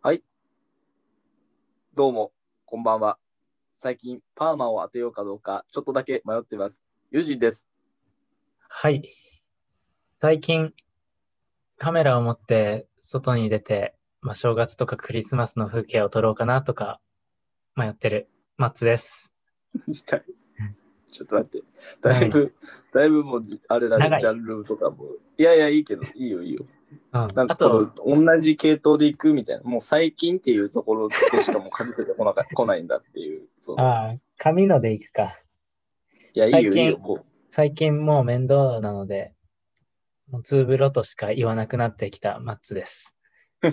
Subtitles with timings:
[0.00, 0.22] はい。
[1.96, 2.30] どうも、
[2.66, 3.18] こんばんは。
[3.78, 6.84] 最近、パーマを当てようかどうか、ちょっとだけ迷ってます。
[7.10, 7.68] ユージンです。
[8.68, 9.02] はい。
[10.20, 10.72] 最近、
[11.78, 17.00] カメラを持って外に出て、まあ、正月とかクリスマスの風景を撮ろうかなとか
[17.74, 19.32] 迷ってるマッツです。
[21.10, 21.66] ちょっと待って。
[22.02, 22.54] だいぶ、
[22.92, 25.06] だいぶもう、あれだね、ジャンルとかも。
[25.36, 26.64] いやいや、いいけど、いいよ、いいよ。
[27.12, 27.20] うん。
[27.20, 29.62] なんかあと、この、同じ系統でいくみたいな。
[29.62, 33.46] もう最近っていうところでしかもうかぶせてこなか来ないんだっていう。
[33.60, 35.38] そのああ、髪のでいくか。
[36.34, 36.98] いや、いいよ、い最近いよ。
[36.98, 39.32] もう最近もう面倒なので、
[40.30, 43.14] もうツーブロとしか言わなくなってきたマッツです。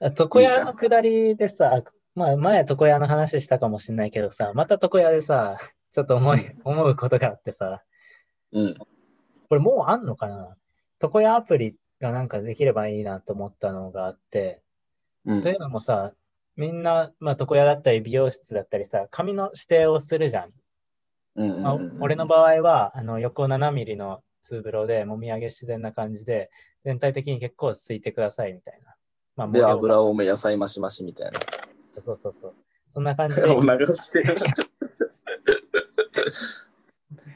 [0.00, 1.82] あ床屋の下りでさ、
[2.14, 5.58] まあ前床屋の話したかもしれないけどさ、また床屋でさ、
[5.90, 7.82] ちょっと思い、思うことがあってさ、
[8.52, 8.74] うん。
[9.48, 10.56] これもうあんのかな
[11.00, 14.60] 床屋アプリがなんかできればいいなと思ったのがあって、
[15.24, 16.12] うんというのもさ、
[16.56, 20.52] みんな、まあ床屋だったり美容室だったりさ、髪の指定をするじゃん。
[21.36, 26.50] うんうんまあうんうん俺の場合は、あの横7ミリのツーブロで、もみあげ自然な感じで、
[26.84, 28.94] 全体的に結構ついてくださいみたいな。
[29.36, 31.38] まあ、で、油多め、野菜増し増しみたいな。
[32.04, 32.54] そうそうそう。
[32.92, 34.36] そんな感じで、お流してる。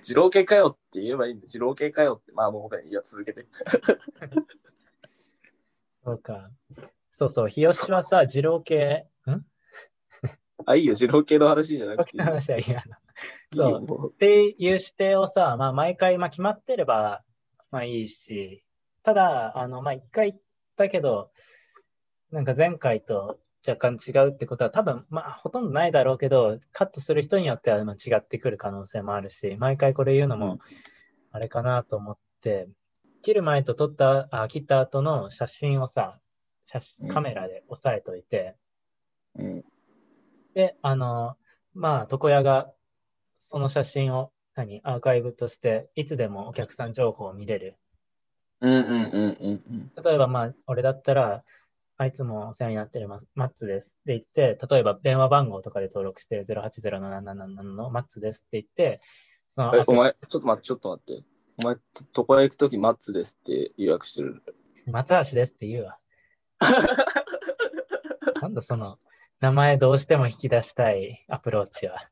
[0.02, 1.46] 二郎系かよって言えばいいんだ。
[1.46, 2.32] 二郎系かよって。
[2.32, 3.46] まあもう、いや、続けて。
[6.04, 6.50] そうか。
[7.10, 9.44] そうそう、日吉はさ、二郎系、ん？
[10.66, 12.20] あ、いいよ、二郎系の話じゃなくてい。
[12.20, 12.98] 話はいいやな。
[13.54, 17.22] そうっていう指定をさ、まあ、毎回、まあ、決まってれば、
[17.70, 18.64] まあいいし、
[19.02, 20.42] ただ、あの、まあ、一回言っ
[20.76, 21.30] たけど、
[22.30, 30.58] なんか前回と若干違うってことは、多分、まあ、ほとんどないだろうけど、カットする人によってはまあ違ってくる可能性もあるし、毎回これ言うのうんも、
[31.30, 32.68] あれかなと思って、
[33.22, 36.18] 切る前と撮った、あ、切った後の写真をさ、
[36.66, 38.56] 写真カメラで押さえといて、
[39.36, 39.64] うん。
[40.54, 41.36] で、あの、
[41.74, 42.72] まあ、床屋が
[43.38, 47.76] その写真を何アーカイブとしていつでもお客さん情報を見れる。
[48.60, 49.92] うんうんうんうんうん。
[50.04, 51.44] 例えば、まあ、俺だったら、
[52.02, 59.00] あいつもお世話になってるママッツですって言って、例えば電話番号とかで登録してる0807777のマッツですって言って、
[59.54, 61.24] そのえ、お前、ちょっと待って、ちょっと待って。
[61.58, 64.42] お前、と床屋行くとき、マッツですって予約してる？
[64.86, 65.98] 松橋ですって言うわ。
[68.42, 68.98] なんだその、
[69.40, 72.08] 名前どうしても引き出したいアプローチは。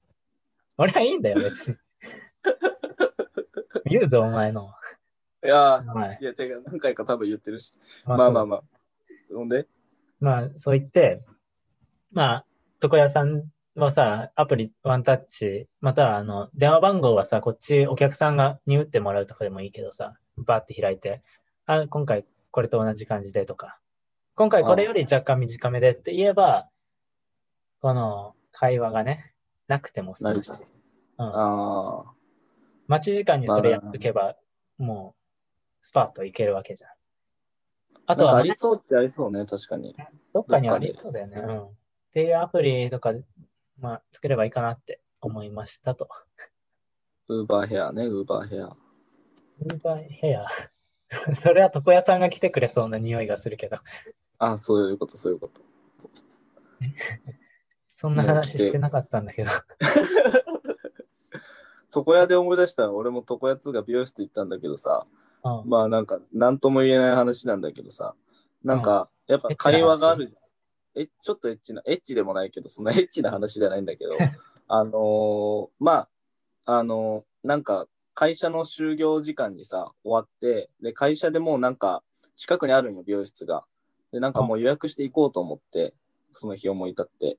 [0.79, 1.77] 俺はいいんだよ、別に。
[3.91, 4.73] 言うぞ、お前の。
[5.43, 5.83] いや
[6.21, 7.75] いや、てか、何回か多分言ってるし。
[8.05, 8.63] まあまあまあ。
[9.35, 9.67] ほんで？
[10.21, 11.23] まあ、そう言って、
[12.13, 12.45] まあ、
[12.83, 13.45] 床屋さん
[13.75, 21.23] はさ、アプリワンタッチ、またはあの、電話番号はさ、こっちお客さんがに打ってもらうとかでもいいけどさ、バーって開いて、
[21.67, 23.79] あ、今回これと同じ感じでとか、
[24.35, 26.69] 今回これより若干短めでって言えば、
[27.81, 29.33] この会話がね、
[29.69, 32.13] なくても済なるむし、うん、ああ。
[32.89, 34.37] 待ち時間にそれやっとけば、
[34.79, 36.91] もう、スパッといけるわけじゃん。
[38.11, 39.95] ああととは、ありそうってありそうね、確かに。
[40.35, 41.41] どっかにありそうだよね。
[41.41, 41.63] うん。
[41.63, 41.71] っ
[42.13, 43.13] ていうアプリとか、
[43.79, 46.09] まあ、作ればいいかなって思いましたと。
[47.29, 48.65] ウーバーヘアね、ウーバーヘア。
[48.65, 50.47] ウーバーヘア？
[51.41, 53.79] それは床屋さんが来てくれそうな匂いがするけど、
[54.39, 55.61] あそういうこと、そういうこと。
[57.93, 59.51] そんな話してなかったんだけど。
[61.95, 65.07] 床屋で思い出したら、俺も床屋2が美容室行ったんだけどさ、
[65.45, 65.69] うん。
[65.69, 68.15] まあなんか、なんとも言えない話なんだけどさ、
[68.63, 70.37] なんか、やっぱ会話がある。
[70.95, 74.11] え、ちょっとエッチな、エッチでもないけど、そんな エッチな話じゃないんだけど、
[74.69, 75.93] あのーま
[76.65, 82.03] あ、あのーなんか、会社の就業時間にさ、終わって、で、会社でもうなんか、
[82.37, 83.65] 近くにあるんよ、美容室が。
[84.13, 85.95] で、なんかもう予約していこうと思って、
[86.33, 87.39] その日思い立って。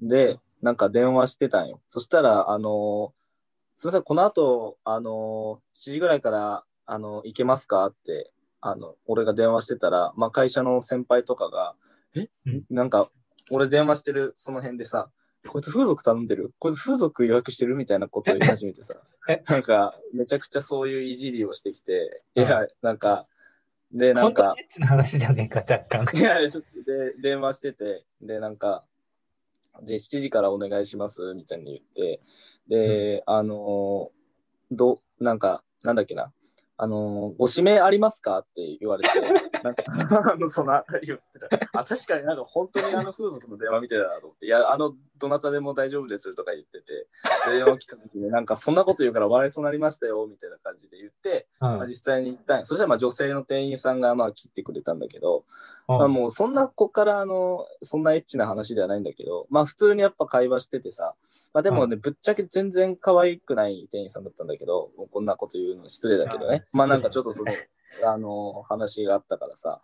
[0.00, 0.08] うん。
[0.08, 1.80] で、なんか電話してたんよ。
[1.86, 3.18] そしたら、あのー
[3.76, 7.86] すみません、この後、あのー7時ぐらいから、あの行けますか？
[7.86, 8.32] って、
[8.62, 11.74] あの、俺が電話してたら、まあ、会社の先輩とかが、
[12.16, 12.28] え？
[12.46, 12.64] うん。
[12.70, 13.10] なんか、
[13.50, 15.10] 俺電話してるその辺でさ、
[15.46, 16.54] こいつ風俗頼んでる？
[16.58, 18.94] こいつ風俗予約してるみたいなことを言い始めてさ。
[19.28, 23.26] え、なんか、めちゃくちゃそういういじりをしてきて、いうんや、なんか、
[23.92, 26.18] で、なんか本当に、エッチな話じゃねえか、若干。
[26.18, 28.84] いや、ちょっとで、電話してて、で、なんか、
[29.82, 32.20] で、7時からお願いします、みたいに言って、
[32.66, 36.32] で、あのーど、なんか、なんだっけな、
[36.80, 39.20] あの、ご指名ありますかって言われて、
[39.64, 39.82] なんか、
[40.32, 41.80] あの、その、言ってた。
[41.80, 47.08] あ、確かになんか本当にあの風俗の電話見てたなと思って、いや、あの、どなたでも大丈夫ですとか言ってて、
[47.50, 52.64] 電話来た時に、なんかそんなこと言うから笑いそうになりましたよ、みたいな感じで言って、うんまあ、実際に行ったんや。
[52.64, 55.44] そしたらまあ女性の店員さんがまあ切ってくれたんだけど、
[55.88, 61.14] うんまあ、もうそんなこっからあのそんなエッチな話ではないんだけど、まあ普通にやっぱ会話しててさ、
[61.52, 67.52] まあでもね、ぶっちゃけ全然可愛くない店員さんだったんだけど、もうこんなこと言うの失礼だけどね、まあなんかちょっとその、
[68.04, 69.80] あの話があったからさ、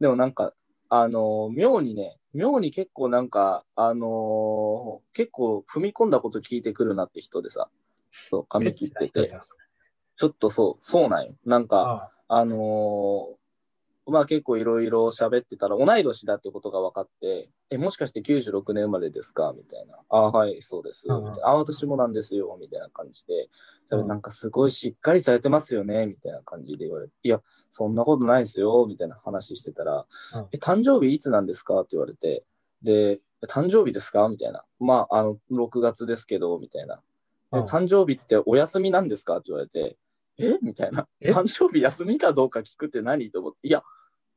[0.00, 0.54] でもなんか、
[0.88, 7.68] あの妙にね、妙に結構なんか、あの結構踏み込んだこと聞いてくるなって人でさ、
[8.28, 9.32] そう、髪切ってて、
[10.16, 11.34] ちょっとそう、そうなんよ。
[11.44, 12.44] なんか、ああ。
[12.44, 13.43] のー
[14.06, 19.54] まあ結構いろいろ喋ってたら、同い年だってことが分かって、え、もしかして96年生まれですか？
[19.56, 19.96] みたいな。
[20.10, 21.08] あはい、そうです。
[21.08, 22.56] みうんたいなあ、私もなんですよ。
[22.60, 23.48] みたいな感じで。
[23.90, 26.06] なんかすごいしっかりされてますよね？
[26.06, 27.40] みたいな感じで言われて、いや、
[27.70, 28.86] そんなことないですよ。
[28.88, 31.80] みたいな話してたら、うんえ、誕生日いつなんですか？
[31.80, 32.44] って言われて、
[32.82, 34.28] で、誕生日ですか？
[34.28, 34.64] みたいな。
[34.80, 37.00] まあ、あの、6月ですけど、みたいな。
[37.52, 39.36] 誕生日ってお休みなんですか？
[39.36, 39.96] って言われて、
[40.38, 40.58] え？
[40.62, 41.06] みたいな。
[41.20, 41.32] え？
[41.32, 43.30] 誕生日休みかどうか聞くって何？
[43.30, 43.82] と思って、いや、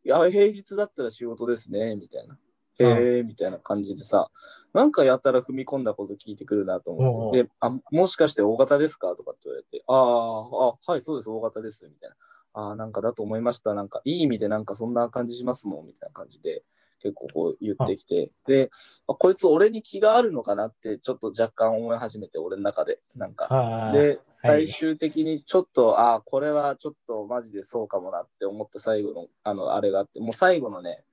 [0.03, 2.37] いや、平日だったら仕事ですね、みたいな。
[2.79, 4.29] へえ、みたいな感じでさ、
[4.71, 9.15] なんかやたら踏み込んだこと聞いてくるなと思って、で、あ、もしかして大型ですか？
[9.15, 12.15] とかって言われて、ああ、あ、はい、そうです、大型です、みたいな。
[12.53, 13.73] ああ、なんかだと思いました。
[13.73, 16.63] なんか、いい意味でなんかそんな感じしますもん、みたいな感じで、
[16.99, 18.69] 結構こう言ってきて、で、
[19.07, 23.91] あこいつ俺に気があるのかなって、ちょっと若干思い始めて、俺の中で、なんか。
[23.93, 31.03] で、最終的にちょっと、ああ、これはちょっとマジでそうかもなって思った最後の、あの、あれがあって、もう最後のね、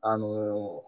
[0.00, 0.84] あの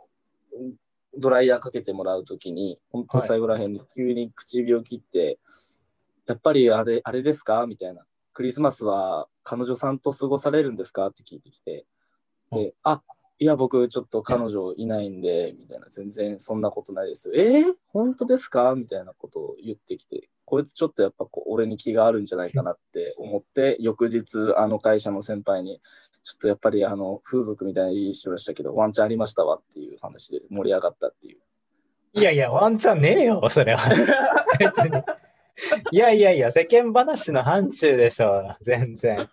[0.61, 0.73] ー
[1.17, 5.39] ドライヤーかけてもらうときに、本当最後らへんに急に唇を切って、
[6.27, 7.67] やっぱりあれ、あれですか？
[7.69, 8.05] みたいな。
[8.33, 11.07] クリスマスは彼女さんと過ごされるんですか？
[11.07, 11.87] って聞いてきて、
[12.51, 13.01] で、あ、
[13.39, 17.35] いや、僕ちょっと彼女いないんで、みたいな、全然そんなことないですよ。
[17.37, 18.75] えー、本当ですか？
[18.77, 25.81] みたいなことを言ってきて、こいつちょっとやっぱこう俺に気があるんじゃないかなって思って、翌日、あの会社の先輩に、
[26.23, 31.39] ちょっとやっぱりあの風俗みたいな言いしてましたけど、ワンチャンありましたわっていう話で盛り上がったっていう。
[32.15, 33.81] いやいや、ワンチャンねえよ、それは。
[34.59, 35.03] 別に。
[35.91, 39.29] いやいやいや、世間話の範疇でしょ、全然。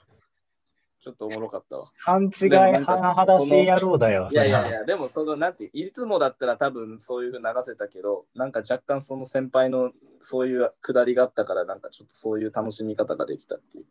[1.01, 1.92] ちょっとおもろかったわ。
[2.00, 13.86] 勘違い、はだし野郎だよ、いやいやいや、でもその、なんて、いつもだったら多分そういうふうに流せたけど、なんか若干その先輩のそういうくだりがあったから、なんかちょっとそういう楽しみ方ができたっていう。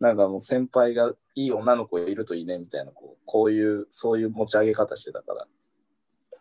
[0.00, 5.46] なんかもう先輩がいい女の子いるといいねみたいな、こうこういう、そういう持ち上げ方してたから。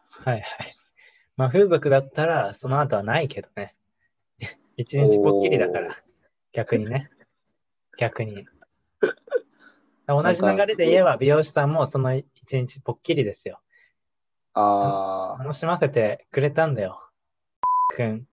[0.10, 0.76] はいはい。
[1.38, 3.76] まあ、風俗だったら、その後はないけどね。
[4.76, 5.96] 一日ぽっきりだから、
[6.52, 7.12] 逆にね。
[8.00, 8.48] 逆に。
[10.10, 13.60] 同じ流れで言えば、美容師さんもその一日ぽっきりですよ。
[14.54, 17.02] あー、楽しませてくれたんだよ。
[17.96, 18.28] くん。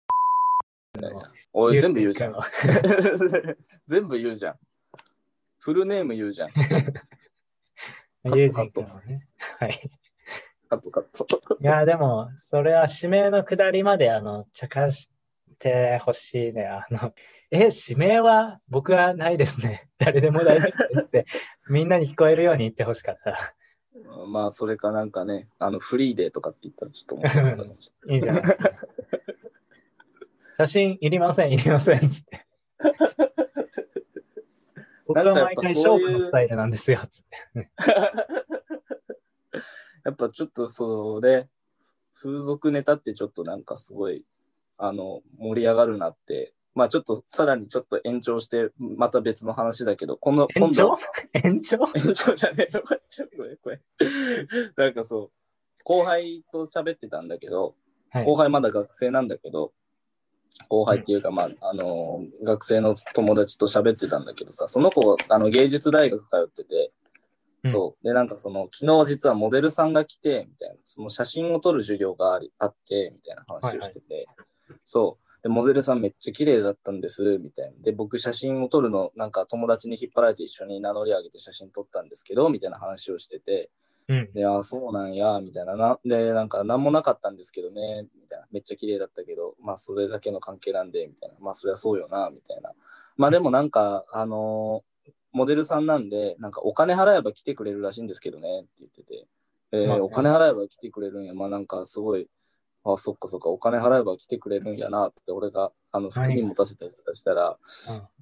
[1.52, 2.40] おい、全部言うじゃんゆ。
[3.86, 4.58] 全部言うじゃん。
[5.58, 6.50] フルネーム言うじゃん。
[6.50, 6.60] くん
[8.30, 9.26] のユージン君もね。
[9.58, 9.90] はい。
[10.68, 11.56] カットカット。
[11.60, 15.10] いや、でも、それは指名のくだりまで、あの、茶化し
[15.58, 16.66] てほしいね。
[16.66, 17.12] あの、
[17.50, 19.88] え、指名は僕はないですね。
[19.98, 21.26] 誰でも大丈夫ですって、
[21.68, 23.54] みんなに聞こえるように言ってほしかった。
[24.26, 28.16] まあ、それかなんかね、あの、フリーデーとかって言ったらちょっと面白かったかもしれない。
[28.16, 28.70] いいじゃないですか。
[30.56, 32.46] 写真いりません、いりません、つって。
[35.06, 37.70] 僕は毎回勝負のスタイルなんですよ、つって。
[40.04, 41.48] やっぱちょっとそれ、
[42.14, 44.24] 風俗ネタってちょっとなんかすごい、
[44.78, 50.96] あの、盛り上がるなって、まあちょっとさらにちょっと延長して、また別の話だけど、この、延長？
[51.32, 51.78] 延長？
[51.94, 52.84] 延長じゃねえよ、
[53.62, 53.80] これ。
[54.76, 55.30] なんかそう、
[55.84, 57.74] 後輩と喋ってたんだけど、
[58.10, 58.24] はい。
[58.24, 59.72] 後輩まだ学生なんだけど、
[60.68, 66.92] 後輩っていうか、まあ、あの、学生の友達と喋ってたんだけどさ、その子、あの、芸術大学通ってて、
[67.64, 67.70] うん。
[67.70, 68.04] そう。
[68.04, 74.26] で、なんかその、昨日実はモデルさんが来て、みたいな、その写真を撮る授業がありあって、みたいな話をしてて、
[74.84, 75.42] そう。
[75.42, 77.72] で、モデルさんめっちゃ綺麗だったんです、みたいな。
[77.80, 83.70] で、僕写真を撮るの、なんか友達に引っ張られて一緒に名乗り上げて写真撮ったんですけど、みたいな話をしてて、
[84.08, 84.32] うん。
[84.32, 85.74] で、あ、そうなんや、みたいな。
[85.76, 88.46] なで、なんか、なんもなかったんですけどね、みたいな。
[88.52, 91.34] めっちゃ綺麗だったけど、まあ、それだけの関係なんで、みたいな。
[91.40, 92.72] まあ、そりゃそうよな、みたいな。
[93.16, 99.26] まあ、でもなんか、あのーモデルさんなんで、なんか、お金払えば来てくれるらしいんですけどね、って言ってて。
[99.72, 101.34] えーまあねお金払えば来てくれるんや。
[101.34, 102.26] まあ、なんか、すごい、
[102.92, 107.58] あ、そっかそっか、お金払えば来てくれるんやなって、俺が、あの、服に持たせたりとかしたら、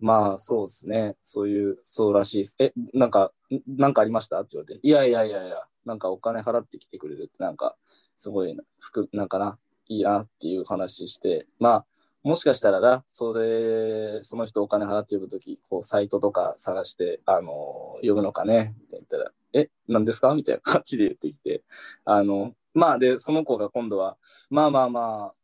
[0.00, 1.16] まあ、そうですね。
[1.23, 2.56] そういう、そうらしいです。
[2.59, 3.33] え、なんか、
[3.66, 4.40] なんかありました？
[4.40, 7.76] って言われて、いやいやいやいや、なんかお金払ってきてくれるって、なんか、
[8.16, 11.87] すごい、服、なんかな、いいなっていう話して、まあ、
[12.23, 18.75] もしかしたらな、それ、その人お金払って呼ぶとき、こう、サイトとか探して、あの、呼ぶのかね？
[18.78, 20.35] って言ったら、え、何ですか？
[20.35, 21.62] みたいな感じで言ってきて、
[22.06, 24.16] あの、まあ、で、その子が今度は、
[24.50, 25.35] まあまあまあ、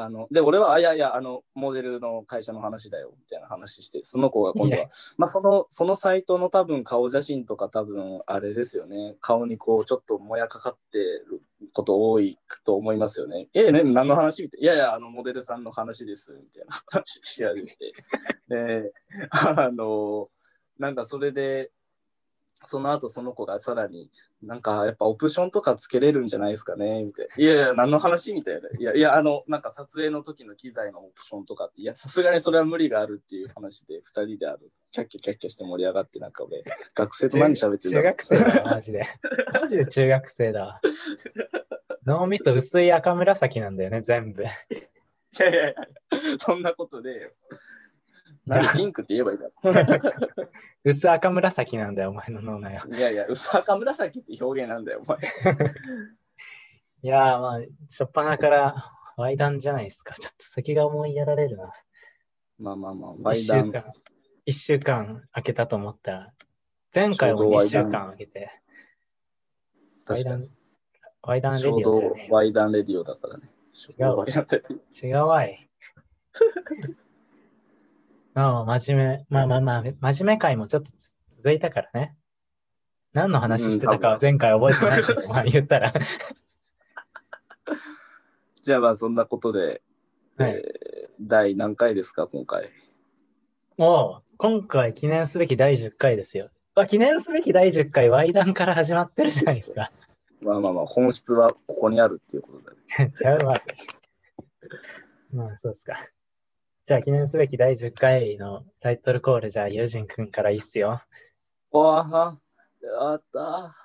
[0.00, 11.42] あの、で、俺は、あ、いやいや、あの、モデルの会社の話だよ、みたいな話して、その子が今度は、まあ、その、そのサイトの多分顔写真とか多分、あれですよね、顔にこう、ちょっともやかかってる
[11.72, 13.48] こと多いと思いますよね。
[13.54, 14.42] え、ね、何の話？
[14.42, 14.64] みたいな。
[14.66, 17.92] いやいや、あの、モデルさんの話です、みたいな話し始めて。
[18.48, 18.92] で、
[19.30, 20.28] あの、
[20.78, 21.72] なんかそれで、
[22.64, 24.10] その後その子がさらに、
[24.42, 27.34] なんかやっぱオプションとかつけれるんじゃないですかねみたいな。
[27.36, 28.68] いやいや、何の話みたいな。
[28.78, 39.06] いやいや、あの、なんか撮影の時の機材のオプションとかって、いや、さすがにそれは無理があるっていう話で、2人である、キャッキャキャッキャして盛り上がって、なんか俺、学生と何喋ってる中学生だマジで。
[39.60, 40.80] マジで中学生だ。
[42.06, 44.42] 脳みそ薄い赤紫なんだよね、全部。
[44.42, 44.46] い
[45.38, 47.32] やいやいや、そんなことで、
[48.48, 49.52] なんでピンクって言えばいいだろ。
[50.84, 52.86] 薄赤紫なんだよ、お前の脳内は。
[52.86, 55.18] いやいや、薄赤紫って表現なんだよ、お前。
[57.02, 58.74] いやまあ、しょっぱなから
[59.16, 60.14] ワイダンじゃないですか。
[60.14, 61.72] ちょっと先が思いやられるな。
[62.58, 63.72] まあまあまあ、ワイダン。
[64.46, 66.32] 一週間空けたと思ったら、
[66.94, 68.50] 前回も2週間空けて。
[70.08, 70.48] ワイダン、
[71.22, 72.28] ワイダンレディオ、ね。
[72.30, 73.50] ワイダンレディオだからね。
[73.98, 74.26] 違うわ。
[74.26, 75.68] 違うわい。
[78.38, 79.26] ああ、真面目。
[79.30, 80.92] まあまあまあ、真面目会もちょっと
[81.38, 82.14] 続いたからね。
[83.12, 85.92] 何の話してたかは前回覚えてないけど、まあ言ったら
[88.62, 89.82] じゃあまあそんなことで、
[90.36, 92.70] はい、えー、第何回ですか、今回？
[93.76, 96.50] お今回記念すべき第10回ですよ。
[96.76, 99.90] まあ、記念すべき第10回、イ談から始まってるじゃないですか。
[100.42, 102.70] まあまあまあ、本質はここにあるっていうことだ
[103.04, 103.12] ね。
[103.18, 103.60] ちゃうわ
[105.32, 106.08] まあ、そうっすか。
[106.88, 111.02] じゃあ記念すべき第10回のタイトルコール、じゃあ、ユージン君からいいっすよ。
[111.70, 112.38] わは、
[112.80, 113.76] やった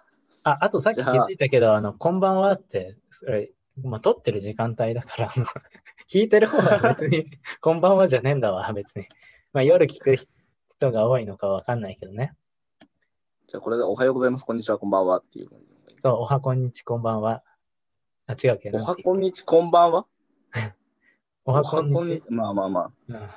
[0.44, 3.52] あ、あとさっき気づいたけど、あの、こんばんはって、それ、
[3.84, 5.30] まあ、撮ってる時間帯だから、
[6.10, 7.26] 聞いてる方は別に、
[7.60, 9.06] こんばんはじゃねえんだわ、別に。
[9.52, 12.34] まあ、夜聞く人が多いのかわかんないけどね。
[13.48, 15.50] じゃあ、これでおはようございます、こんにちは、こんばんはっていう。
[15.98, 17.44] そう、おはこんにち、こんばんは。
[18.28, 18.78] あ、違うけど。
[18.78, 20.08] おはこんにち、こんばんは？
[21.46, 22.24] おはこんにち。
[22.30, 22.92] まあまあまあ。
[23.10, 23.30] うん、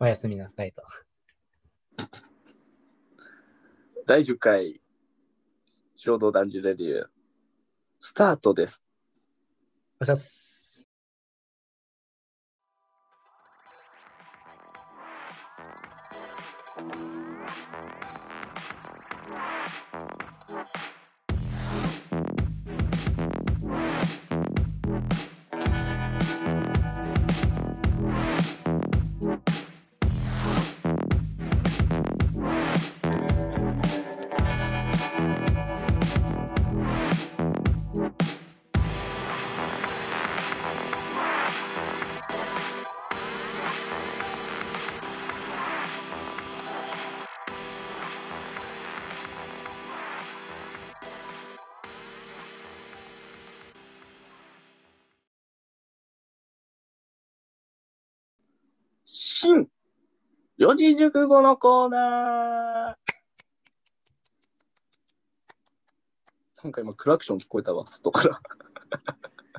[0.00, 0.82] おやすみなさいと。
[4.04, 4.80] 第10回、
[5.94, 7.06] 衝動男児レディオ、
[8.00, 8.82] スタートです。
[10.00, 10.43] おしゃす。
[59.44, 59.68] 新
[60.56, 63.12] 四字熟語のコーナー
[66.62, 68.40] なんか今クラクション聞こえたわ、外から。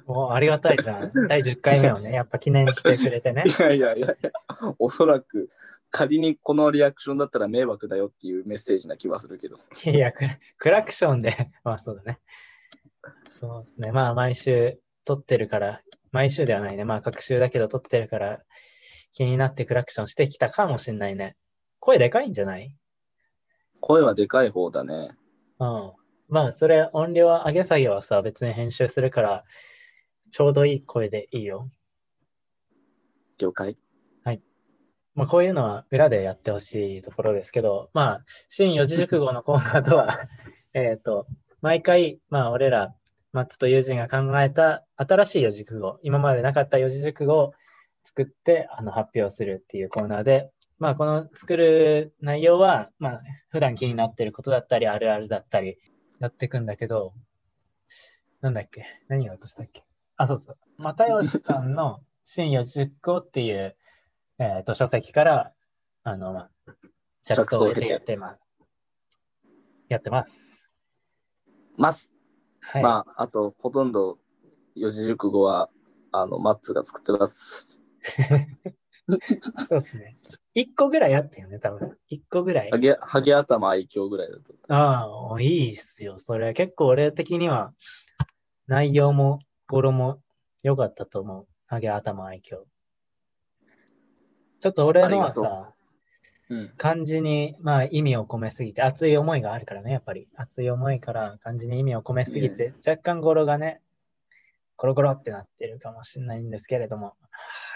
[0.08, 1.12] もうありがたいじゃん。
[1.30, 3.44] 第10回目をね、 やっぱ記念してくれてね。
[3.46, 4.32] いやいやいやいや、
[4.80, 5.52] おそらく
[5.92, 9.58] 仮にこのリアクションだったら迷惑だよっていうメッセージな気はするけど。
[9.86, 10.12] いや、
[10.58, 12.20] クラクションで、まあそうだね。
[13.30, 13.92] そうですね。
[13.92, 16.86] まあ毎週撮ってるから、毎週ではないね。
[16.86, 18.42] まあ各週だけど撮ってるから、
[19.16, 21.38] 気になってクラクションしてきたかもしんないね。
[21.80, 22.76] 声でかいんじゃない？
[23.80, 25.12] 声はでかい方だね。
[25.60, 25.92] うん。
[26.28, 29.44] まあ、それ音量上げ下げはさ、別に編集するから、
[30.32, 31.70] ちょうどいい声でいいよ。
[33.40, 33.78] 了解。
[34.24, 34.42] はい。
[35.14, 40.10] まあ、こういうのは裏でやってほしいところですけど、まあ、新四字熟語の効果とは
[40.74, 41.26] えっと、
[41.62, 42.94] 毎回、まあ、俺ら、
[43.32, 47.54] マッツと友人が考えた新しい四字熟語、今までなかった四字熟語を
[48.06, 55.78] 作ってあの発表するっていうコーナーで、まあ、この作る内容は、まあ、普段気になってることだったり、あるあるだったり、
[56.20, 57.14] やっていくんだけど、
[58.42, 58.86] なんだっけ？
[59.10, 59.84] 何が落としたっけ？
[60.18, 60.58] あ、そうそう。
[60.78, 63.76] 又吉さんの 新四十個っていう
[64.38, 65.54] えっ、と、書籍から、
[66.04, 66.50] あの、まあ、
[67.24, 68.40] 着想を得てやって、まあ、
[69.88, 70.60] やってます。
[71.78, 72.14] ます。
[72.60, 72.84] はい。
[72.84, 74.18] まあ、あと、ほとんど
[74.76, 75.70] 四字熟語は、
[76.12, 77.75] あの、マッツが作ってます。
[79.08, 80.18] そうですね。
[80.54, 81.98] 一個ぐらいあったよね、多分。
[82.08, 82.78] 一個ぐらいハ。
[82.78, 84.54] ゲ、ハゲ頭愛嬌ぐらいだと。
[84.70, 86.18] ああ、いいっすよ。
[86.18, 87.74] それ結構俺的には
[88.68, 90.22] 内容も語呂も
[90.64, 91.48] 良かったと思う。
[91.68, 92.64] ハゲ頭愛嬌。
[94.60, 95.74] ちょっと俺のはさ、
[96.50, 96.74] うん。
[96.78, 100.28] 漢字にまあ意味を込めすぎて、熱い思いがあるからね、やっぱり。
[100.36, 103.82] 熱い思いから漢字に意味を込めすぎて、若干語呂がね、
[104.78, 107.14] コロコロってなってるかもしれないんですけれども。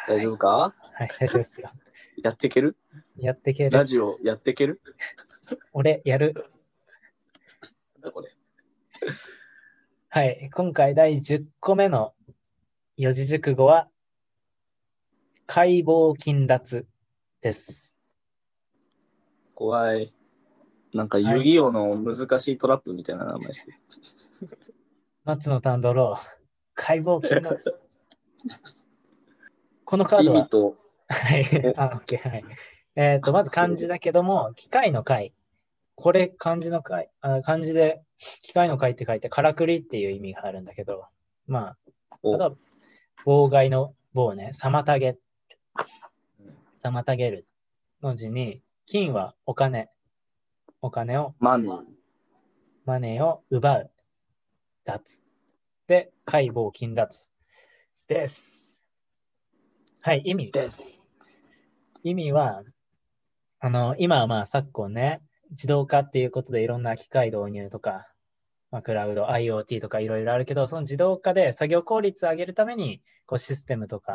[0.08, 0.74] 大丈夫か？
[0.94, 1.72] はい、大丈夫ですよ。
[2.24, 2.78] やっていける？
[3.18, 3.70] やっていける。
[3.72, 4.82] ラジオやっていける？
[5.74, 6.34] 俺、やる。
[7.96, 8.30] なんだこれ。
[10.10, 12.14] はい、今回第10個目の
[12.98, 13.88] 四字熟語は、
[15.46, 16.86] 解剖金脱
[17.42, 17.94] です。
[19.56, 20.14] 怖い。
[20.94, 23.78] なんか遊戯王の難しいトラップみたいな名前してる。
[25.24, 26.18] 松野丹太郎、
[26.74, 27.80] 解剖金脱。
[29.90, 30.76] このカードは、意味と、
[31.08, 32.44] はい、あ、オッケー、はい。
[32.96, 35.34] えっ、と、まず漢字だけども、機械の械。
[35.96, 38.04] これ漢字の械、あ漢字で
[38.44, 41.06] 機械の械って書いて、からくりっていう意味があるんだけど、
[41.48, 41.78] まあ、
[42.22, 42.52] おあとは、
[43.26, 45.18] 妨害の棒ね、妨げ。
[46.84, 47.48] 妨げる
[48.04, 49.90] の字に、金はお金。
[50.84, 51.84] お金を、マネー。
[52.86, 53.92] マネーを奪う。
[54.86, 55.24] 脱。
[55.88, 57.28] で、解剖金脱。
[58.08, 58.59] です。
[60.02, 60.52] はい、意味。
[60.52, 60.94] です。
[62.04, 62.64] 意味は、
[63.60, 68.08] あの、今はまあ昨今ね、自動化っていうことでいろんな機械導入とか、
[68.72, 74.14] まあ、クラウド、IoT とかいろいろあるけど、その自動化で作業効率を上げるために、こうシステムとか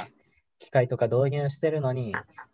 [0.58, 2.12] 機械とか導入してるのに、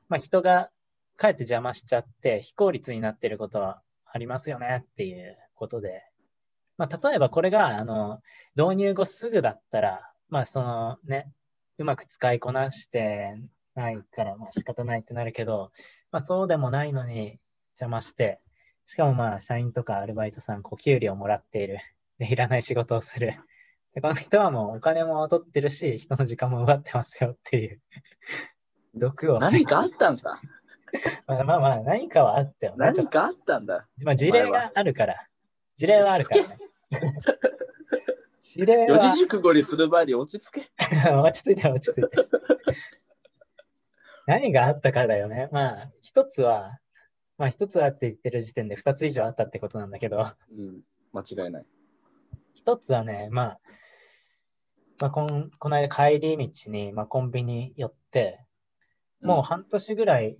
[0.09, 0.71] まあ、人が
[1.17, 3.81] かえって邪魔しちゃって非効率になってることは
[4.13, 6.03] ありますよねっていうことで、
[6.79, 8.23] まあ、例えばこれが、あの、
[8.57, 11.31] 導入後すぐだったら、まあ、そのね、
[11.81, 13.35] うまく使いこなして
[13.75, 15.73] ないから、まあ仕方ないってなるけど、
[16.13, 17.39] まあそうでもないのに
[17.73, 18.39] 邪魔して、
[18.85, 21.79] しかもまあ社員とかアルバイトさん、こう給料もらっている。
[22.19, 23.35] で、いらない仕事をする。
[23.95, 27.81] で、この人はもうお金も取ってるし、人の時間も奪ってますよっていう。
[28.95, 29.38] 毒を。
[29.38, 30.38] 何かあったんだ。
[31.27, 32.79] まあまあまあ、何かはあったよね。
[32.79, 33.88] 何かあったんだ？
[33.99, 35.27] とまあ事例があるから。
[35.77, 36.59] 事例はあるからね。
[38.59, 40.71] 四字は、熟語にする前に落ち着け。
[41.11, 42.09] 落ち着いて落ち着いて。
[44.27, 45.49] 何があったかだよね。
[45.53, 46.79] まあ、一つは、
[47.39, 50.83] まあ一つはって言ってる時点で二つ以上あったってことなんだけど、うん、
[51.13, 51.67] 間違いない。
[52.55, 53.61] 一つはね、まあ、
[55.01, 58.45] まあ、こんこの間帰り道に、まあ、コンビニ寄って、
[59.23, 60.37] もう半年ぐらい、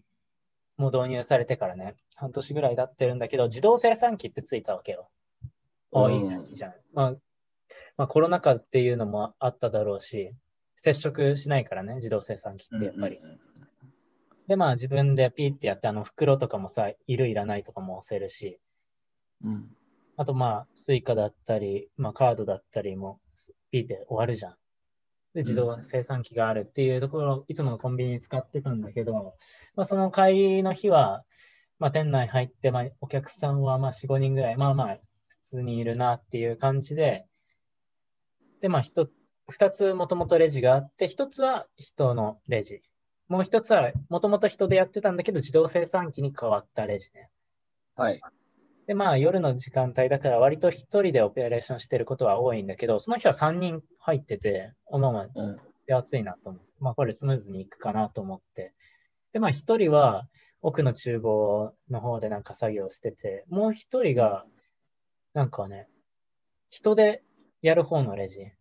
[0.77, 5.09] もう導入されてからね、半年ぐらい経ってるんだけど、自動生産機ってついたわけよ。
[5.93, 6.75] ああ、いいじゃん、いいじゃん。
[6.93, 7.17] まあ、
[8.01, 10.33] まあ、コロナ禍っていうのもあっただろうし、
[10.77, 13.19] 接触しないからね、自動精算機ってやっぱり。
[13.19, 13.41] うんうんうん
[14.49, 18.59] で、まあ自分でピーってやって、あの袋とかもさ、いるいらないとかも押せるし、
[19.45, 19.71] うん
[20.17, 23.21] あとまあ、スイカだったり、まあカードだったりも、
[23.71, 24.55] ピーって終わるじゃん。
[25.35, 29.37] で、自動精算機があるっていうところ、いつものコンビニ使ってたんだけど、
[29.77, 31.23] まあその帰りの日は、
[31.79, 34.99] まあ店内入って、まあお客さんはまあ4、5人ぐらい、まあまあ
[35.43, 37.27] 普通にいるなっていう感じで、
[38.61, 39.11] で、まあ一つ、
[39.49, 42.83] 二つもともとレジがあって、一つは人のレジ。
[43.29, 47.31] もう一つはもともと人でやってたんだけど、自動生産機に変わったレジね。
[47.97, 48.21] はい。
[48.87, 55.27] で、まあ夜の時間帯だから割と一人でオペレーションしてることは多いんだけど、その日は3人入ってて、おまあま。
[55.87, 58.75] で暑いなと思って、まあこれスムーズにいくかなと思って。
[59.33, 60.29] で、まあ一人は
[60.61, 64.45] 奥の厨房の方でなんか作業してて、もう一人が、
[65.35, 65.89] なんかね、
[66.69, 67.23] 人で
[67.63, 68.53] やる方のレジ、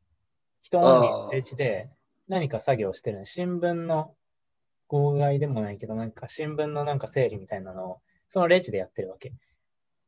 [0.61, 1.89] 人オンリーのレジで
[2.27, 3.25] 何か作業してるの。
[3.25, 4.13] 新聞の
[4.87, 9.33] 号外でもないけど、なんか新聞のなんか整理みたいなのを、そのレジでやってるわけ。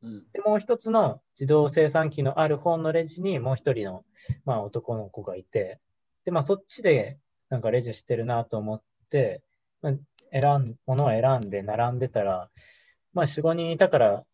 [0.02, 0.24] うん。
[0.32, 4.04] で、もう一つの自動生産機のある方のレジにもう一人の、
[4.44, 5.80] まあ、男の子がいて、
[6.24, 9.42] で、まあそっちでなんかレジしてるなと思って、
[9.80, 9.92] まあ、
[10.32, 12.50] 選ん、物を選んで並んでたら、
[13.12, 14.24] まあ4、5人いたから、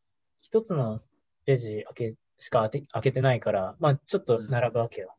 [0.40, 0.98] 一つの
[1.46, 5.14] レジ開け、しか開けてないから、まあちょっと並ぶわけよ。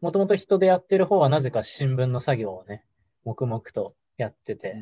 [0.00, 2.84] もともと人でやってる方はなぜか新聞の作業をね、
[3.24, 4.76] 黙々とやってて、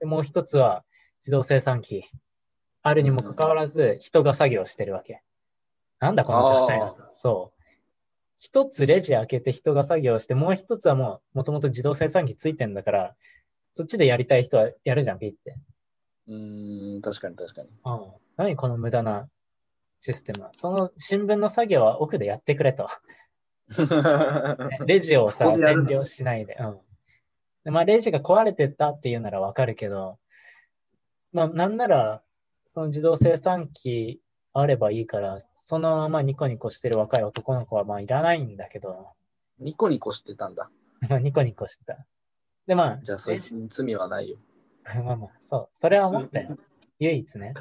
[0.00, 0.84] でもう一つは
[1.20, 2.04] 自動生産機。
[2.86, 5.22] あるにもかかわらず人が作業してるわけ。
[6.00, 7.06] なんだこの状態だと。
[7.10, 7.62] そう。
[8.38, 13.16] 一つレジ開けて人が作業して、もう一つはもう、もともと自動生産機ついてんだから、
[13.72, 15.56] そっちでやりたい人はやるじゃん、ピッて。
[16.28, 17.68] うーん、確かに確かに。
[17.68, 18.12] うん。
[18.36, 19.28] 何この無駄な
[20.04, 20.50] システムは。
[20.52, 22.88] その新聞の作業は奥でやってくれと。
[23.70, 26.58] ね レジをさ、占領しないで。
[26.60, 26.80] うん。
[27.64, 30.18] でまあ、レジが壊れてたっていうならわかるけど、
[31.32, 32.22] まあ、なんなら、
[32.74, 34.20] その自動生産機
[34.52, 39.08] あればいいから、そのままニコニコしてる若い男の子はまあいらないんだけど、
[39.58, 40.70] ニコニコしてたんだ。
[41.08, 42.04] まあニコニコしてた。
[42.66, 44.36] で、まあ、じゃあ、そいつに罪はないよ。
[45.02, 45.68] まあまあ、そう。
[45.72, 46.58] それは思ったよ。
[46.98, 47.54] 唯一ね。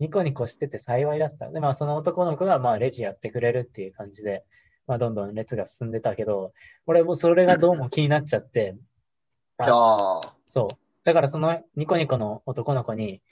[0.00, 1.50] ニコニコしてて幸いだった。
[1.50, 4.44] で、まあ、その男の子が、まあ、レジやってくれるっていう感じで、
[4.86, 6.52] まあ、どんどん列が進んでたけど、
[6.86, 8.76] 俺もそれがどうも気になっちゃって、
[9.60, 10.76] いやーそう。
[11.04, 13.22] だからそのニコニコの男の子に、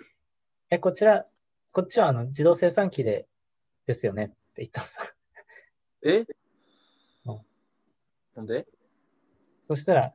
[0.71, 1.27] え、こちら、
[1.73, 3.27] こっちはあの自動生産機で、
[3.87, 4.25] ですよね？
[4.25, 5.01] って言ったのさ。
[6.05, 6.19] え？
[6.19, 6.27] うん
[8.35, 8.67] ほんで？
[9.63, 10.15] そしたら、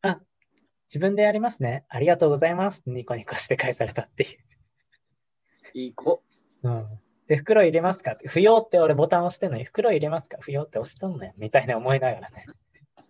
[0.00, 0.20] あ、
[0.88, 1.84] 自分でやりますね。
[1.88, 2.82] ありがとうございます。
[2.86, 4.43] ニコニコして返されたっていう。
[5.74, 6.22] いい子。
[6.62, 6.86] うん。
[7.26, 10.38] で、袋入れますかって不要って俺ボタン押してんのに、袋入れますか？
[10.40, 11.32] 不要って押しとんのよ。
[11.36, 12.46] みたいな思いながらね。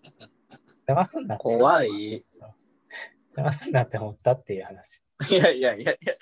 [0.87, 1.43] 邪魔すんなって。
[1.43, 2.25] 怖い。
[2.31, 5.01] 邪魔すんなって思ったっていう話。
[5.31, 6.15] いやいやいやいや。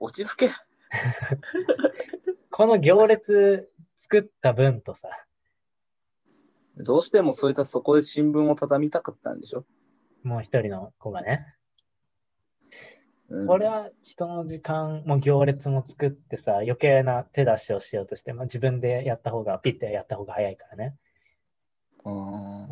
[0.00, 0.50] 落ち着け。
[2.50, 5.08] この行列作った分とさ、
[6.76, 9.64] どうしてもそいつはそこで新聞を畳みたかったんでしょ？
[10.22, 11.54] もう一人の子がね。
[13.32, 20.96] うんそれは人の時間も行列も作ってさ、余計な手出しをしようとして、まあ、自分でやった方が、ピッてやった方が早いからね。
[22.04, 22.68] うーんうん。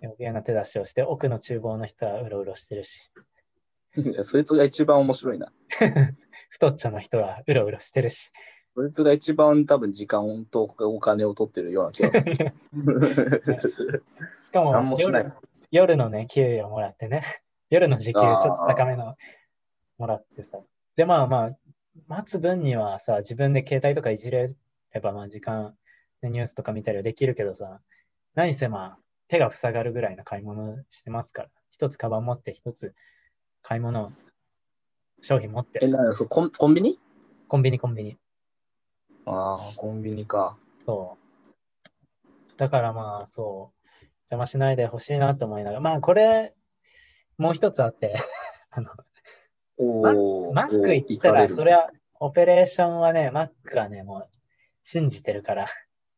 [0.00, 3.10] 余計な手出しをして、奥の厨房の人はうろうろしてるし、
[3.96, 5.52] いやそいつが一番面白いな。
[6.50, 8.30] 太っちょの人はうろうろしてるし。
[8.76, 12.54] そいつが一番多分時間とお金を取ってるような気がする。
[14.46, 14.94] しかも
[15.72, 17.22] 夜のね、給与もらってね、
[17.70, 19.16] 夜の時給ちょっと高めの
[19.98, 20.58] もらってさ。
[20.96, 21.56] で、まあまあ、
[22.06, 24.54] 待つ分にはさ、自分で携帯とかいじれ
[24.92, 25.76] れば、まあ時間、
[26.22, 27.80] ねニュースとか見たりはできるけどさ、
[28.34, 32.94] 何せまあ、手が塞がるぐらいの買い物してますから、一つカバン持って、一つ
[33.62, 34.12] 買い物、
[35.20, 36.98] 商品持ってえ、、なそうコンコンビニ？
[37.48, 38.18] コンビニコンビニ。
[39.26, 40.56] ああ、コンビニか。
[40.84, 42.58] そう。
[42.58, 46.54] だからまあ、そう、邪魔しないでほしいなと思いながら、まあこれ、
[47.36, 48.16] もう一つあって、
[48.70, 48.90] あの、
[49.82, 54.28] マック行ったら、それは、オペレーションはね、マックはね、もう、
[54.82, 55.68] 信じてるから、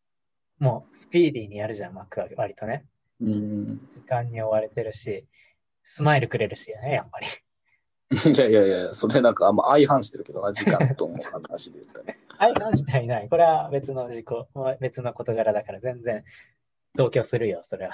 [0.58, 2.86] もう、スピーディーにやるじゃん、マックは割とね。
[3.20, 3.86] うん。
[3.88, 5.26] 時間に追われてるし、
[5.84, 7.26] スマイルくれるしね、やっぱり。
[8.32, 12.16] いやいやいや、それなんかあんま相反してるけどな、時間との話で言ったら。
[12.38, 13.28] はい、マジでいない。
[13.28, 14.48] これは別の事故、
[14.80, 16.24] 別の事柄だから全然
[16.94, 17.92] 同居するよ、それは。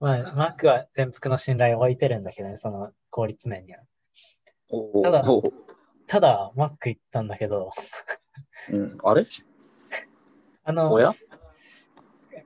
[0.00, 3.80] まあ、マックは全幅の信頼を置いてるんだけどね、その効率面には。
[4.68, 5.24] おただ
[6.06, 7.72] ただ、マック行ったんだけど、
[8.70, 9.26] うん、あれ？
[10.64, 11.14] あの、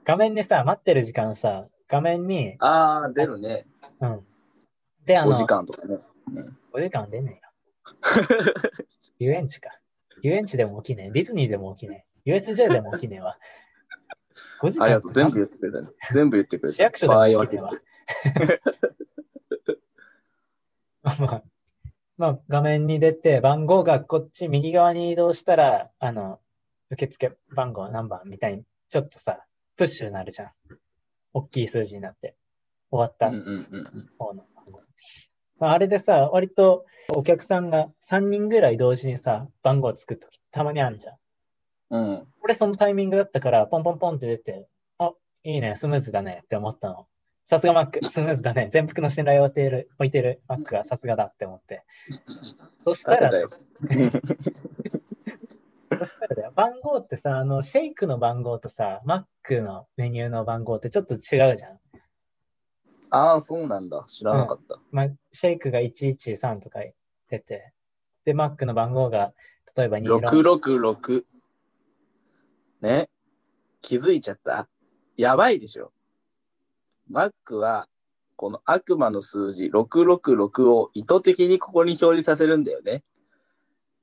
[0.04, 3.66] 画面でさ、待ってる時間さ、画面に、ああ、出るね。
[4.00, 4.26] うん。
[5.04, 5.98] で、あ5の、時間とかね。
[6.28, 7.50] うん、5時間出ねえよ。
[9.18, 9.70] 遊園地か。
[10.22, 11.10] 遊園地でも起きねえ。
[11.10, 12.32] ディズニーでも起きねえ。
[12.36, 13.38] USJ でも起きねえわ。
[14.60, 15.12] 5時間ありがとう。
[15.12, 15.88] 全部言ってくれたね。
[16.12, 16.76] 全部言ってくれた。
[16.76, 17.72] 市役所でも起きねえわ。
[21.18, 21.42] まあ、
[22.20, 26.38] まあ、画面に出て、番号がこっち右側に移動したら、あの、
[26.90, 29.42] 受付番号何番みたいに、ちょっとさ、
[29.78, 30.50] プッシュになるじゃん。
[31.32, 32.36] 大きい数字になって。
[32.90, 33.30] 終わった。
[34.18, 34.82] 方の番号。
[35.60, 41.16] まあ、あれでさ、割とお客さんが3人ぐらい同時にさ、番号を作るときたまにあるじゃん。
[41.88, 42.26] うん。
[42.42, 47.06] 俺そのタイミングだったから、ポンポンポンって出て、あ、いいね、スムーズだねって思ったの。
[47.50, 48.68] さすがマック、スムーズだね。
[48.70, 51.82] 全幅の信頼を置いている、置いているマックはさすがだって思って。
[52.84, 53.50] そしたら、誰だよ。
[55.98, 61.80] そしたらだよ、番号ってさ、あの、シェイクの番号とさ、マックのメニューの番号ってちょっと違うじゃん。
[63.10, 64.04] ああ、そうなんだ。
[64.06, 64.78] 知らなかった。
[64.92, 66.78] まあ、シェイクが113とか
[67.30, 67.72] 出て、
[68.24, 69.34] で、マックの番号が、
[69.74, 70.20] 例えば26
[70.60, 71.24] 666。
[72.82, 73.10] ね。
[73.82, 74.68] 気づいちゃった？
[75.16, 75.92] やばいでしょ。
[77.10, 77.88] マックは、
[78.36, 83.02] この悪魔の数字666を意図的にここに表示させるんだよね。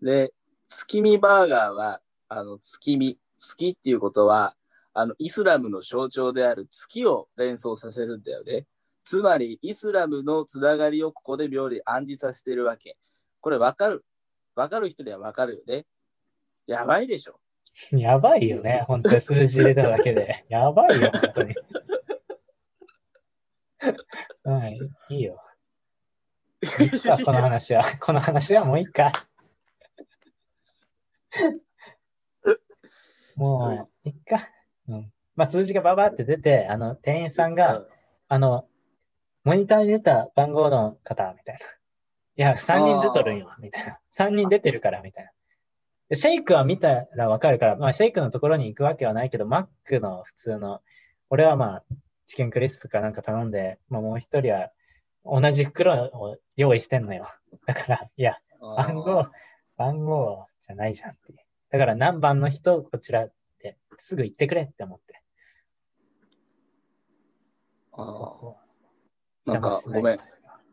[0.01, 0.33] で、
[0.69, 3.17] 月見バーガーは、あの、月見。
[3.39, 4.55] 月っていうことは、
[4.93, 8.65] あの、イスラムの象徴である月を連想させるんだよね。
[9.05, 12.97] つまり、イスラムのつながりをここで妙に暗示させてるわけ。
[13.39, 14.03] これわかる？
[14.55, 15.85] わかる人にはわかるよね。
[16.65, 17.39] やばいでしょ。
[17.91, 20.45] やばいよね、本当に数字入れただけで。
[20.49, 21.55] やばいよ、本当に。
[24.43, 25.41] はい、いいよ。
[26.79, 27.83] いいか、この話は。
[27.99, 29.11] この話はもうい いか。
[33.35, 34.49] もう、いいか。
[34.87, 35.13] うん。
[35.35, 37.85] まあ、数字がババって出て、あの、店員さんが、
[38.27, 38.67] あの、
[39.43, 41.65] モニターに出た番号の方、みたいな。
[41.65, 41.69] い
[42.35, 43.99] や、3人出とるんよ、みたいな。
[44.11, 45.31] 3人出てるから、みたいな。
[46.09, 50.81] でシェイクは見たらわかるから、まあ、シェイクのところに行くわけはないけど、マックの普通の、
[51.29, 51.83] 俺はまあ、
[52.27, 54.69] チキンクリスプかなんか頼んで、まあ、もう一人は
[55.25, 57.27] 同じ袋を用意してんのよ。
[57.65, 59.23] だから、いや、番号、
[59.77, 61.45] 番号じゃないじゃんって。
[61.69, 65.21] だから何番の人、こちらって、すぐ言ってくれって思って。
[67.93, 68.57] あーそ
[69.45, 70.19] うなんか、ごめん。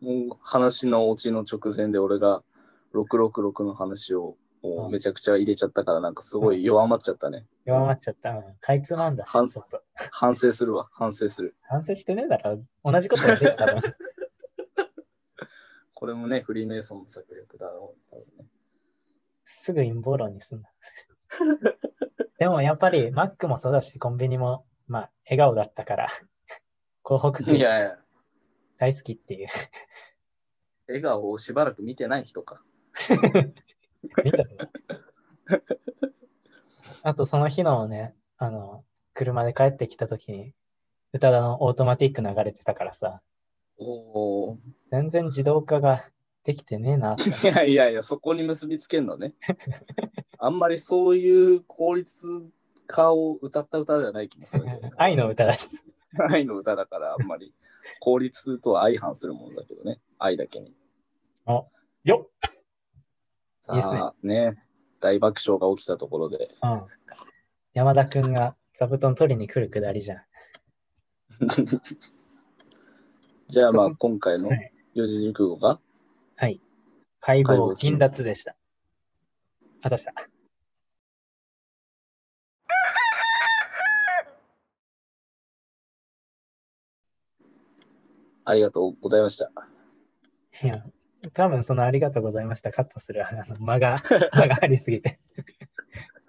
[0.00, 2.42] もう話のオチの直前で俺が
[2.92, 7.46] 666の話をもうめちゃくちゃ入れちゃったから、なんかすごい弱まっちゃったね。
[7.66, 8.30] 弱まっちゃった。
[8.30, 9.46] うんかいつまんだし、ち反。
[10.10, 11.54] 反省するわ、反省する。
[11.60, 12.64] 反省してねえだろ。
[12.82, 13.82] 同じことやってる多分。
[15.92, 18.10] これもね、フリーメイソンの策略だろう。
[18.10, 18.46] 多分ね、
[19.44, 20.70] すぐ陰謀論にすんな。
[22.38, 26.08] でもやっぱり、マックもそうだし、コンビニも、まあ、笑顔だったから、
[27.04, 27.98] 広告いやいや、
[28.78, 29.48] 大好きっていう。
[30.88, 32.62] 笑顔をしばらく見てない人か。
[34.24, 34.44] 見たの
[37.02, 40.54] あと、その日のね、あの、車で帰ってきた時に、
[41.12, 43.20] 宇多田のオートマティック流れてたからさ、
[43.78, 43.84] お
[44.52, 44.58] お。
[44.90, 46.04] 全然自動化が
[46.44, 47.16] できてねえな。
[47.42, 49.34] いやいやいや、そこに結びつけんのね。
[50.38, 52.26] あんまりそういう効率
[52.86, 54.64] 化を歌った歌ではない気もする。
[54.96, 55.68] 愛の歌だし。
[56.30, 57.54] 愛の歌だから、あんまり
[58.00, 60.00] 効率とは相反するものだけどね。
[60.18, 60.74] 愛だけに。
[62.04, 62.33] よっ
[63.64, 64.56] さいいっすねあね
[65.00, 66.48] 大爆笑が起きたところで。
[66.62, 66.82] うん。
[67.72, 70.22] 山田くんが座布団取りに来るくだりじゃん。
[73.48, 75.80] じゃあまあそ今回のはい四字熟語が、
[76.36, 76.60] はい。
[77.18, 78.54] 解解剖剖銀脱でした。
[79.82, 80.14] あとした。
[88.46, 89.50] ありがとうございました。
[90.62, 90.84] いや、
[91.32, 92.70] 多分そのありがとうございました。
[92.70, 95.18] カットするあの間が、 間がありすぎて。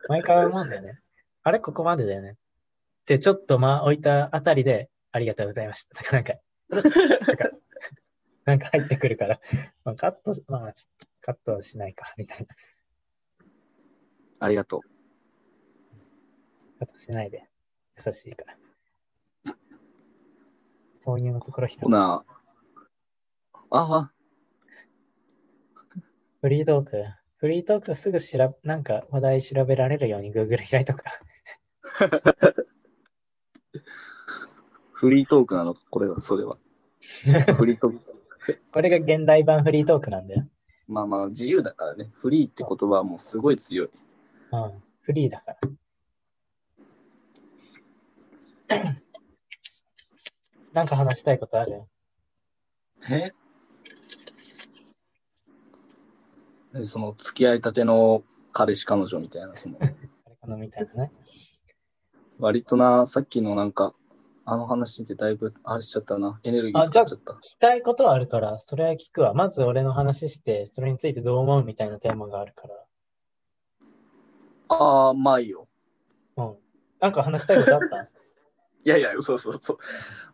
[0.08, 0.99] 毎回思うんだよね。
[1.43, 2.38] あれここまでだよね。
[3.05, 6.12] で、ちょっと間置いたあたりで、ありがとうございました。
[6.12, 6.34] なんか、
[6.69, 7.49] なんか、
[8.45, 9.39] なんか入ってくるから、
[9.84, 13.45] まあ、カット、まあ、ちょっとカットはしないか、みたいな。
[14.39, 14.81] ありがとう。
[16.79, 17.47] カットしないで。
[18.05, 19.55] 優しいから。
[20.93, 22.25] そういうのところひほな、
[23.69, 24.12] ああ、
[26.45, 27.03] フリートーク？
[27.38, 31.19] フリートークすぐ調べ、なんか話題調べられるように Google 開いとくか。
[34.93, 35.73] フリートークなの？
[35.73, 36.60] か、これは、それは。
[37.58, 38.62] フリートーク。
[38.71, 40.47] これが現代版フリートークなんだよ。
[40.88, 42.12] まあまあ、自由だからね。
[42.13, 43.89] フリーって言葉はもうすごい強い。
[44.51, 44.84] うん。
[45.01, 45.58] フリーだか
[48.69, 48.77] ら。
[50.73, 51.86] なんか話したいことある？
[53.10, 53.34] え
[56.64, 59.77] でその付き合いたての彼氏彼女みたいな、その、
[60.57, 61.11] みたいなね。
[62.39, 63.93] 割とな、さっきのなんか、
[64.47, 66.39] あの話見てだいぶあれしちゃったな。
[66.43, 67.33] エネルギーあ使っちゃった。
[67.33, 69.33] 聞きたいことはあるから、それは聞くわ。
[69.33, 72.75] まず俺の話して、それについてどう思うみたいなテーマがあるから。
[74.69, 75.67] ああ、まあいいよ。
[76.38, 76.55] うん。
[76.99, 78.03] なんか話したいことあった？
[78.85, 79.79] いやいや、そうそうそ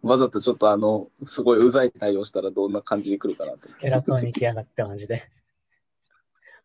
[0.04, 0.08] う。
[0.08, 3.70] わざとちょっとあの、すごいうざい対応したらどんな感じで来るかなと。
[3.82, 5.24] 偉そうに来やがって、マジで。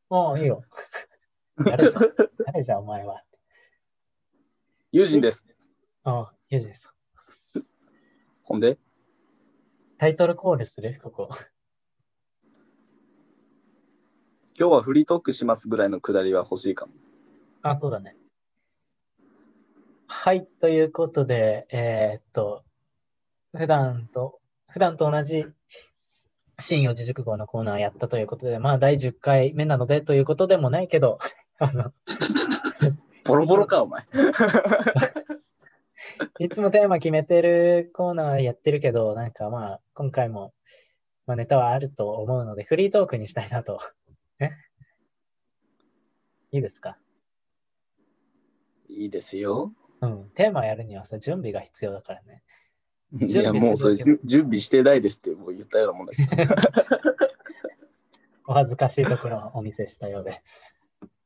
[0.09, 0.62] もういいよ。
[1.66, 2.03] やるじゃん。
[2.47, 3.25] やるじゃん、お前は。
[4.92, 5.47] 友人です。
[6.05, 6.92] ああ、いいです。
[8.45, 8.79] ほんで、
[9.99, 11.01] タイトルコールする？
[11.03, 11.29] ここ。
[14.59, 16.92] 今日はフリートークしますぐらいのくだりは欲しいかも。
[17.62, 18.16] あ、そうだね。
[20.07, 22.64] はい、ということで、えーっと、
[23.57, 25.47] 普段と、普段と同じ
[26.59, 31.19] 新四字熟語のコーナーやったということで、まあ第10回目なのでということでもないけど、
[31.59, 31.92] あの、
[33.25, 34.05] ボロボロか、お前。
[36.38, 40.55] いつもテーマ決めてるコーナーやってるけど、なんかまあ、今回も、
[41.27, 43.81] まあネタはあると思うので、フリートークにしたいなと。
[44.40, 44.57] ね。
[46.53, 46.99] いいですか？
[48.88, 49.73] いいですよ。
[50.01, 50.31] うん。
[50.31, 52.42] テーマやるにはさ、準備が必要だからね。
[53.21, 56.55] いや、もうそれ、準備してないですってもう言ったようなもんだけど。
[58.49, 60.42] お恥ずかしいところをお見せしたようで。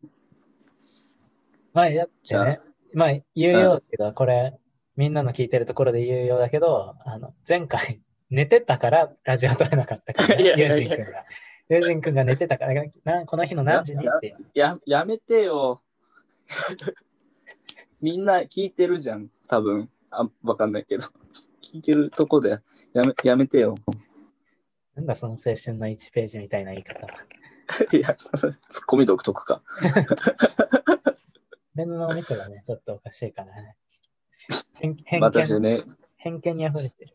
[1.73, 2.61] まあ、やってね。
[2.93, 4.59] まあ、言うようだけど、これ、
[4.97, 11.25] みんなの聞いてるところで言うようだけど、あの、前回、寝てたからラジオ撮れなかったから、ユージン君が。
[11.69, 14.37] ユージン君が寝てたから、なこの日の何時にって。
[14.55, 15.83] や、やめてよ。
[18.01, 19.88] みんな聞いてるじゃん、多分。
[20.11, 21.05] あ、わかんないけど。
[21.72, 22.59] 聞いてるとこで、
[22.92, 23.76] やめ、やめてよ。
[24.96, 27.06] なんだその青春の1ページみたいな言い方。
[27.96, 28.16] いや、
[28.68, 29.62] ツッコミ独特か。
[31.76, 33.76] 俺のお店がね、ちょっとおかしいからね。
[34.74, 35.80] 偏偏見、私ね、
[36.16, 37.14] 偏見に溢れてる。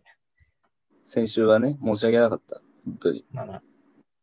[1.03, 2.61] 先週はね、申し訳なかった。
[2.85, 3.25] 本当に。
[3.31, 3.63] まあまあ、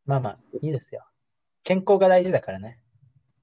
[0.07, 1.07] まあまあ、いいですよ。
[1.63, 2.81] 健康が大事だからね。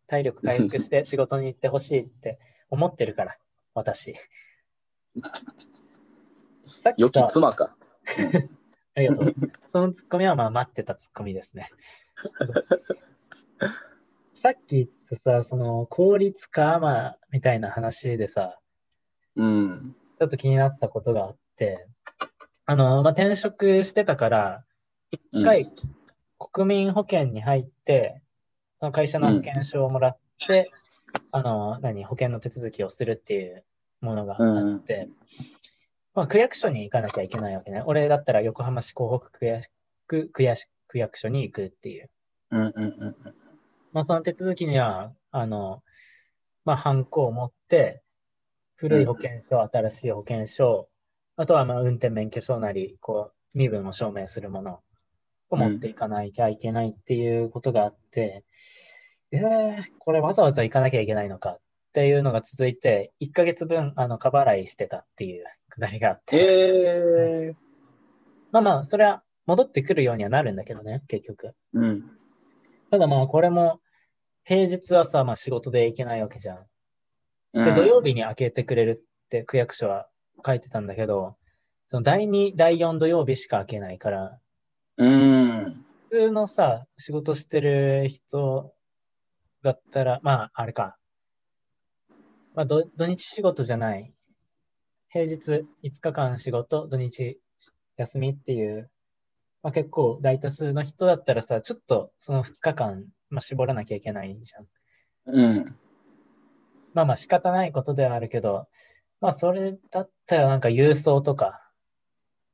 [0.07, 3.37] 体力回復して仕事に行ってほしいって思ってるから、
[3.75, 4.15] 私。
[6.69, 7.75] さっき良きさ、妻か。
[8.95, 9.35] ありがとう。
[9.67, 11.69] そのツッコミはまあ待ってたツッコミですね。
[14.35, 18.59] さっき言ったさ、その効率化、まあ、みたいな話でさ、
[19.35, 19.95] うん。
[20.17, 21.87] ちょっと気になったことがあって、
[22.65, 24.63] あの、まあ、転職してたから、
[25.11, 25.71] 一回
[26.37, 28.21] 国民保険に入って、
[28.79, 30.71] その会社の保険証をもらって、
[31.31, 33.65] あの、何、保険の手続きをするっていう
[34.01, 35.09] ものがあって、
[36.19, 37.81] まあ、区役所に行かなきゃいけないわけね。
[37.85, 39.69] 俺だったら横浜市港北区役
[40.05, 42.09] 区区役区役所に行くっていう。
[42.51, 43.15] うんうんうん
[43.93, 45.81] まあ、その手続きには、あの、
[46.65, 48.03] まあ、ハンコを持って、
[48.75, 50.89] 古い保険証、新しい保険証、
[51.37, 54.81] あとは、まあ、運転免許証なり、こう、身分を証明するもの
[55.49, 58.43] を持っていかなきゃいけないっていうことがあって、
[59.31, 61.59] えー、これわざわざ行かなきゃいけないのかっ
[61.93, 67.55] ていうのが続いて、1ヶ月分、あの、過払いしてたっていうくだりがあって、えー、
[68.51, 71.53] まあまあ、それは戻ってくるようにはなるんだけどね、結局。
[71.73, 72.11] うん。
[72.91, 73.79] ただまあ、これも、
[74.43, 76.57] 平日はさ、まあ仕事で行けないわけじゃん。
[77.53, 80.07] で、うん土曜日に開けてくれるって区役所は
[80.45, 81.35] 書いてたんだけど、
[81.89, 84.39] その第2、第4土曜日しか開けないから、
[84.97, 85.85] うん。
[86.09, 88.73] 普通のさ、仕事してる人
[89.63, 90.97] だったら、まあ、あれか。
[92.55, 94.13] まあ、ど土日仕事じゃない。
[95.11, 97.39] 平日5日間仕事、土日
[97.97, 98.91] 休みっていう、
[99.63, 104.67] まあ結構大多数の人だったらさ、ちょっとその2日間、まあ、絞らなきゃいけないじゃん。
[105.35, 105.75] うん。
[106.93, 108.67] まあまあ仕方ないことではあるけど、
[109.19, 111.61] まあそれだったらなんか郵送とか、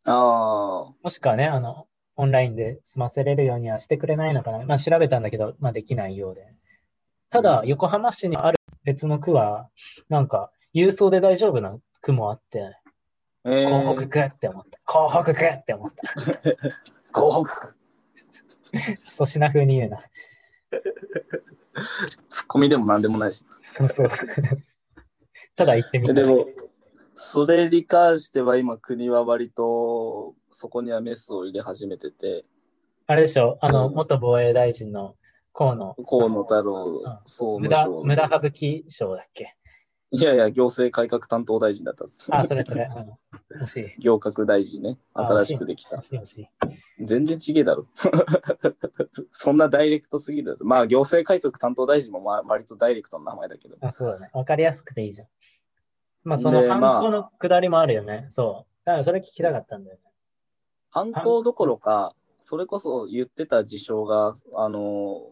[0.06, 0.94] ああ。
[1.04, 4.64] もしくはね、あの、オンラインで済ませれるようにはしてくれないのかな。
[4.66, 6.48] まあ調べたんだけど、まあできないようで。
[7.32, 9.70] ただ、うん横浜市にある別の区は、
[10.08, 12.78] なんか、郵送で大丈夫な区もあって、
[13.46, 14.80] えー、港北区って思った。
[14.86, 16.04] 港北区って思った。
[17.12, 17.76] 港北。
[19.12, 20.00] 粗品風に言うな。
[22.30, 23.44] ツッコミでもなんでもないし。
[23.78, 24.08] そうそう。
[25.56, 26.46] ただ行ってみたでも
[27.16, 32.46] それに関しては今国は割とそこにはメスを入れ始めてて、
[33.08, 35.16] あれでしょ、あの、うん元防衛大臣の
[35.54, 35.96] 河野。
[36.06, 39.56] 河野太郎うん総無駄、務省無駄省き省だっけ？
[40.12, 42.28] いやいや、行政改革担当大臣だったんです。
[42.34, 42.90] あ、それそれ。
[42.96, 43.60] うん。
[43.60, 43.96] 欲しい。
[44.00, 46.00] 行革大臣ね、あ新しくできた。
[47.00, 47.88] 全然ちげえだろ。
[49.32, 50.58] そんなダイレクトすぎる。
[50.62, 53.78] まあ、行政改革担当大臣もまあ割とダイレクトな名前だけど。
[53.82, 54.30] あ、そうだね。
[54.34, 55.28] わかりやすくていいじゃん。
[56.24, 58.28] まあ、その犯行のくだりもあるよね。
[58.30, 58.76] そう。
[58.86, 60.02] だからそれ聞きたかったんだよね。
[60.90, 65.24] 犯行どころか、それこそ言ってた事象が、あの、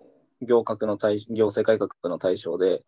[0.41, 2.83] 行革の対行政改革の対象で、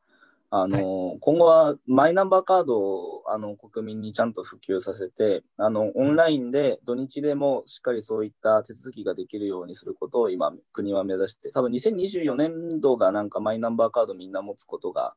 [0.57, 15.13] あの、今後はマイナンバーカードをあの国民にちゃんと普及させて、あの、オンラインで土日でもしっかりそういった手続きができるようにすることを今、国は目指して、多分2024年度がなんかマイナンバーカードみんな持つことが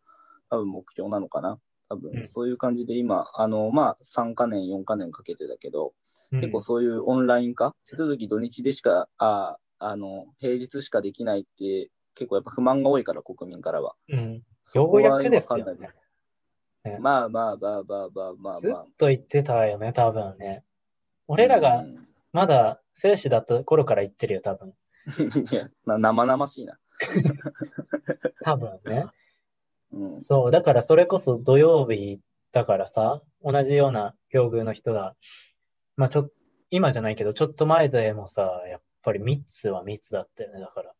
[0.50, 1.60] 多分目標なのかな。
[1.88, 5.92] 多うん分そういう感じで今、あの、まあ、3か年、4か年かけてだけど、
[6.32, 13.94] うん結構そういうオンライン化、手続き土日でしか、ああの、平日しかできないって、結構やっぱ不満が多いから、国民からは。
[14.08, 14.42] うん。
[14.74, 15.90] ようやくですよ今かんない
[16.84, 16.98] ね。
[17.00, 18.86] まあまあまあまあまあまあずっまあ。
[18.96, 20.64] と言ってたよね、多分ね。
[21.26, 24.74] 俺らうがんまだ生死だった頃から言ってるよ、多分。
[25.50, 26.78] いや、な生々しいな。
[28.44, 29.06] 多分ね。
[29.92, 30.22] うん。
[30.22, 30.50] そう。
[30.50, 32.20] だからそれこそ土曜日
[32.52, 35.16] だからさ、同じような境遇の人が、
[35.96, 36.30] まあちょ
[36.70, 40.94] 今じゃないけど、ちょっと前でもさ、やっぱり密は密だったよね、だから。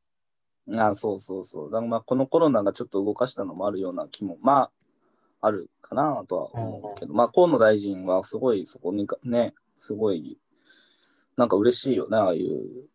[0.77, 1.71] あそうそうそう。
[1.71, 4.71] だまあこのコロナがちょっと動かしたのもあるような気も、ま
[5.40, 10.38] あ、あるかなとは思うけど、まあ河野大臣はすごいそこにかね、すごい、
[11.37, 12.88] なんか嬉しいよね、ああいう。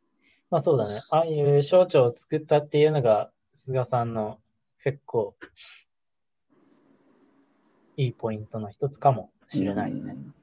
[0.50, 0.90] まあそうだね。
[1.12, 4.40] ああいう省庁を作ったっていうのが、菅さんの
[4.84, 5.36] 結構、
[7.98, 10.00] いいポイントの一つかもしれないね。
[10.00, 10.36] うん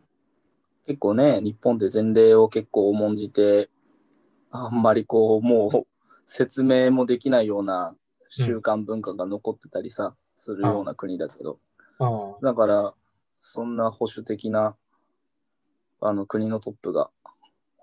[0.90, 3.70] 結構ね、日本で前例を結構重んじて、
[4.50, 5.86] あんまりこう、もう
[6.32, 7.96] 説明もできないような
[8.28, 11.58] 習慣文化が残ってたりさ、するような国だけど、
[11.98, 12.40] うん。
[12.40, 12.94] だから、
[13.36, 14.76] そんな保守的な
[16.00, 17.10] あの国のトップが、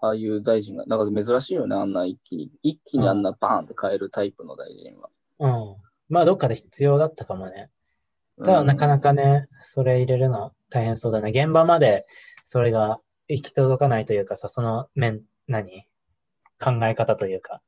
[0.01, 5.09] ああいう大臣が、なんか珍しいよね、あんな一気に、一気にあんなバーンって変えるタイプの大臣は。
[5.39, 5.75] うん。
[6.07, 7.69] まあ、どっかで必要だったかもね。
[8.39, 8.87] ただ、なかか。
[8.87, 11.31] なかね、それ入れるの大変そうだね。
[11.31, 12.05] 現場まで
[12.45, 15.85] それが行き届かないというかさ、その面、何？
[16.63, 17.61] 考え方というか。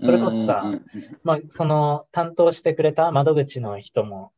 [0.00, 0.82] それこそさうんうんうん
[1.24, 4.32] まあ、その担当してくれた窓口の人も、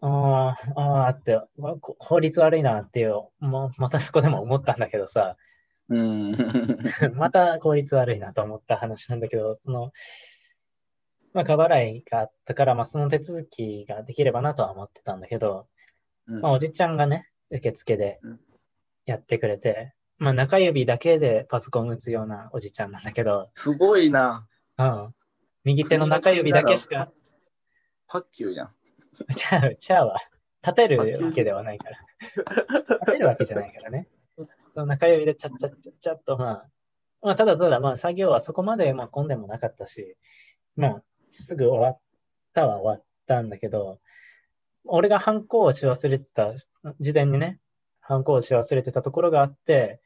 [0.00, 1.38] ああ、ああって、
[1.98, 5.36] 法律悪いなっていう、もうまたそこでも思ったんだけどさ、
[5.90, 6.32] うん。
[7.14, 9.92] また効率悪いなと思った話なんだけど、その、
[11.34, 15.68] まあ、過払いがあったから、まあ、その手続きができればなとは思ってたんだけど、
[16.26, 16.40] うん。
[16.40, 18.40] まあ、おじちゃんがね、受付でうん。
[19.04, 24.46] やってくれて、まあ、中指だけでパソコン打つようなおじちゃんなんだけど、すごいな。
[24.76, 25.14] うん。
[25.64, 27.10] 右手の中指だけしか、
[28.06, 28.70] パッキューやん。
[29.34, 30.20] ちゃう、ちゃうわ。
[30.62, 31.98] 立てるわけではないから。
[33.00, 34.08] 立てるわけじゃないからね。
[34.36, 36.66] その中指でちゃっちゃっちゃっちゃっと、まあ、
[37.22, 40.18] まあ、ただただ、まあ、作業はそこまで、まあ、混んでもなかったし、
[40.76, 41.02] まあ、
[41.32, 42.00] すぐ終わっ
[42.52, 44.00] たは終わったんだけど、
[44.84, 46.52] 俺がハンコをし忘れてた、
[47.00, 47.58] 事前にね、
[48.00, 50.00] ハンコをし忘れてたところがあって、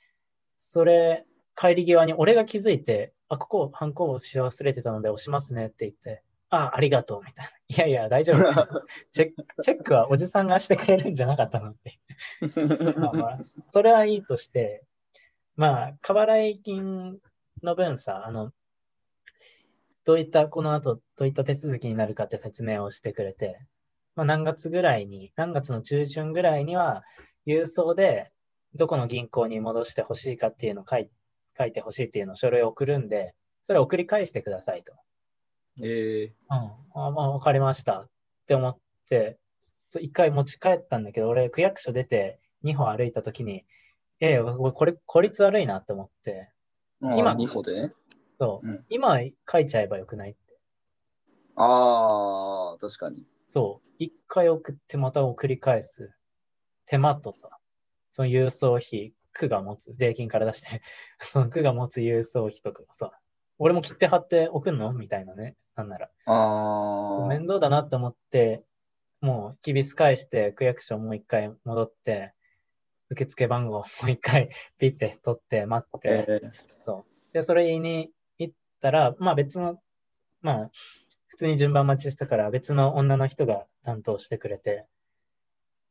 [0.59, 1.27] それ、
[1.57, 7.51] 帰り際に俺が気づいて、あ、ここ、ハンコをし忘れてたので押しますねって言って、あ、ありがとう、みたいな。
[7.69, 8.39] いやいや、大丈夫。
[9.13, 12.01] チェック、チェックはおじさんがしてくれるんじゃなかったのって。
[12.97, 13.39] まあまあ、
[13.73, 14.85] それはいいとして、
[15.57, 17.19] まあ、過払い金
[17.63, 18.53] の分さ、あの、
[20.05, 23.59] どういった、この後、どういった手続きになるかって説明をしてくれて、
[24.15, 27.05] まあ、何月ぐらいに、何月の中旬ぐらいには、
[27.47, 28.31] 郵送で、
[28.75, 31.11] どこの銀行に戻してほしいかっていうのを書い
[31.57, 34.93] 書いてほしいっていうのを書類を送るんで、それを送り返してくださいと。
[35.81, 36.33] ええうん。
[36.51, 38.01] あ、まあ、わかりました。
[38.01, 38.09] っ
[38.47, 43.65] て思って、そ一回持ち帰ったんだけど、俺、区役所出て2歩歩いたときに、
[44.21, 46.51] ええ、俺これ、効率悪いなって思って、
[47.01, 47.93] 今、今2歩でね。
[48.39, 49.19] そう、うん今
[49.51, 50.39] 書いちゃえばよくないって。
[51.57, 53.25] ああ、確かに。
[53.49, 53.89] そう。
[53.99, 56.13] 一回送ってまた送り返す。
[56.87, 57.49] 手間とさ、
[58.15, 60.81] その郵送費、区が持つ、税金から出して、
[61.21, 63.13] その区が持つ郵送費とかさ、
[63.59, 64.93] 俺も切って貼って送んの？
[64.93, 65.57] みたいなね。
[65.75, 66.11] なんなら。
[66.27, 68.63] あ面倒だなって思って、
[69.21, 72.33] もう、きびす返して、区役所もう一回戻って、
[73.11, 74.49] 受付番号もう一回
[74.79, 75.99] ピッて取って待っあ。
[75.99, 77.33] て、ええそう。
[77.33, 79.83] で、それ言いに行ったら、まあ別の、
[80.41, 80.71] まあ、
[81.27, 84.87] 普通に順番待ちしたから別の女の人が担当してくれて、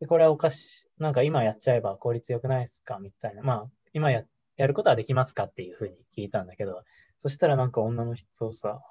[0.03, 2.99] で、これはおかしい、なんか今やっちゃえば効率良くないですか？
[2.99, 3.41] みたいな。
[3.41, 4.25] まあ、今や、
[4.57, 5.45] やることはできますか？
[5.45, 6.83] っていうふうに聞いたんだけど、
[7.19, 8.81] そしたらなんか女の人をさ、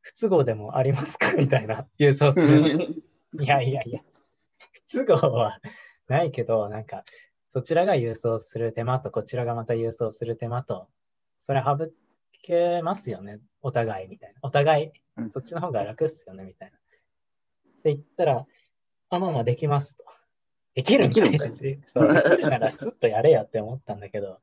[0.00, 1.32] 不都合でもありますか？
[1.36, 3.02] みたいな郵送する。
[3.40, 4.00] いやいやいや、
[4.86, 5.58] 不都合は
[6.06, 7.02] ないけど、なんか、
[7.50, 10.88] そちらが郵送する手間と、こちらがまた郵送する手間と、
[11.40, 11.76] それ省
[12.42, 14.38] けますよね、お互いみたいな。
[14.42, 16.78] お互いうん、そっちの方が楽っすよね、みたいな。
[16.78, 16.80] っ
[17.82, 18.46] て言ったら、
[19.10, 20.04] あ、まあまあできますと。
[20.78, 24.40] できるんかいできるんかってそう、できるならスッとやれやって思ったんだけど、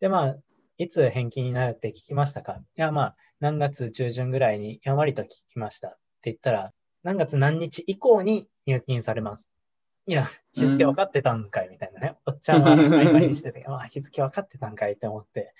[0.00, 0.36] で、まあ、
[0.76, 2.60] いつ返金になるって聞きましたか？
[2.76, 9.48] いや、まあ、何月中旬ぐらいにやんわりと聞きましたって言ったら、何月何日以降に入金されます。
[10.06, 12.16] いや、日付分かってたんかいみたいなね。
[12.26, 15.54] おっちゃんは曖昧にしてて、ま あ、日付分かってたんかいって思って。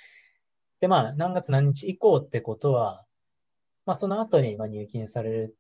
[0.80, 3.06] で、まあ、何月何日以降ってことは、
[3.86, 5.56] まあ、その後にまあ入金される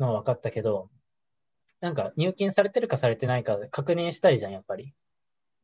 [0.00, 0.90] のは分かったけど、
[1.84, 4.94] なんか入金されてるかされてないか確認したいじゃん、やっぱり。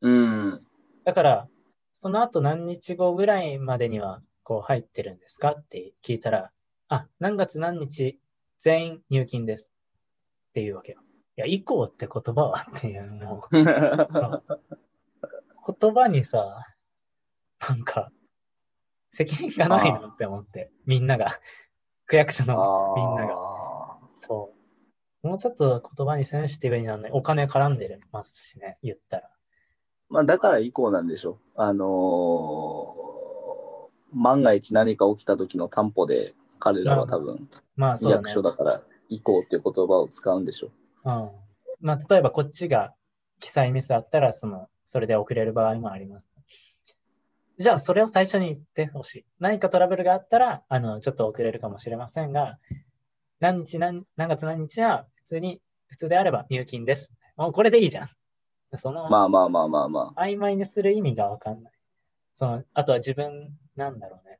[0.01, 0.61] うん。
[1.03, 1.47] だから、
[1.93, 6.51] その後何日後ぐらいまでにはこう入ってるんですかって聞いたら、
[6.89, 8.19] あ、何月何日
[8.59, 9.71] 全員入金です
[10.49, 10.99] っていうわけよ。
[11.37, 14.43] いや、以降って言葉はっていうの そう
[15.81, 16.67] 言葉にさ、
[17.67, 18.11] なんか、
[19.09, 21.29] 責任がないなって思って、みんなが、
[22.05, 23.50] 区役所のみんなが。
[25.23, 27.09] もうちょっと言葉にセンシティブになるね。
[27.13, 29.29] お金絡んでますしね、言ったら。
[30.09, 31.61] まあ、だから以降なんでしょう。
[31.61, 33.11] あのー
[34.13, 38.23] 万が一何か起きた時の担保で、彼らは多分、まあそうだね。
[38.27, 40.67] 役所だから、以降っていう言葉を使うんでしょ
[41.05, 41.09] う。
[41.09, 41.31] うん。
[41.79, 42.93] まあ、例えばこっちが
[43.39, 46.29] 記載ミスあったら、その、それで遅れる場合もあります。
[47.57, 49.25] じゃあ、それを最初に言ってほしい。
[49.39, 52.57] 何かトラブルがあったら、あの、ちょっと遅れるかもしれませんが、
[53.41, 57.11] 何日何、何月何日は、普通に、普通であれば入金です。
[57.35, 58.09] もうこれでいいじゃん。
[58.77, 61.73] その、まあまあまあまあま曖昧にする意味がわかんない。
[62.35, 64.39] その、あとは自分、なんだろうね。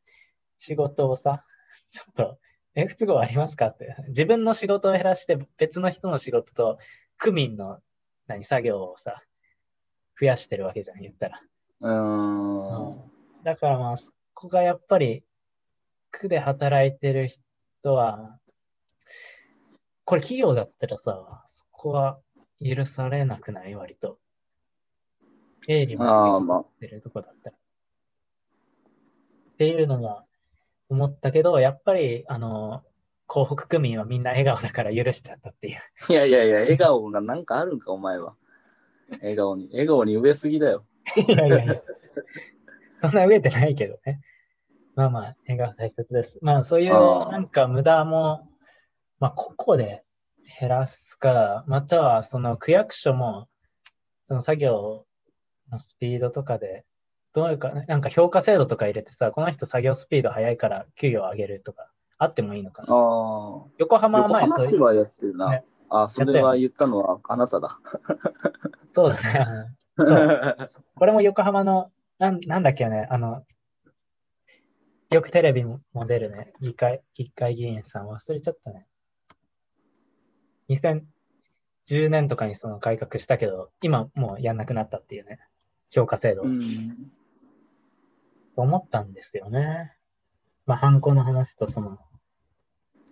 [0.59, 1.43] 仕事をさ、
[1.89, 2.37] ちょっと、
[2.75, 3.95] え、不都合ありますかって。
[4.09, 6.77] 自分の仕事を減らして別の人の仕事と
[7.17, 7.79] 区民の
[8.27, 9.23] 何作業をさ、
[10.19, 11.41] 増やしてるわけじゃん、言ったら。
[11.81, 11.87] あ。
[11.87, 13.43] うーん。
[13.43, 15.23] だからまあ、そこがやっぱり、
[16.11, 18.39] 区で働いてる人は、
[20.03, 22.19] これ企業だったらさ、そこは
[22.63, 23.75] 許されなくない？
[23.75, 24.17] 割と。
[25.67, 26.57] 営利ああ、まあ。
[26.59, 27.55] もってるとこだったら。
[27.55, 27.59] っ
[29.57, 30.25] ていうのが
[30.89, 32.83] 思ったけど、やっぱり、あの、
[33.27, 35.79] 港北区民はみんな笑顔だから許しちゃったっていう。
[36.09, 38.35] いやいやいや、笑顔がなんかあるんか、お前は。
[39.21, 39.69] 笑顔に。
[39.71, 40.83] 笑顔に植えすぎだよ。
[41.15, 41.81] いやいやいや。
[43.01, 44.21] そんな飢えてないけどね。
[44.95, 46.37] まあまあ、笑顔大切です。
[46.41, 48.47] まあそういうなんか無駄も、
[49.21, 50.03] まあ個々で
[50.59, 53.47] 減らすか、またはその区役所も、
[54.25, 55.05] その作業
[55.71, 56.85] のスピードとかで、
[57.33, 62.93] どういうか、なんか評価制度とか入れてさ、この人作業スピード速いから給与を上げるとか、あってもいいのかな。
[62.93, 63.65] ああ。
[63.77, 65.51] 横浜は横前そういう、浜市はやってるな。
[65.51, 67.79] ねあ、それは言ったのはあなただ。
[68.87, 70.67] そうだね。
[70.95, 73.43] これも横浜の、なんなんだっけね、あの、
[75.11, 78.87] よくテレビも出るね、議会、議会議員さん忘れちゃったね。
[80.71, 85.39] 2010年とかにその改革したけど、今もうやんなくなったっていうね、
[85.89, 86.43] 評価制度。
[86.43, 87.11] うん。
[88.55, 89.93] と思ったんですよね。
[90.65, 91.97] まあ、犯行の話とその、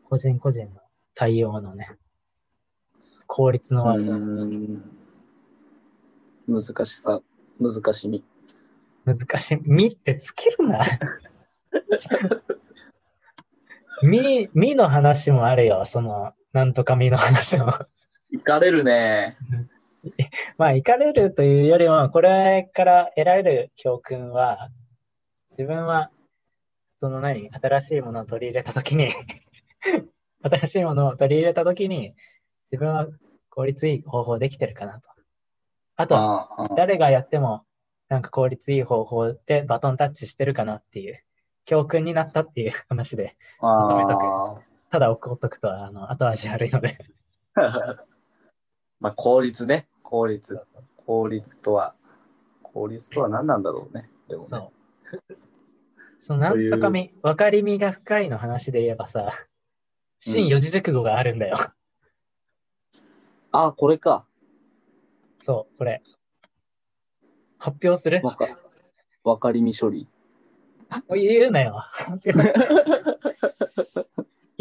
[0.03, 0.82] 個人個人の
[1.16, 1.97] 対応のね、
[3.28, 4.84] 効率の悪さ、うん
[6.47, 7.22] 難しさ、
[7.60, 8.24] 難しみ。
[9.05, 9.57] 難しい。
[9.64, 10.80] みってつけるな。
[14.01, 15.86] み、みの話もあるよ。
[15.86, 17.74] その、なんとかみの話も。
[18.32, 19.38] 行かれるね。
[20.58, 24.70] まあ、行かれるというよりも、これから得られる教訓は、
[25.52, 26.12] 自分は、
[27.00, 29.14] その何、新しいものを取り入れたときに、
[30.41, 32.16] 新しいものを取り入れたときに、
[32.72, 33.08] 自分は
[33.50, 35.10] 効率いい方法できてるかなと。
[35.95, 37.66] あと誰がやっても、
[38.08, 41.22] なんか効率いい方法でバトンタッチしてるかなっていう、
[41.66, 46.98] 教訓になったっていう話で、まとめとあただ送っとくと、あの、後味悪いので。
[47.56, 48.06] あ。
[49.00, 49.88] まあ、効率ね。
[50.04, 50.66] 効率そう。
[50.68, 51.96] そう効率とは、
[52.64, 54.10] 効率とは何なんだろうね。
[54.28, 54.48] でもね。
[54.50, 54.72] そう。
[56.18, 59.32] そのなんとかみ、分かりみが深いの話で言えばさ、
[60.20, 61.58] 新四字熟語があるんだよ。
[63.52, 64.26] ああ、これか。
[65.40, 66.04] そう、これ。
[67.58, 68.22] 発表する？
[68.24, 68.60] わか、
[69.24, 70.08] わかりみ処理。
[71.10, 71.84] 言うなよ。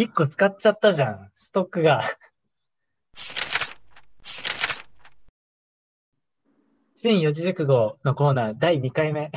[0.00, 2.02] 一個使っちゃったじゃん、ストックが。
[6.94, 9.32] 新四字熟語のコーナー第2回目。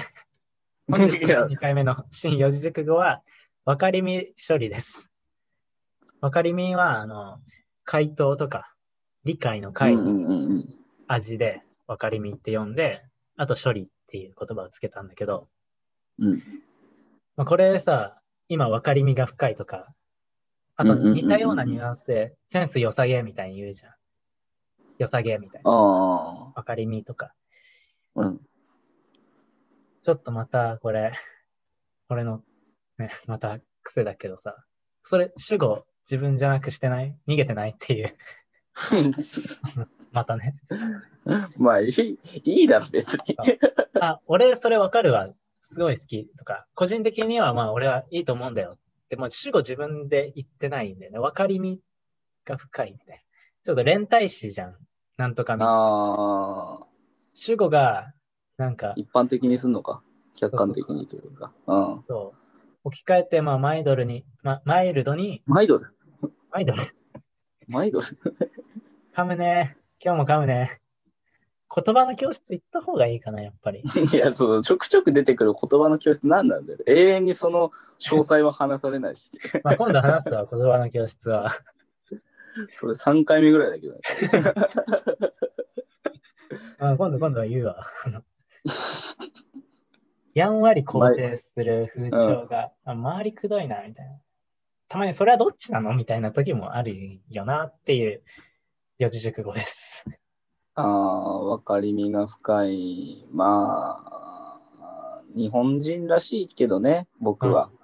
[0.88, 3.24] 本日いや2回目の新四字熟語は、
[3.66, 5.12] 分かりみ処理です。
[6.22, 7.42] 分かりみは、あの、
[7.84, 8.72] 回答とか、
[9.24, 10.76] 理解のう解のんうんうんうん。
[11.08, 13.04] 味で、分かりみって呼んで、
[13.36, 15.50] あと処理っていう言葉をつけたんだけど、
[16.20, 16.38] うん。
[17.36, 19.92] まあ、これさ、今分かりみが深いとか、
[20.82, 23.94] あと似たようなニュアンスで、センス良さげみたいに言うじゃん。
[24.98, 25.72] 良さげみたいな。
[25.72, 27.34] あ分かりみとか。
[28.16, 28.22] あ。
[28.22, 28.42] うん。
[30.04, 31.14] ちょっとまたこれ、
[32.10, 32.44] 俺の
[32.98, 34.56] ね、また癖だけどさ、
[35.04, 37.16] それ主語自分じゃなくしてない？
[37.28, 38.18] 逃げてないっていう。
[40.12, 40.56] またね。
[41.58, 43.38] まあ、いい、いいだろ、別に。
[44.00, 45.30] あ、俺それわかるわ。
[45.62, 48.80] すごい好きとか、個人的にはまあ俺はいいと思うんだよ。
[49.12, 51.20] でも主語自分で言ってないんだよね。
[51.20, 51.82] 分かりみ
[52.46, 53.22] が深いみたいな。
[53.66, 54.76] ちょっと連帯詞じゃん。
[55.18, 55.64] なんとかみ。
[55.64, 55.68] あ
[56.82, 56.88] あ。
[57.34, 58.14] 主語が、
[58.58, 60.02] なんか、一般的にすんのか？
[60.38, 61.52] 客観的にというか。
[61.68, 62.04] うん。
[62.08, 62.38] そう。
[62.86, 65.94] 置き換えて、まあマイドルに、ま、マイルドに、マイドル？
[66.50, 66.82] マイドル。
[67.68, 68.08] マイドル？
[69.14, 69.76] 噛むね。
[70.00, 70.81] 今日も噛むね。
[71.74, 73.82] 言葉の教室行った方がいいかな、やっぱり。
[74.14, 76.80] いや、そのちょくちょく出てくる言葉の教室何なんだよ。
[76.86, 79.32] 永遠にその詳細は話されないし。
[79.64, 81.50] まあ今度話すわ、言葉の教室は。
[82.74, 84.02] それ3回目ぐらいだけどね。
[86.80, 87.86] あ今度、今度は言うわ。
[90.34, 94.20] やんわり肯定する風潮が、あ周りくどいな、みたいな。
[94.90, 95.94] たまにそれはどっちなの？
[95.94, 98.22] みたいな時もあるよなっていう
[98.98, 100.04] 四字熟語です。
[100.76, 103.26] ああ、わかりみが深い。
[103.32, 107.70] まあ、日本人らしいけどね、僕は。
[107.74, 107.82] うん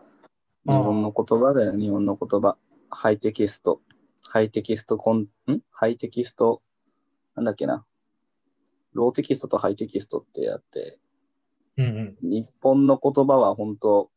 [0.68, 2.58] 日本の言葉だよ、日本の言葉。
[2.90, 3.80] ハイテキスト。
[4.28, 5.62] ハイテキストコン、ん？
[5.72, 6.62] ハイテキスト、
[7.36, 7.86] なんだっけな。
[8.92, 11.00] ローテキストとハイテキストってやって、
[11.78, 12.30] うんうん。
[12.30, 14.12] 日本の言葉は本当、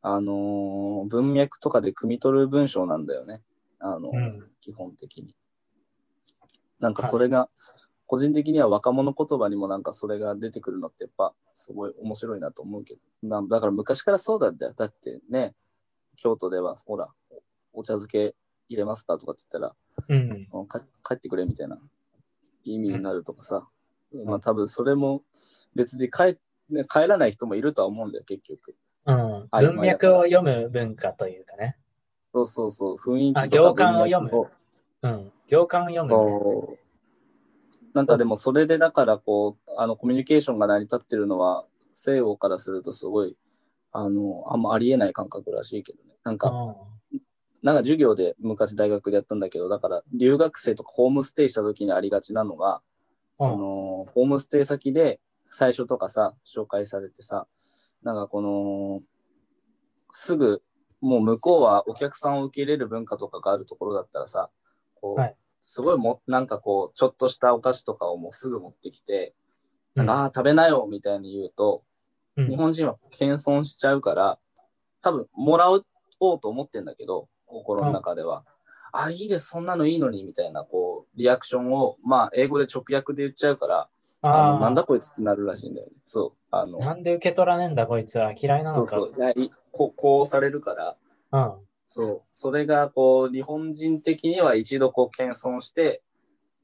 [0.00, 3.42] あのー文脈とかで汲み取る文章なんだよね。
[3.78, 5.36] あのーうん基本的に。
[6.80, 7.50] なんかそれが、
[8.12, 13.00] 個人的には若者言葉にもなんかそれが出てくるのってやっぱすごい面白いなと思うけど。
[13.26, 14.74] まあ、だから昔からそうだったよ。
[14.76, 15.54] だってね、
[16.16, 17.08] 京都ではほら、
[17.72, 18.34] おお茶漬け
[18.68, 19.74] 入れますかとかって言ったら、
[20.10, 20.46] うん。
[20.52, 21.78] うんか帰ってくれみたいな
[22.64, 23.66] 意味になるとかさ、
[24.26, 25.22] まあ多分それも
[25.74, 26.36] 別に帰,、
[26.68, 28.76] ね、帰らない人もいるとは思うんだよ、結局。
[29.06, 29.48] うん。
[29.50, 31.78] あ文脈を読む文化というかね。
[32.34, 34.50] そうそうそう、雰囲あ気とか行間を読む
[35.00, 35.32] うん。
[35.48, 36.81] 行間を読む、ね。
[37.94, 43.36] なんかでもそれでだからこう、あのコミュニケーションが成り立ってるのは、西欧からするとすごい、
[43.92, 46.14] あの、あんまありえない感覚らしいけどね。
[46.24, 46.50] なんか、
[47.62, 52.80] なんか授業で昔大学でやったんだけど、だから留学生とかホームステイした時にありがちなのが、
[53.38, 53.56] うんその、
[54.14, 55.20] ホームステイ先で
[55.50, 57.46] 最初とかさ、紹介されてさ、
[58.02, 59.02] なんかこの、
[60.12, 60.62] すぐ、
[61.00, 64.50] もう向こうはお客さんを受け入れる文化とかがあるところだったらさ、
[64.94, 69.34] こう、はいすごいも、なんかこう、ちょっとしたお菓子とかをもうすぐ持ってきて、
[69.94, 71.82] なんか、うんああー、食べなよ、みたいに言うと、
[72.36, 74.38] うん日本人は謙遜しちゃうから、
[75.02, 75.84] 多分、もらおう
[76.40, 78.44] と思ってんだけど、心の中では。
[78.92, 83.88] あ、いいです、そんなのいいのに、みたいな、こう、リアクションを、まあ、英語で直訳で言っちゃうから、
[84.24, 85.92] あなんだこいつってなるらしいんだよね。
[86.06, 86.38] そう。
[86.52, 88.32] あの、なんで受け取らねえんだ、こいつは。
[88.32, 88.90] 嫌いなのか。
[88.92, 89.34] そうそう。
[89.72, 90.96] こうこうされるから、
[91.32, 91.54] うん。
[91.94, 92.22] そう。
[92.32, 96.02] それが、こう、日本人的には一度、こう、謙遜して、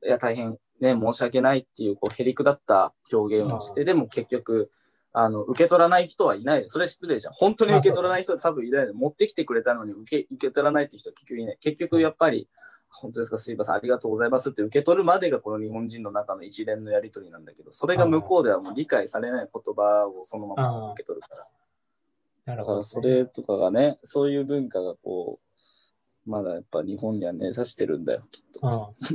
[0.02, 4.70] いや、大変、ね、申し訳ないっていう、こう、へりくだった表現をして、でも結局、
[5.12, 6.66] あの、受け取らない人はいない。
[6.66, 7.34] それ失礼じゃん。
[7.34, 8.94] 本当に受け取らない人は多分いないの。
[8.94, 11.58] 持ってきてくれたのに受け、受け取らないって人は結局いない。
[11.60, 12.48] 結局、やっぱり、
[12.88, 21.46] 本当ですか、すいません、ありがとうございますって受け取るまでがこの日本人の中の一連のやりとりなんだけど、それが向こうではもう理解されない言葉をそのまま受け取るから。
[22.48, 25.38] だからなるほど、それとかがね、そういう文化がこ
[26.26, 28.94] う、まだやっぱ日本には根ざしてるんだよ、きっと。
[29.00, 29.08] うん。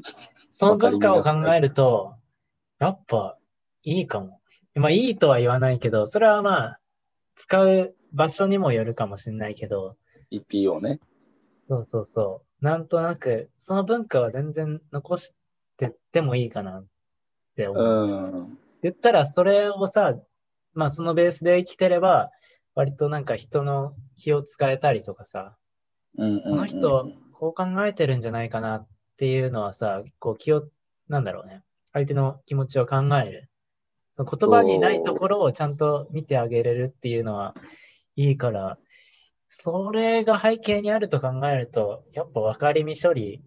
[0.51, 2.15] その文化を考えると、
[2.79, 3.37] やっぱ
[3.83, 4.39] いいかも。
[4.75, 6.79] まあいいとは言わないけど、それはまあ、
[7.35, 9.95] 使う場所にもよるかもしれないけど、
[10.31, 10.99] EPO ね。
[11.67, 12.65] そうそうそう。
[12.65, 15.33] なんとなく、その文化は全然残し
[15.77, 16.85] てってもいいかなっ
[17.55, 17.83] て思う。
[17.83, 18.57] うん。
[18.83, 20.15] 言ったら、それをさ、
[20.73, 22.31] まあそのベースで生きてれば、
[22.75, 25.55] 割となんか人の気を使えたりとかさ、
[26.17, 30.67] うんこの人、こう考えてるんじゃないかなっていうのはさ、こう気を、
[31.07, 31.63] なんだろうね。
[31.91, 33.49] 相手の気持ちを考える。
[34.17, 37.55] 言葉にないところをちゃんと見てあげれるっていうのは
[38.15, 38.77] いいから、
[39.49, 43.43] それが背景にあると考えると、やっぱ分かりみ処理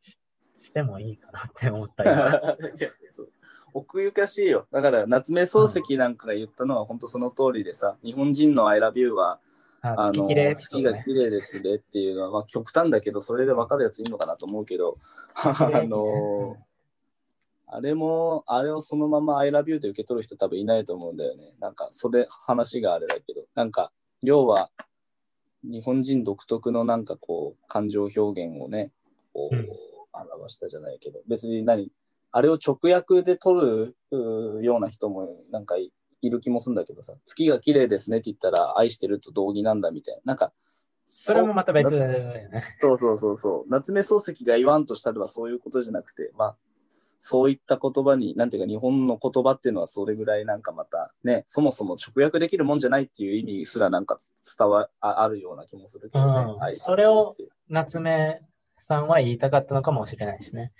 [0.00, 0.18] し
[0.58, 2.10] してもいいかなって思ったり。
[3.74, 4.66] 奥ゆかしいよ。
[4.72, 9.40] だから、夏目漱石なんかが言ったのは本当その通りでさ、日本人の I love you は、
[9.82, 14.98] ああの、月が綺麗ですねっていうのは、まあ極端だけど、それで分かるやついいのかなと思うけど、
[15.34, 16.56] あの、
[17.66, 21.54] あれも、あれをそのまま I love you で受け取る人多分いないと思うんだよね。
[21.58, 24.70] なんか、それ、話があれだけど、なんか、要は、
[25.64, 28.92] 日本人独特のなんかこう、感情表現をね、
[29.32, 29.68] こう、うん。
[30.22, 31.90] 表したじゃないけど、別に何、
[32.36, 40.20] あれを直訳で取るような人もなんかいいる気もするんだけどさ、月が綺麗ですねって言ったら、愛してると同義なんだみたいな。
[40.24, 40.52] なんか、
[41.06, 42.62] それもまた別だよね。
[42.80, 43.70] そうそうそうそう。
[43.70, 46.56] 夏目漱石が言わんとしたのはそういうことじゃなくて、まあ、
[47.18, 54.18] そういった言葉に、なんていうか、日本の言葉っていうのはそれぐらいなんかまたね、そもそも直訳できるもんじゃないっていう意味すらなんか
[54.58, 56.52] 伝わああるような気もするけどね。
[56.54, 57.36] うん愛それを
[57.68, 58.40] 夏目
[58.78, 60.72] さんは言いたかったのかもしれないですね。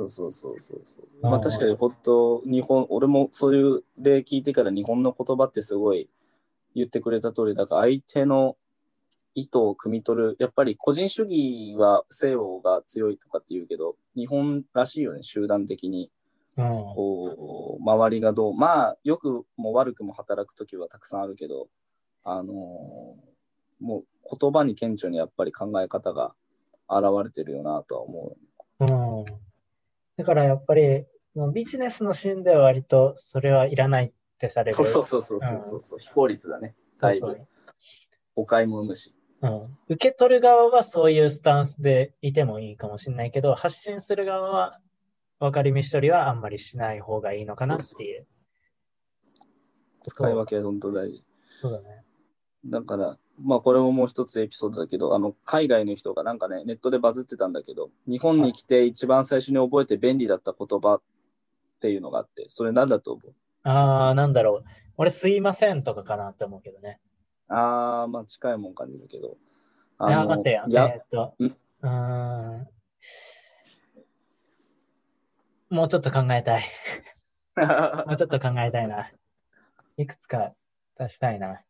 [0.00, 1.08] そうそうそうそうそう。
[1.22, 6.08] うんまあ確かに本当、日本、俺もそういう例聞いてから日本の言葉ってすごい
[6.74, 8.56] 言ってくれた通り、だから相手の
[9.34, 16.10] 意図を汲み取る、やっぱり個人主義は西欧が強いとかって言うけど、日本らしいよね、集団的に。
[16.56, 16.66] うん。
[16.66, 21.68] こう、周りがどう、まあ、良くも悪くも働くときはたくさんあるけど、
[22.24, 23.30] あのー
[23.80, 26.34] もう言葉に顕著にやっぱり考え方が
[26.88, 28.36] 現れてるよなとは思
[28.80, 28.84] う。
[28.84, 29.24] うん。
[30.20, 34.76] だからやっぱり、そのビジネスのシーンでは割とそれはいらないってされる。
[34.76, 36.74] そうそうそうそうそうそう、非効率だね。
[37.00, 37.48] だいぶそうそう
[38.34, 39.14] 誤解も生むし。
[39.40, 39.78] うん。
[39.88, 44.78] 受け取る側はそういうスタンスでいてもいいかもしれないけど、発信する側は
[45.38, 48.26] 分かりみ処理はあんまりしない方がいいのかなっていう。
[50.02, 51.24] 使い分けは本当大事。
[51.62, 52.04] そうだね。
[52.66, 61.02] だから、まあこれももう一つエピソードだけど、あの、海外の人がなんかね、ネットでバズってたんだけど、日本に来て一番最初に覚えて便利だった言葉っ
[61.80, 63.34] ていうのがあって、それなんだと思う？
[63.62, 64.64] あー、なんだろう。
[64.96, 67.00] 俺、すいませんとかかなって思うけどね。
[67.48, 69.36] あー、まあ近いもん感じるけど。
[70.06, 70.64] いや、待ってよ。
[70.68, 71.44] や、えーっと、ん？
[71.46, 72.68] うーん。
[75.70, 76.64] もうちょっと考えたい。
[78.06, 79.10] もうちょっと考えたいな。
[79.96, 80.54] いくつか
[80.98, 81.60] 出したいな。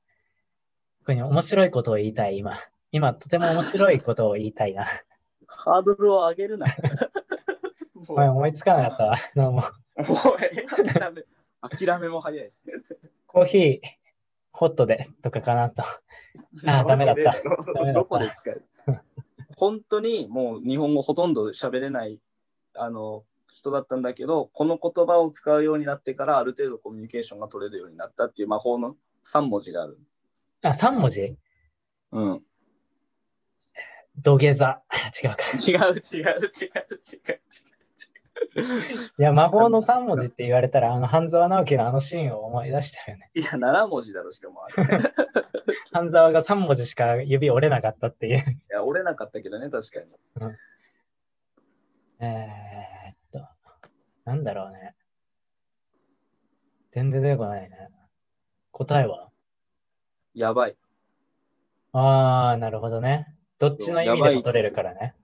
[1.01, 2.57] 特に面白いことを言いたい、今。
[2.93, 4.87] 今、とても面白いことを言いたいな。
[5.47, 6.67] ハードルを上げるな。
[8.09, 9.17] 思いつかなかったわ。
[9.35, 9.63] どうも。
[9.97, 11.25] う、もうえ諦め、
[11.61, 12.63] 諦めも早いし。
[13.27, 13.81] コーヒー、
[14.53, 15.83] ホットでとかかなと。
[16.67, 18.65] あーダメだったどこで使える
[19.57, 22.21] 本当にもう日本語ほとんど喋れない
[22.75, 28.97] あの人だったんだけど、この言葉を使うようになってからある程度コミュニケーションが取れるようになったっていう魔法の
[29.27, 29.99] 3文字がある。
[30.63, 31.37] あ、3文字？
[32.13, 32.43] うん。
[34.19, 34.83] 土下座。
[35.23, 35.37] 違うか。
[35.57, 37.41] 違う違う違う違う違う。
[39.19, 43.31] いや、魔法の3文字って言われたら、あの、半沢直樹のあのシーンを思い出しちゃうよね。
[43.35, 44.83] いや、7文字だろ、しかもあれ。
[44.83, 44.87] い
[45.93, 48.61] 半沢が3文字しか指折れなかったっていう。
[48.69, 50.57] や、折れなかったけどね、確かに。
[52.21, 53.49] えーっと、
[54.25, 54.95] なんだろうね。
[56.93, 57.89] 全然出てこないね。
[58.73, 59.30] 答えは？
[60.35, 60.77] やばい。
[61.93, 63.35] あー、なるほどね。
[63.59, 65.15] どっちの意味でも取れるからね。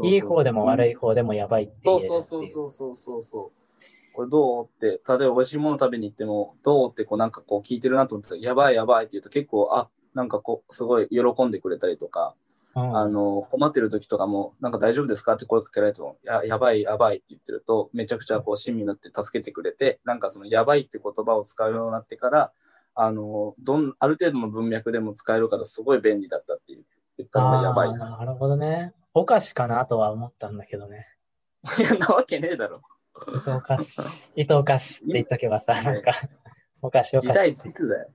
[0.00, 2.08] いい方でも悪い方でもやばいって言そうえる。
[2.08, 4.14] そうそうそうそうそうそう。
[4.14, 12.34] これどうって、例えば美味しいもの食べに行っても、どうってこうなんかこう聞いてるなと思ってたらやばいやばいって言うと結構、あ、なんかこう、すごい喜んでくれたりとか、
[12.74, 22.52] うんあの、困ってる時とかも、なんか大丈夫ですかって声かけられても、ややばいやばいって言ってると、めちゃくちゃこう親身になって助けてくれて、なんかそのやばいって言葉を使うようになってから、
[23.00, 26.84] あの、どん、ある程度の文脈でも使えるからすごい便利だったっていう
[27.16, 28.18] 言ったのがやばいです。
[28.18, 28.92] なるほどね。
[29.14, 31.06] お菓子かなとは思ったんだけどね。
[31.78, 32.82] いや、なわけねえだろ。
[33.28, 34.00] 伊藤菓子、
[34.34, 36.12] 伊藤菓子って言っとけばさ、なんか、
[36.82, 37.72] お菓子お時代い菓子。
[37.72, 38.08] つだよ。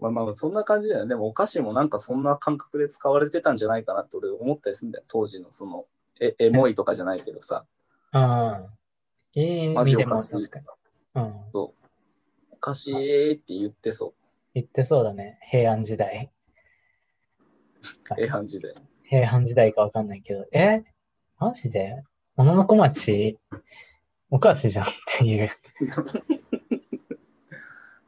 [0.00, 1.10] まあまあ、そんな感じだよね。
[1.10, 5.04] でもお菓子もなんかそんな感覚で使われてたんじゃないかなって俺思ったりするんだよ。
[5.06, 5.86] 当時のその、
[6.20, 7.64] え、エモいとかじゃないけどさ。
[8.12, 8.66] うん。
[9.34, 10.66] いい意マジ確かに。
[11.14, 11.85] う
[12.70, 12.72] ん。
[12.72, 12.94] お菓子っ
[13.36, 14.14] て言ってそ
[14.54, 15.38] 言ってそうだね。
[15.50, 16.30] 平安時代。
[17.40, 18.20] う。
[18.20, 18.74] ええ感じで。
[19.04, 20.46] 平安時代かわかんないけど。
[20.52, 20.82] え？
[21.38, 22.02] マジで？
[22.36, 23.38] 小野小町、
[24.30, 24.88] お菓子じゃんっ
[25.18, 25.50] ていう。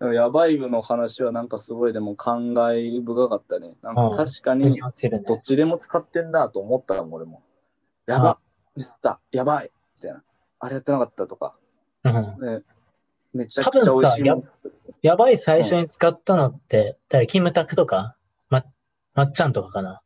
[0.14, 3.76] やばい部の話はなんかすごいでも感慨深かったね。
[3.82, 4.86] なんか確かにど
[5.34, 7.42] っちでも使ってんだと思ったもん、俺も。
[8.06, 8.38] やば
[8.76, 10.22] ミスった、やばいみたいな。
[10.60, 11.56] あれやってなかったとか。
[12.04, 12.64] うん。
[13.34, 14.44] ね、めちゃくちゃ美味しいもん。
[15.02, 18.16] やばい最初に使ったのって、誰キムタクとか
[18.48, 18.64] ま、
[19.14, 20.00] まっちゃんとかかな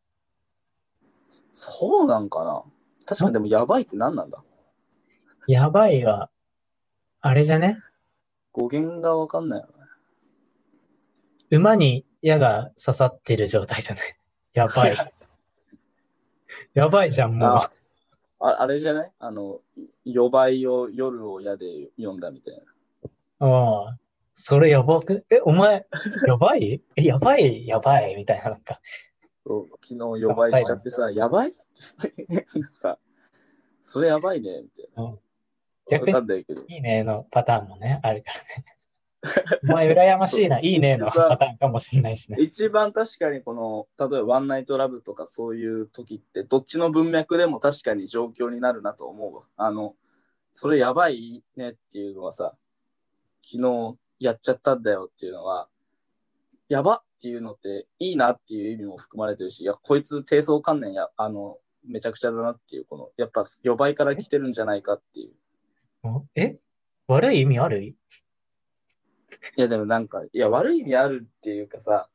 [1.53, 2.62] そうなんかな
[3.07, 4.43] 確かにでもやばいって何なんだ？
[5.47, 6.31] やばいは、
[7.20, 7.79] あれじゃね？
[8.53, 9.73] 語源がわかんないよね。
[11.51, 14.16] 馬に矢が刺さってる状態じゃない？
[14.55, 14.97] やばい。
[16.75, 17.70] やばいじゃん、もうあ。
[18.41, 19.12] ああれじゃない？
[19.18, 19.61] あの、
[20.05, 22.62] 予売を夜を矢で読んだみたいな。
[23.45, 23.99] ああ、
[24.34, 25.84] それやばく、え、お前、
[26.26, 26.80] やばい？
[26.97, 28.80] え、やばい、やばい、みたいな、なんか。
[29.45, 31.53] そう昨日予売しちゃってさ、やばい？
[32.28, 32.45] なん
[32.80, 32.99] か、
[33.82, 35.03] それやばいね、みたいな。
[35.03, 35.16] わ
[35.90, 36.62] 逆にかんないけど。
[36.68, 38.64] いいねのパターンもね、あるからね。
[39.70, 42.36] お前、羨ましいな、いいねのパターンかもしれないしね。
[42.40, 49.43] 一番確かにこの、例えばワンナイトラブとかそういう時って、どっちの文脈でも確かに状況になるなと思うわ。
[49.57, 49.97] あの、
[50.53, 52.55] それやばいねっていうのはさ、
[53.45, 55.68] 昨日やっちゃったんだよっていうのは、
[56.68, 65.32] やばっていうのっていいなっていう意味も含まれてるし、いや、こいつ低層観念や、あの、めちゃくちゃだなっていう、この、やっぱ予売から来てるんじゃないかっていう。
[66.05, 66.59] おえ？
[67.09, 67.82] 悪い意味ある？
[67.82, 67.95] いい
[69.57, 72.09] や、でもなんか、いや、悪い意味あるっていうかさ、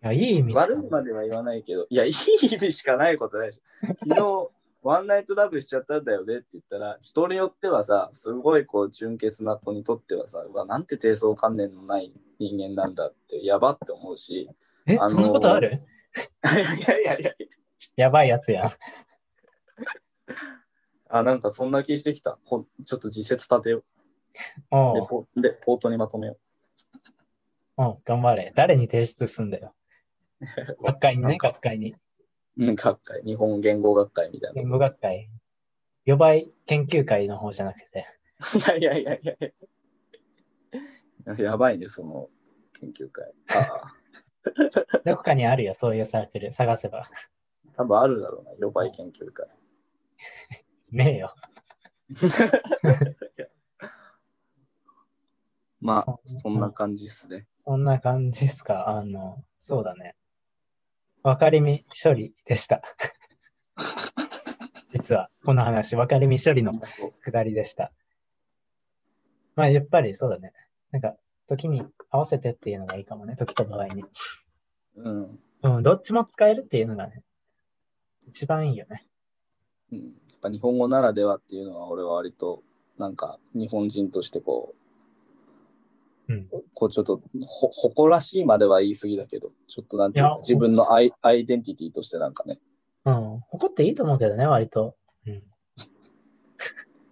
[0.00, 3.60] や、いい意味悪いまでは言わないけど、いや、いい意味しかないことないし、
[4.00, 4.48] 昨日、
[4.88, 14.48] ワンナイトラブしちゃったんだよねって言ったら、人によってはさ、すごいこう、純潔な子にとってはさ、うわ、なんて低層観念のない人間なんだって、やばって思うし、
[14.86, 15.82] え、あのーそんなことある？
[16.42, 16.46] い
[16.88, 17.32] やいやいやいや、
[17.96, 18.70] やばいやつやん。
[21.10, 22.38] あ、なんかそんな気してきた。
[22.46, 23.84] ほんちょっと自説立てよ
[24.70, 24.70] う。
[24.70, 26.38] うポレポートにまとめよ
[27.76, 28.54] おう頑張れ。
[28.56, 29.74] 誰に提出すんだよ。
[30.40, 30.46] う。
[30.82, 31.94] 学会にね、学会に。
[32.58, 34.54] うん、学会、日本言語学会みたいな。
[34.60, 35.30] 言語学会。
[36.04, 38.06] 予売研究会の方じゃなくて。
[38.78, 39.54] い やいやいやいやい
[41.38, 41.44] や。
[41.44, 42.28] やばいね、その
[42.80, 43.32] 研究会。
[43.54, 43.94] ああ。
[45.04, 46.50] どこかにあるよ、そういうサークル。
[46.50, 47.08] 探せば。
[47.74, 49.46] 多分あるだろうな、予売研究会。
[50.90, 51.34] ねえよ。
[55.80, 57.46] まあ、そんな感じっすね。
[57.64, 58.88] そんな感じですか？
[58.88, 60.16] あの、そうだね。
[61.22, 62.82] 分かりみ処理でした。
[64.90, 66.72] 実は、この話、分かりみ処理の
[67.20, 67.92] くだりでした。
[69.54, 70.52] まあ、やっぱりそうだね。
[70.90, 71.16] なんか、
[71.48, 73.36] 時に合わせてっていうのがいいかもね。
[73.36, 74.04] 時と場合に。
[74.96, 75.40] うん。
[75.62, 77.22] うん、どっちも使えるっていうのがね、
[78.28, 79.06] 一番いいよね。
[79.92, 80.08] うん、やっ
[80.42, 82.62] ぱ日本語ならではっていうのは俺は割と
[82.98, 84.87] なんか日本人としてこう
[86.32, 86.48] ん。
[86.50, 92.58] うこうちょっとほ誇らしいまでは言い過ぎだけどちょっとなんていうか自分のアイアイデンティティとしてなんかね
[93.04, 93.34] うん。
[93.50, 94.96] 怒っていいと思うけどね、割と。
[95.26, 95.42] うん。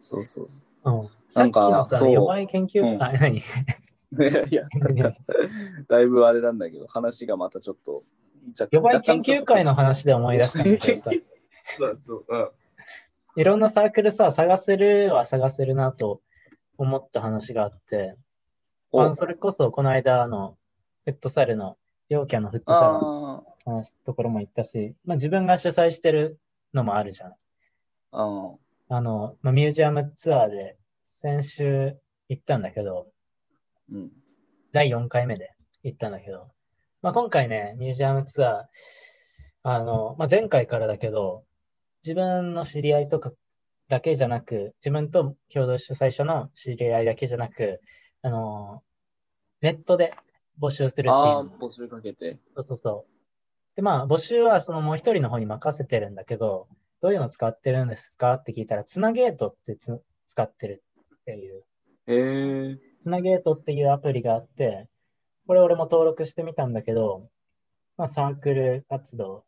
[0.01, 1.09] そうそうそうん。
[1.35, 3.43] なんかそう弱い研究、うんあ、何？
[4.12, 4.62] ういや
[5.89, 8.05] だいぶあれなんだけど話がまたちょっと
[8.59, 11.11] 若弱い研究会の話で思い出したんだけどさ、
[11.77, 12.49] そうそううん
[13.37, 16.23] いろんなサークルさ、探せるは探せるなと
[16.79, 18.26] 思った話があって、お
[19.03, 20.57] あのそれこそこの間あの、
[21.05, 21.76] フットサルの、
[22.09, 26.38] 陽キャのフットサルのところも行ったし、まあ自分が主催してる
[26.72, 27.30] のもあるじゃん。
[27.30, 27.34] ー
[28.12, 28.57] あー。
[28.88, 31.97] あの、まあ、ミュージアムツアーで先週
[32.28, 33.09] 行ったんだけど、
[33.90, 34.11] うん。
[34.72, 36.49] 第4回目で行ったんだけど、
[37.03, 38.64] まあ、今回ね、ミュージアムツアー、
[39.62, 41.44] あの、まあ、前回からだけど、
[42.05, 43.32] 自分の知り合いとか
[43.88, 47.80] だけじゃなく、自分と共同主催者の知り合いだけじゃなく、
[48.22, 48.82] あの、
[49.61, 50.15] ネットで
[50.61, 51.11] 募集するっていう。
[51.11, 52.39] のあー募集かけて。
[52.55, 53.17] そうそうそう。
[53.77, 56.69] で、まあ、募集はそのもう一人の方に任せてるんだけど、
[57.03, 60.01] どういうの使ってるんですかって聞いたら、つなゲートってつ
[60.31, 60.83] 使ってる
[61.21, 61.65] っていう、
[62.07, 64.89] へえつなゲートっていうアプリがあって、
[65.47, 67.29] これ俺も登録してみたんだけど、
[67.97, 69.45] まあ、サークル活動、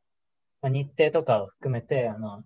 [0.63, 2.45] まあ、日程とかを含めて、あの、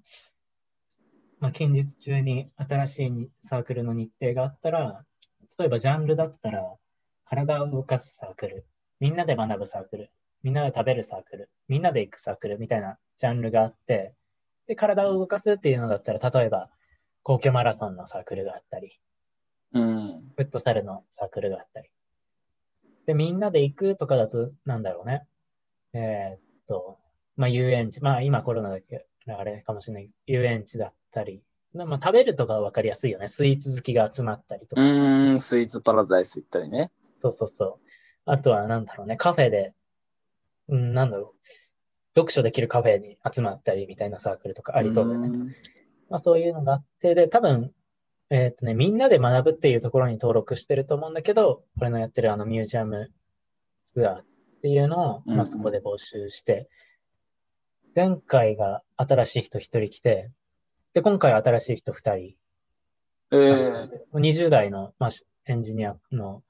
[1.41, 5.05] まあ、近日中に新しいサークルの日程があったら、
[5.59, 6.63] 例えばジャンルだったら、
[7.33, 8.67] 体を動かすサークル、
[9.01, 10.11] みんなで学ぶサークル、
[10.43, 14.13] みんなで食べるサークル、みんなで行くサークルみたいなジャンルがあって、
[14.67, 16.69] で、体を動かすっていうのだったら、例えば、
[17.23, 19.01] 皇居マラソンのサークルがあったり、
[19.73, 21.89] うんフットサルのサークルがあったり。
[23.07, 25.27] で、みんなで行くとかだと、なんだろうね。
[25.95, 26.99] えーっと、
[27.37, 28.03] まあ、遊園地。
[28.03, 30.11] まあ、今コロナだけど、あれかもしれない。
[30.27, 31.43] 遊園地だったり。
[31.73, 33.29] まあ、食べるとかはわかりやすいよね。
[33.29, 34.83] スイーツ好きが集まったりとうか。
[34.83, 36.91] ーんスイーツパラダイス行ったりね
[37.23, 37.79] そうそうそう。
[38.25, 39.17] あとは、なんだろうね。
[39.17, 39.75] カフェで、
[40.69, 41.39] うん、なんだろう。
[42.15, 45.29] 読書できるカフェに集まったりみたいなサークルとかありそうだよね。
[45.29, 45.47] ん
[46.11, 47.73] まあ、そういうのがあって、で、多分、
[48.31, 53.13] えーっとね、みんなで学ぶっていうところに登録してると思うんだけど、これのやってるあのミュージアム
[53.87, 54.25] ツアーっ
[54.63, 56.69] ていうのを、まあ、そこで募集して、
[57.95, 60.31] 前回が新しい人1人来て、
[60.95, 62.37] で、今回は新しい人2人、
[63.33, 65.11] えー20代の、まあ、
[65.47, 66.43] エンジニアの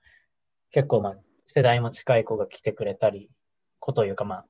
[0.72, 3.30] 結構、まあ、世代も近い子が来てくれたり、
[3.78, 4.46] 子というか、まあ、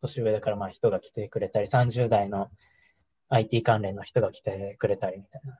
[0.00, 2.50] 年上だから、まあ、人が来てくれたり、30代の
[3.28, 5.58] IT 関連の人が来てくれたりみたいな。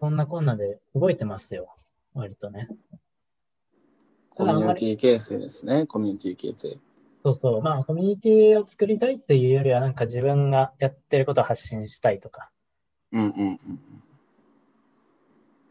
[0.00, 1.74] そんなこんなで動いてますよ。
[2.14, 2.68] 割とね。
[4.30, 6.78] コミュニティ形成ですねコミュニティ形成
[7.22, 7.62] そうそう。
[7.62, 12.50] まあ、コミュニティを作りたいっていうよりは、なんか自分がやってることを発信したいとか、
[13.12, 13.58] うんうんうん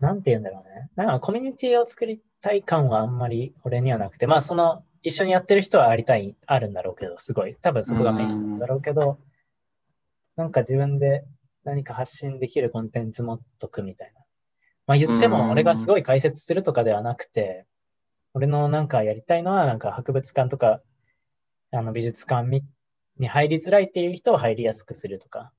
[0.02, 0.90] なんて言うんだろうね。
[0.96, 7.56] なんかコミュニティを作りたい感はあんまり俺にはなくて、まあ、その、一緒にやってる人はありたい、あるんだろうけど、すごい。
[7.56, 9.20] 多分そこがメインなんだろうけど、
[10.36, 11.24] なんか自分で
[11.64, 14.22] 何か発信できるコンテンツ持っとくみたいな。
[14.88, 17.66] まあ言ってうんも俺がすごい解説するとかではなくて、
[18.34, 20.82] 俺のなんかやりたいのはなんか博物館とか、
[21.72, 22.64] あの美術館み
[23.18, 25.52] に入りづらいっていう人を入りやすくするとか、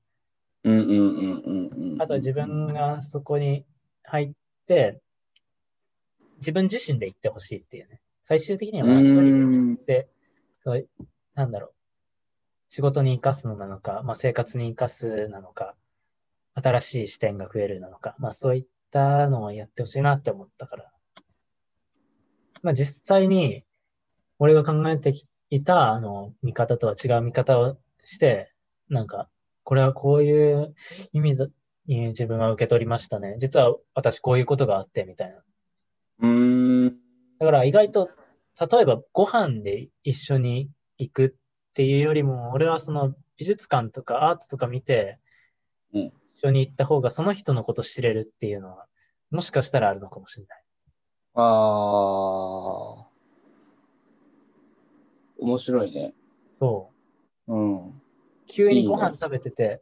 [0.63, 3.65] うんうんうんうんうんあとは自分がそこに
[4.03, 4.31] 入っ
[4.67, 5.01] て、
[6.37, 8.01] 自分自身で行ってほしいっていうね。
[8.23, 10.07] 最終的にはまあ一人で行って、
[10.63, 10.87] そうい
[11.35, 11.73] なんだろう。
[12.69, 15.75] 仕事に生かすのなのか、まあ生活に生かすなのか、
[16.55, 20.91] 新しい視点が増えるなのか、まあそういったのをやってほしいなって思ったから。
[22.61, 23.63] まあ実際に、
[24.39, 25.11] 俺が考えて
[25.49, 28.51] いた、あの、見方とは違う見方をして、
[28.89, 29.29] なんか、
[29.63, 30.75] これはこういう
[31.13, 31.47] 意味だ
[31.87, 33.35] に自分は受け取りましたね。
[33.39, 35.35] 実は私こういうことがあって、みたいな。
[36.19, 36.97] うーん
[37.39, 38.09] だから意外と、
[38.59, 45.19] 例えばご飯で一緒に行くっていうよりも、俺はその美術館とかアートとか見て、
[45.93, 48.85] うん一緒に行った方がその人のこと知れるっていうのは、
[49.31, 50.63] もしかしたらあるのかもしれない。
[51.35, 53.07] ああ
[55.39, 56.13] 面白いね
[56.45, 56.91] そ
[57.47, 57.53] う。
[57.53, 58.01] うん
[58.45, 59.81] 急にご飯食べてて、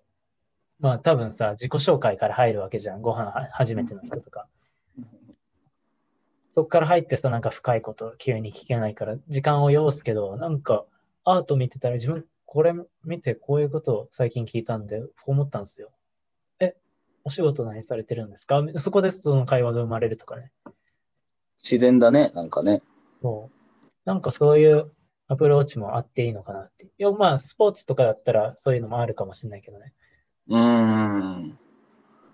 [0.82, 3.02] まあ多分さ、自己紹介から入るわけじゃん。
[3.02, 4.48] ご飯は初めての人とか。
[6.52, 10.86] そっから入ってさ、なんか深いこと急に聞けないから、時間を要すけど、なんか
[11.24, 12.74] アート見てたら自分これ
[13.06, 15.92] 見てこういうことを最近聞いたんで、思ったんですよ。
[16.60, 16.76] え、
[17.24, 18.62] お仕事何されてるんですか？
[18.78, 20.52] そこでその会話が生まれるとかね。
[21.64, 22.82] 自然だね、なんかね。
[23.22, 23.56] そう。
[24.04, 24.92] なんかそういう
[25.28, 26.86] アプローチもあっていいのかなって。
[26.86, 29.94] いや、まあ、スポーツとかだったらそういうのもあるかもしれないけどね。
[30.52, 31.58] うーん。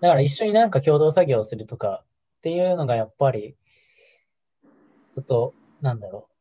[0.00, 2.02] だから一緒になんか共同作業するとか
[2.38, 3.54] っていうのがやっぱり、
[5.14, 6.34] ちょっと、なんだろう、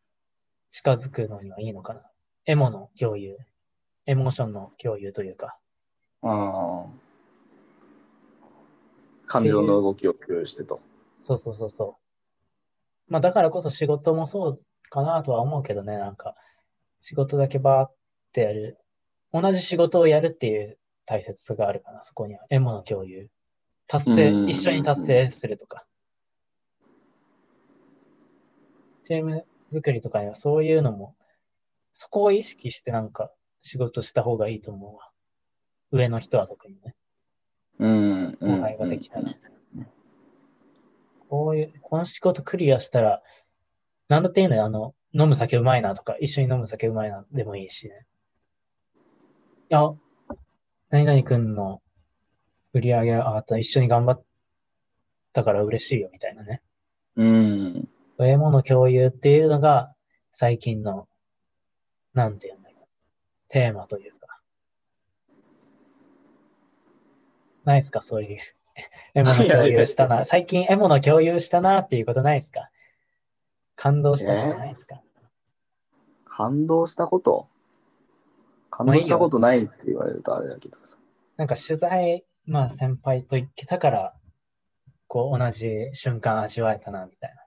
[0.71, 2.01] 近づくのにはいいのかな。
[2.47, 3.37] エモの共有、
[4.07, 5.57] エモーションの共有というか。
[6.23, 6.85] ああ。
[9.27, 10.79] 感情の動きを共有してと。
[11.19, 11.97] そうそうそうそ
[13.07, 13.11] う。
[13.11, 16.35] まあだからこそ仕事もそうかなとは思うけどね、なんか、
[17.01, 17.95] 仕事だけバーっ
[18.31, 18.79] てやる。
[19.31, 22.41] 同じ仕事をやるっていう大切さがあるかな、そこには。
[22.49, 23.29] エモの共有。
[23.87, 25.87] 達成、うん一緒に達成するとか。
[29.05, 31.15] チーム作りとかにはそういうのも、
[31.93, 33.31] そこを意識してなんか
[33.61, 35.09] 仕事した方がいいと思うわ。
[35.91, 36.93] 上の人は特にね。
[37.79, 38.37] うん。
[38.41, 39.33] うん後輩ができたら。
[41.29, 43.21] こういう、この仕事クリアしたら、
[44.09, 48.05] なんだっていいのよ、あの、飲む酒うまいなとか、一緒に飲む酒うまいなでもいいしね。
[49.69, 49.93] いや、
[50.89, 51.81] 何々くんの
[52.73, 54.23] 売り上げ上がった一緒に頑張っ
[55.33, 56.61] たから嬉しいよみたいなね。
[57.15, 57.89] うん。
[58.17, 59.93] そういうもの共有っていうのが
[60.31, 61.07] 最近の、
[62.13, 62.87] なんていうんだろう、
[63.49, 64.41] テーマというか。
[67.65, 68.37] ないですか、そういう。
[69.15, 70.23] エモの共有したな。
[70.23, 72.69] 最近エモの共有したなっていうことないですか？
[73.75, 75.01] 感動したことないですか、
[76.25, 77.47] 感動したこと？
[78.77, 80.97] 感動したことないって言われるとあれだけどさ。
[81.35, 84.13] なんか取材、まあ先輩と行けたから、
[85.07, 87.41] こう同じ瞬間味わえたな、みたいな。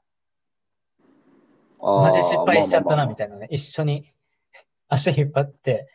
[1.80, 3.46] 同じ失敗しちゃったな、みたたいなね。
[3.50, 4.12] 一緒に
[4.88, 5.88] 足引っ張って、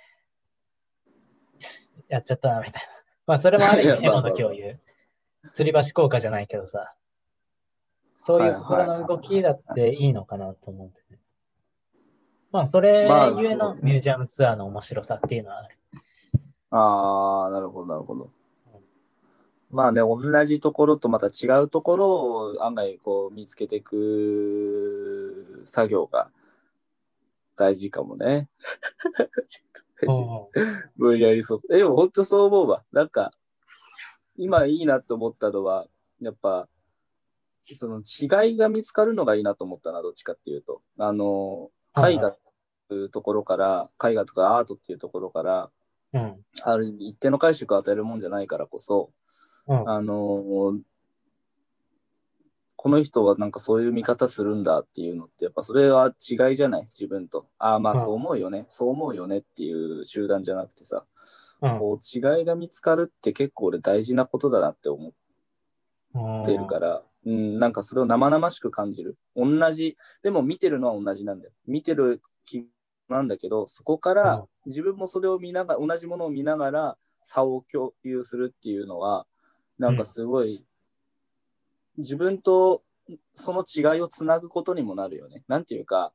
[2.07, 2.79] やっちゃったな、みたいな。
[3.27, 4.79] まあそれもある意味エいやまあモの共有。
[5.53, 6.95] 吊り橋効果じゃないけどさ。
[8.15, 11.19] そういう心の動きだっていいのかなと思うんでね。
[12.55, 15.77] まあそれまあゆえのミュージアムツアーの面白さっていうのはある。
[16.71, 18.29] ああ、なるほど、なるほど。
[19.71, 26.29] まあね、同じところとまた違うところを案外こう見つけていく作業が
[27.57, 28.47] 大事かもね。
[30.95, 31.61] 無理やりそう。
[31.69, 32.85] え、でも本当そう思うわ。
[32.93, 33.33] なんか、
[34.37, 35.87] 今いいなと思ったのは、
[36.21, 36.69] やっぱ、
[37.75, 40.81] その違いが見つかるのがいいなと思ったな、どっちかっていうと。
[40.97, 42.44] あの、はい絵画と
[42.93, 45.71] いうところから、絵画とかアートっていうところから、
[46.13, 46.36] うん。
[46.61, 49.11] ある意味一定の解釈を与えるもんじゃないからこそ、
[49.67, 49.89] うん。
[49.89, 50.75] あの
[52.77, 56.83] この人はなんかそういう見方するんだっていうのって、やっぱそれは違いじゃない？
[56.83, 57.47] 自分と。
[57.57, 61.03] ああ、まあうんそう思うよね、そう思うよねっていう集団じゃなくてさ、
[61.63, 65.13] うんこう違いが見つかるって結構俺大事なことだなって思
[66.43, 69.17] ってるから、うん、なんかそれを生々しく感じる。
[69.36, 71.53] 同じ、でも見てるのは同じなんだよ。
[71.65, 72.67] 見てる気
[73.09, 79.25] なんだけど、そこから自分もそれを見ながら、同じものを見ながら差を共有するっていうのは、
[79.77, 80.65] なんかすごい、
[81.97, 82.83] 自分と
[83.35, 85.43] その違いをつなぐことにもなるよね。
[85.47, 86.13] なんていうか、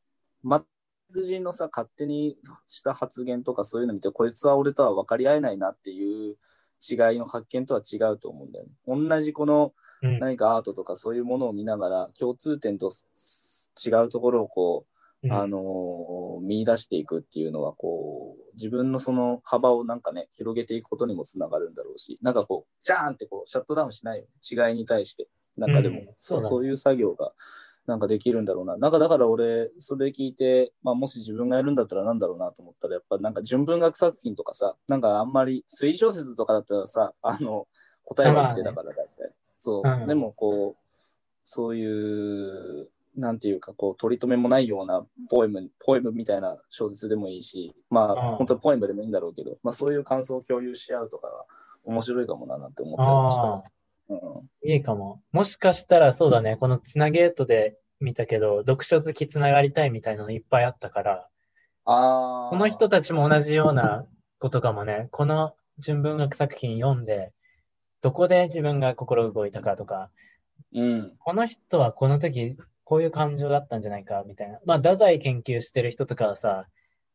[1.09, 2.37] 別人のさ、勝手に
[2.67, 6.37] した発言とかそういうの見て、こいつは俺とは分かり合えないなっていう
[6.81, 8.73] 違いの発見とは違うと思うんだよね。
[8.87, 14.90] 同じこのうん何かアートとかそういうものを見ながら、共通点とす違うところをこう、うん
[15.29, 24.31] あのー見出していくっていうのは、こう、自分のその幅をなんかね、広げていくことにもつながるんだろうし、なんかこう、ジャーンってこう、シャットダウンしないよね。
[24.69, 25.29] 違いに対して。
[25.57, 27.33] なんかでも、うんそうそういう作業が、
[27.87, 28.77] なんかできるんだろうな。
[28.77, 37.67] なんかだから俺、それ聞いて、まあもし自分がやるんだったらなんだろうなと思ったら、やっぱなんか純文学作品とかさ、なんかあんまり推理小説とかだったらさ、あの、
[38.05, 39.33] 答えは一定だから大体。
[39.59, 40.81] そう、うんでもこう、
[41.45, 48.37] そういう、なんていうか、こう、取り留めもないようなポエム、ポエムみたいな小説でもいいし、まあ、うん。
[48.37, 51.45] 本当にポエムでもいいんだろうけど、まあそういう感想を共有し合うとかは
[51.85, 53.63] 面白いかもななんて思ったりも
[54.13, 54.65] した。
[54.65, 54.71] うん。
[54.71, 55.23] いいかも。
[55.33, 61.29] もしかしたらそうだね、このつなゲートで見たけど、読書好きつながりたいみたいなのいっぱいあったから、
[61.85, 62.51] ああ。
[62.51, 64.07] この人たちも同じような
[64.39, 67.33] ことかもね、この純文学作品読んで、
[68.03, 70.11] どこで自分が心動いたかとか、
[70.75, 71.13] うん。
[71.19, 72.57] この人はこの時
[72.91, 74.59] こういう感情だったんじゃないかみたいな。
[74.65, 76.67] まあ、太宰研究してる人とかはさ、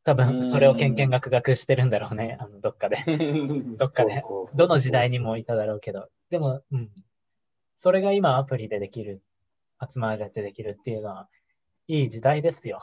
[0.06, 2.96] 多分それをけんけんがくがくしてるんだろうね、あのどっかで。
[3.78, 4.16] どっかで。
[4.58, 6.08] どの時代にもいただろうけど。
[6.30, 6.90] でも、うん。
[7.76, 9.22] それが今アプリでできる、
[9.86, 11.28] 集まれてできるっていうのは、
[11.90, 12.80] いい時代ですよ。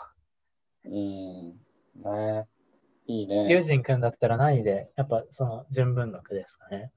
[0.85, 0.93] うん。
[0.93, 2.47] ね
[3.07, 3.49] いいね。
[3.49, 6.93] 友人くんだったら何で、やっぱその純文学ですかね。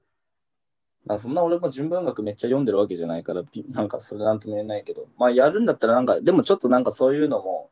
[1.06, 7.70] まあそんな俺も純文学めっちゃ読んでるわけじゃないから、 なんかそれなんとも言えないけど、まあやるんだったらなんか、でもちょっとなんかそういうのも、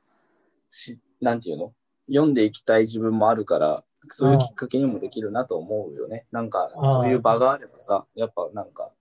[0.68, 1.72] し、なんていうの？
[2.09, 6.26] 読んでいきたい自分もあるから、そういうきっかけにもできるなと思うよね。
[6.30, 8.93] なんか、そういう場があればさ、やっぱなんか、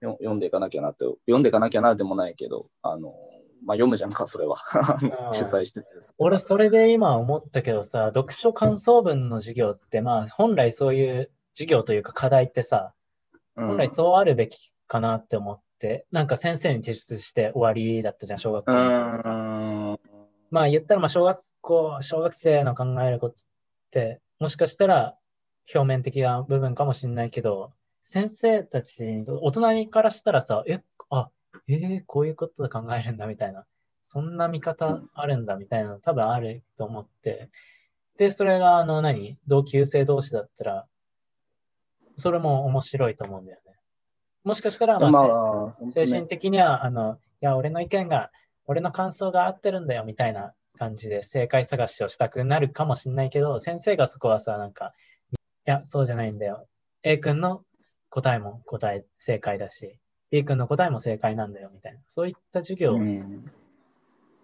[0.00, 3.14] 読んでいかなきゃなって、読んでいかなきゃなでもないけど、あの、
[3.64, 4.56] まあ読むじゃんか、それは。
[5.32, 5.86] 主催してて。
[6.18, 12.92] 俺、それで今思ったけどさ、読書感想文の授業って、まあ、本来そういう授業というか課題ってさ、
[13.66, 20.00] 本来そうあるべきかなって思って、なんか先生に提出して終わりだったじゃん、小学校の。
[20.50, 23.38] まあ言ったら、まあ小学校、小学生の考えることっ
[23.90, 25.16] て、もしかしたら
[25.74, 28.96] 表面的な部分かもしれないけど、先生たち、
[29.26, 30.80] 大人からしたらさ、え、
[31.10, 31.30] あ、
[31.68, 33.66] えー、こういうことで考えるんだみたいな、
[34.02, 37.50] そんな見方あるんだみたいなの多分あると思って、
[38.16, 40.86] で、それがあの何、同級生同士だったら、
[42.18, 43.74] それも面白いと思うんだよね。
[44.44, 48.30] もしかしたら、まあ、まあ、精神的には、あの、いや、俺の意見が、
[48.66, 54.92] 俺の感想が合ってるんだよみたいな感じで正解探しをしたくなるかもしれないけど、先生がそこはさ、なんか、
[55.32, 56.66] いや、そうじゃないんだよ。
[57.02, 57.62] A 君の
[58.10, 59.98] 答えも答え、正解だし、
[60.30, 62.00] B 君の答えも正解なんだよみたいな。
[62.08, 62.98] そういった授業を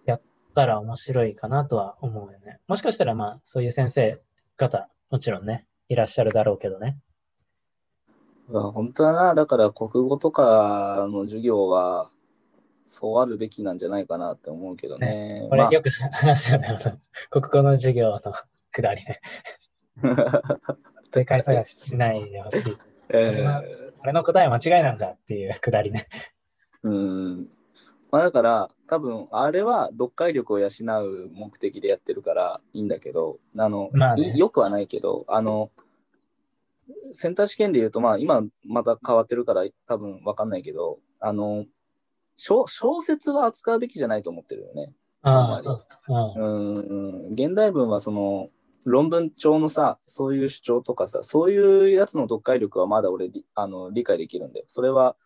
[0.06, 0.22] やっ
[0.54, 2.58] たら面白いかなとは思うよね。
[2.68, 4.20] もしかしたら、まあ、そういう先生
[4.56, 6.96] 方、もちろんね、いらっしゃるだろうけどね。
[8.48, 12.10] 本当だな、だから国語とかの授業は、
[12.86, 15.40] そうあるべきなんじゃないかなって思うけどね。
[15.40, 16.98] ねこれよく話すよね、まあ、
[17.30, 18.20] 国語の授業の
[18.72, 19.20] くだりね。
[21.12, 22.76] 正解探ししないでほしい。
[23.08, 26.08] えー、俺の答え間違いなんだっていうくだりね。
[26.82, 27.48] うん。
[28.10, 35.70] まあだから、多分、あれは読解力を養う目的でやってるからいいんだけど、あの、まあね、よくはないけど、あの、
[37.12, 41.64] センター試験で言うと、まあ今また変わってるから多分わかんないけど、あの、
[42.36, 44.92] 小小説は扱うべきじゃないと思ってるよね。
[45.22, 45.78] ああ、そう
[46.36, 47.28] うん。
[47.30, 48.50] 現代文はその、
[48.84, 54.66] 論文帳のさ、そういう主張とかさ、そういうやつの読解力はまだ俺あの理解できるんだよ。
[54.68, 55.16] それは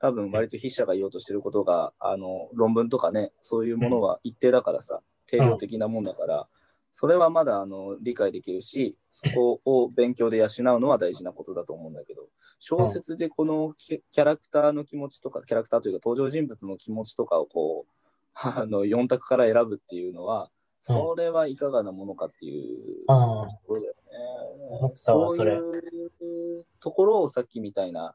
[0.00, 6.48] 多分割と筆者が言おうとしてることが、あの論文とかね、そういうものは一定だからさ、定量的なもんだから、
[6.96, 12.28] それはまだあの理解できるし、そこを勉強で養うのは大事なことだと思うんだけど、
[12.60, 17.94] 小説でこのキャラクターの気持ちとか、キャラクターというか登場人物の気持ちとかをこう、
[18.38, 24.92] あの4択から選ぶっていうのは、それはいかがなものかっていうところだよね。
[24.94, 28.14] そういうところをさっきみたいな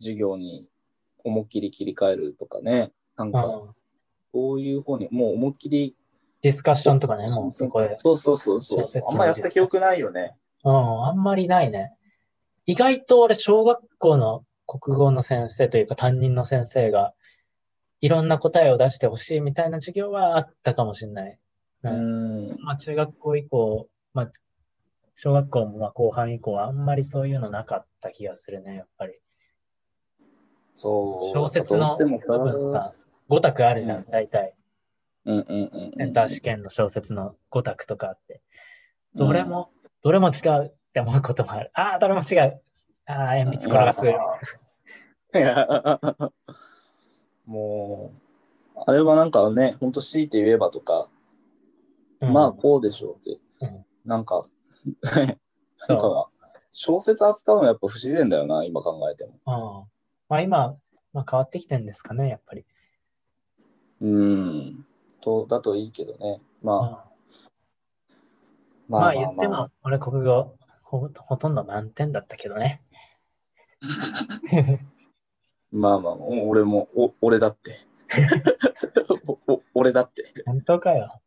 [0.00, 0.66] 授業に
[1.22, 3.62] 思いっきり切り替えるとかね、なんか、
[4.32, 5.94] こういう方にもう思いっきり
[6.42, 7.94] ディスカッションとかね、もうそこで。
[7.94, 9.04] そうそうそうそう。
[9.08, 10.36] あんまやった記憶ないよね。
[10.64, 11.92] うん、あんまりないね。
[12.66, 17.14] 意外と俺、小学校の国語の先生というか担任の先生が、
[18.00, 21.38] いろんな答えを出してほしいみたいな授業はあったかもしれない。
[21.82, 22.56] うん。
[22.62, 24.32] まあ、中学校以降、まあ、
[25.14, 29.14] 小学校もまあ後半以降はあんまりそういうのなかった気がするね、やっぱり。
[30.76, 31.36] そう。
[31.36, 32.94] 小説の部分さ、
[33.28, 34.54] 5択あるじゃん、大体。
[35.28, 38.40] うんうんセンター試験の小説の5択とかあって、
[39.14, 41.70] どれも、うん、どれも違うって思うこともある。
[41.74, 42.62] ああ、どれも違う。
[43.04, 44.02] ああ、鉛筆転がす。
[47.44, 48.12] も
[48.74, 51.10] う、あれはなんかね、ほんと強いて言えばとか、
[52.20, 54.48] うん、まあこうでしょうって、うん、なんか、
[55.88, 56.30] なんか、
[56.70, 59.38] 小説扱うのはやっぱ不自然だよな、今考えても。
[59.44, 59.84] あ
[60.30, 60.76] まあ今、
[61.12, 62.64] まあ、変わってきてるんですかね、やっぱり。
[64.00, 64.86] うん。
[65.28, 66.40] とだといいけどね。
[66.62, 67.08] まあ。
[68.88, 72.82] まあ、まあ、言っても、俺国語ほほとんど満点だったけどね。
[75.70, 77.76] まあまあ、俺も、お俺だって。
[79.46, 80.24] お俺だって。
[80.46, 81.20] 本当かよ。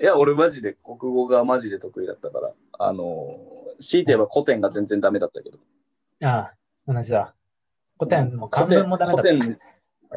[0.00, 3.38] いや、俺マジで国語がマジで得意だったから、あの、
[3.80, 5.58] 強いて言えば古典が全然ダメだったけど。
[6.22, 6.54] ああ、
[6.86, 7.34] 同じだ。
[7.98, 9.28] 古典も漢文もダメだった。
[9.30, 9.58] 古典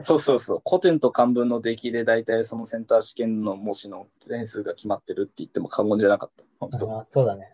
[0.02, 0.62] そうそうそう。
[0.68, 6.44] 古典と漢文の出来で大体そのセンター試験の模試の点数が決まってるって言っても過言じゃなかった。
[6.60, 7.48] 本当そうだね。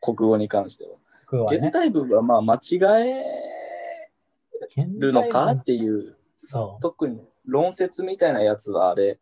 [0.00, 1.42] 国語に関しては。
[1.42, 2.60] はね、現代文はまあ間違
[3.10, 4.10] え
[4.76, 6.16] るのかっていう。
[6.36, 6.82] そう。
[6.82, 9.18] 特に論説みたいなやつはあれ、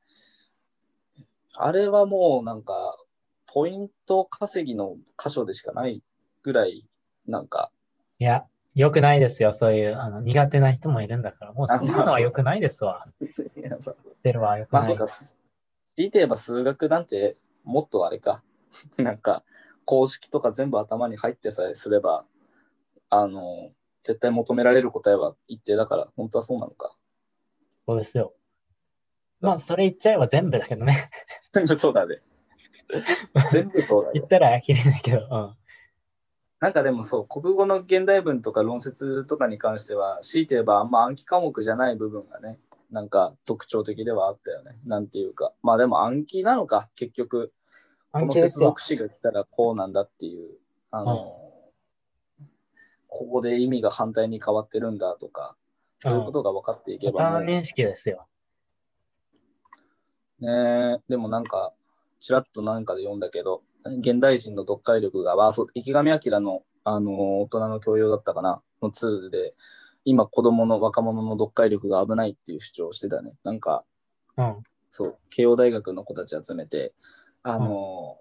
[1.54, 2.98] あれはもうなんか、
[3.46, 6.02] ポイント稼ぎの箇所でしかない
[6.42, 6.86] ぐらい、
[7.26, 7.70] なんか、
[8.18, 8.44] いや、
[8.74, 9.52] 良くないですよ。
[9.52, 11.52] そういう、あの、苦手な人もいるんだから。
[11.52, 13.06] もうそういうのは良くないですわ。
[14.22, 14.80] 出るは良くない。
[14.80, 15.32] まあそうか、強
[15.96, 18.42] いて言えば数学なんてもっとあれか、
[18.98, 19.44] なんか
[19.84, 22.24] 公式とか全部頭に入ってさえすれば、
[23.10, 23.70] あの、
[24.02, 26.96] 絶対求められる答えは一定だから、本当はそうなのか。
[27.86, 28.34] そうですよ。
[29.40, 31.10] まあ、それ言っちゃえば全部だけどね。
[31.52, 32.20] 全部そうだね。
[33.52, 34.20] 全部そうだね。
[34.20, 35.18] 言ったらきりないけど。
[35.18, 35.56] うん。
[36.64, 42.58] なんかでもそう、国語の現代文とか論説とかに関しては、強いて言えばあんま暗記科目じゃない部分がね、
[42.90, 44.78] なんか特徴的ではあったよね。
[44.86, 45.52] なんていうか。
[45.62, 47.52] まあでも暗記なのか、結局。
[48.12, 48.80] この接続。
[48.80, 50.56] 詞が来たらこうなんだっていう、
[50.90, 51.36] あの、
[53.08, 55.56] ここで意味が反対に変わってるんだとか、
[55.98, 58.26] そういうことが分かっていけばもう、パターン認識ですよ。
[60.38, 61.74] ねえでもなんか、
[62.20, 69.55] ちらっとなんかで読んだけど、現代人の読解力が、あ、そう、池上彰の、あの、大人の教養だったかな、の2で、
[70.05, 73.35] 今子供の若者の読解力が危ないっていう主張をしてたね。
[73.44, 73.85] なんか、
[74.36, 74.56] うん。
[74.90, 76.93] そう、慶応大学の子たち集めて、
[77.43, 78.19] あの、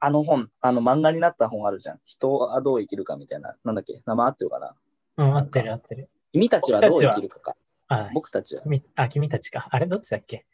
[0.00, 2.00] あの本、あの漫画になった本あるじゃん。
[2.04, 3.56] 人はどう生きるかみたいな。
[3.64, 4.02] なんだっけ？
[4.04, 4.74] 名前合ってるかな？
[5.16, 6.10] うん、合ってる合ってる。
[6.32, 7.56] 君たちはどう生きるかか。
[7.88, 8.10] はい。
[8.12, 8.62] 僕たちは。
[8.62, 9.66] 君あ、君たちか。
[9.70, 10.44] あれどっちだっけ？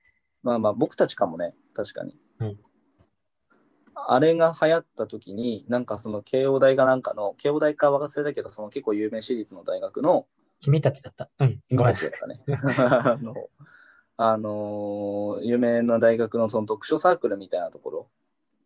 [0.43, 1.55] まあまあ、僕たちかもね。
[1.75, 2.17] 確かに。
[2.39, 2.59] うん
[4.09, 10.27] あれが流行った時に、なんかその慶応大かなんかの、慶応大か忘れたけど、その結構有名私立の大学の、
[10.60, 11.31] 君たちだった。
[11.39, 11.60] うん。
[11.72, 11.94] ごめん君た。
[11.94, 12.43] ちだったね。
[12.47, 13.35] あの、
[14.16, 18.09] あのー有名な大学のその読書サークルみたいなところ。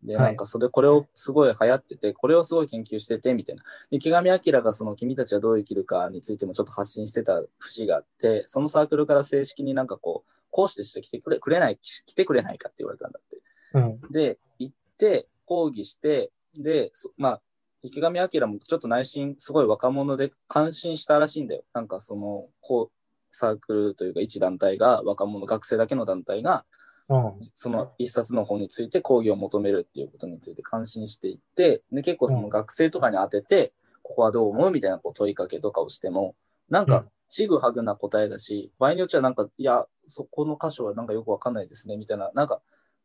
[0.03, 3.63] で、はいなんかそれ、これをすごい流行ってて、これをすごい研究してて、みたいな。
[3.89, 13.41] で、池上彰がその君たちはどう生きるかについてもちょっと発信してた節があって、そのサークルから正式になんかこう、講師として来てくれくれない、来てくれないかって言われたんだって。
[13.73, 14.11] うん。
[14.11, 17.41] で、行って、講義して、で、そまあ、
[17.81, 21.63] 池上彰もちょっと内心、すごい若者で感心したらしいんだよ。
[21.73, 26.65] なんかその、こう、サークルというか一団体が、若者、学生だけの団体が、
[27.07, 27.33] うん。
[27.53, 36.35] その一冊の本について講義を求めるっていうことについて感心していって、で結構その学生とかに当てて、ここはどう思うみたいなこう問いかけとかをしても、
[36.67, 42.59] なんかうん、ちぐはぐな答えだし、場合によっちゃなんか、いや、そこの箇所はなんかよくわかんないですね、みたいな、なんか、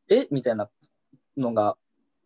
[0.09, 0.29] え？
[0.31, 0.71] みたいな
[1.37, 1.77] のが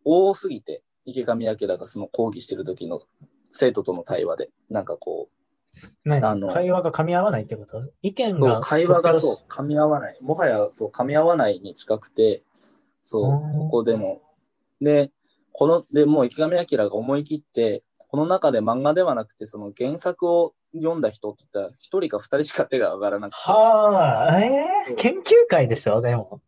[0.05, 3.02] 多すぎて、池上彰がその講義してる時の
[3.51, 5.35] 生徒との対話で、なんかこう、
[6.12, 7.82] あの何会話が噛み合わないってこと？
[8.02, 8.60] 意見が。
[8.60, 9.39] 会話がそうう。
[9.48, 10.18] 噛み合わない。
[10.20, 12.43] もはやそう噛み合わないに近くて、
[13.02, 14.20] そうう、んここでの。
[14.81, 15.10] で、
[15.52, 26.01] この、でもう池上彰が思い切って、この中で漫画ではなくて、その原作を読んだ人って言ったら、一人か二人しか手が上がらなくて、はあ、えー、研究会でしょ？
[26.01, 26.40] でも。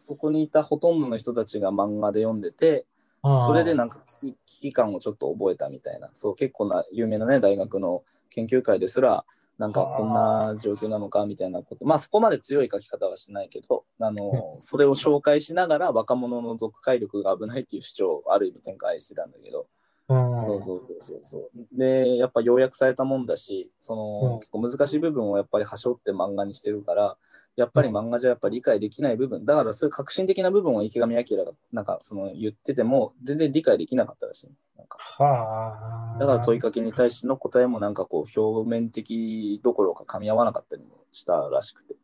[0.00, 2.86] そこにいたほとんどの人たちが漫画で読んでて、
[3.22, 9.24] それでなんか危機感をちょっと覚えたみたいな、そう結構な有名なね、大学の研究会ですら、
[9.58, 19.66] なんかこんな状況なのかみたいなこと、まあそこまで強い書き方はしてないけど、あの、 それを紹介しながら若者の読解力が危ないっていう主張をある意味展開してたんだけど、
[20.08, 20.42] うん。
[20.42, 21.50] そうそうそうそうそう。
[21.76, 24.40] で、やっぱ要約されたもんだし、その、うん。
[24.40, 27.18] 結構難しい部分をやっぱり端折って漫画にしてるから、
[27.60, 34.48] やっぱり漫画じゃやっぱ理解できない部分、だからそういう革新的な部分を池上彰がなんかその言ってても全然理解できなかったらしい。
[34.76, 36.18] なんかはあ。
[36.18, 41.94] だから問いかけに対しての答えもなんかこう表面的どころか噛み合わなかったりもしたらしくて。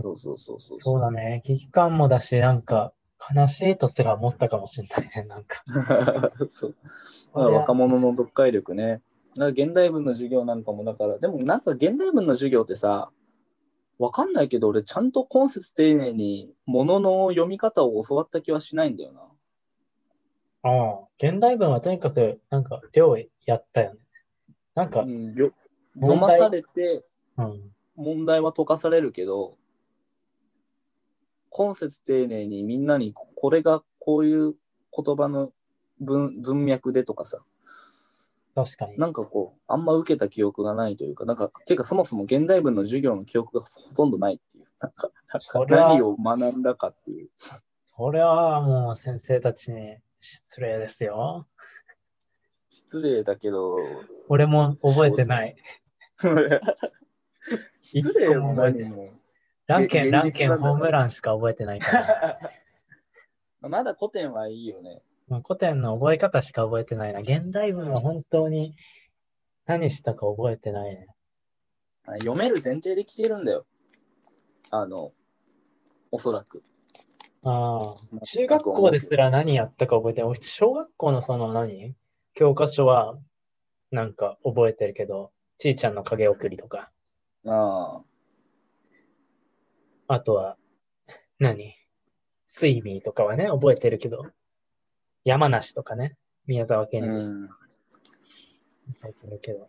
[0.00, 0.80] そうそうそうそう。
[0.80, 1.42] そうだね。
[1.44, 2.92] 危機感もだし、なんか、
[3.34, 5.24] 悲しいとすら思ったかもしれないね。
[5.24, 5.62] なんか。
[6.48, 6.76] そう。
[7.34, 9.02] だから若者の読解力ね。
[9.36, 13.10] 現代文の授業なんかもだから、でもなんか現代文の授業ってさ、
[13.98, 19.22] わかんないけど俺ちゃんと今節丁寧にものの読み方を教わった気はしないんだよな。
[20.62, 21.08] ああ。
[21.18, 23.16] 現代文はとにかく、なんか、量
[23.46, 24.00] やったよね。
[24.74, 25.52] なんかう、ん、よ
[25.94, 27.04] 読まされて
[27.36, 27.72] うん。
[27.96, 29.56] 問題は解かされるけど、
[31.50, 34.54] 今節丁寧にみんなにこれがこういう
[34.96, 35.50] 言葉の
[36.00, 37.38] 文文脈でとかさ、
[38.64, 38.98] 確かに。
[38.98, 45.10] なんかこう、あんま受けた記憶がないというか、なんか、ていうかそもそも現代文の授業の記憶がほとんどないっていう、 なんか、
[45.68, 47.28] 何を学んだかっていう。
[47.94, 51.46] これはもう先生たちに失礼ですよ。
[52.70, 53.76] 失礼だけど、
[54.28, 55.56] 俺も覚えてない。
[57.80, 59.10] 失礼も何も。
[59.66, 62.38] ランケン、現ランケン、ホームランしか覚えてないから。
[63.68, 65.02] まだ古典はいいよね。
[65.28, 67.20] まあ古典の覚え方しか覚えてないな。
[67.20, 68.74] 現代文は本当に
[69.66, 71.06] 何したか覚えてないね。
[72.20, 73.66] 読める前提で来てるんだよ。
[74.70, 75.12] あの、
[76.10, 76.62] おそらく。
[77.44, 80.30] ああ、中学校ですら何やったか覚えてない。
[80.30, 81.94] 俺小学校のその何？
[82.34, 83.18] 教科書は
[83.90, 86.90] なんか覚えてるけど、ちいちゃんの影送りとか、
[87.46, 88.00] あ
[90.08, 90.56] あとは
[91.38, 91.74] 何？
[92.46, 94.24] スイミーとかはね、覚えてるけど、
[95.24, 96.16] 山梨とかね、
[96.46, 97.48] 宮沢あ、賢治うん。
[97.48, 99.68] 覚えてるけど。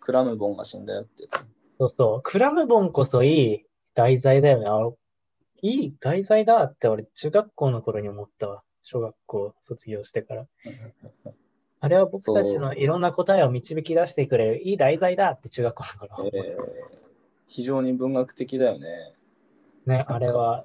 [0.00, 1.32] クラムボンが死んだよってやつ。
[1.78, 3.64] そうそう、クラムボンこそいい
[3.94, 4.66] 題材だよね。
[4.66, 4.90] あ
[5.62, 8.62] いい題材だって俺中学校の頃に思ったわ。
[8.82, 10.46] 小学校卒業してから。
[11.80, 16.30] あれは僕たちのいろんな答えを導き出してくれるいい題材だって中学校の頃。
[16.32, 16.96] えー
[17.48, 19.14] 非常に文学的だよね。
[19.86, 20.64] ね、あれは、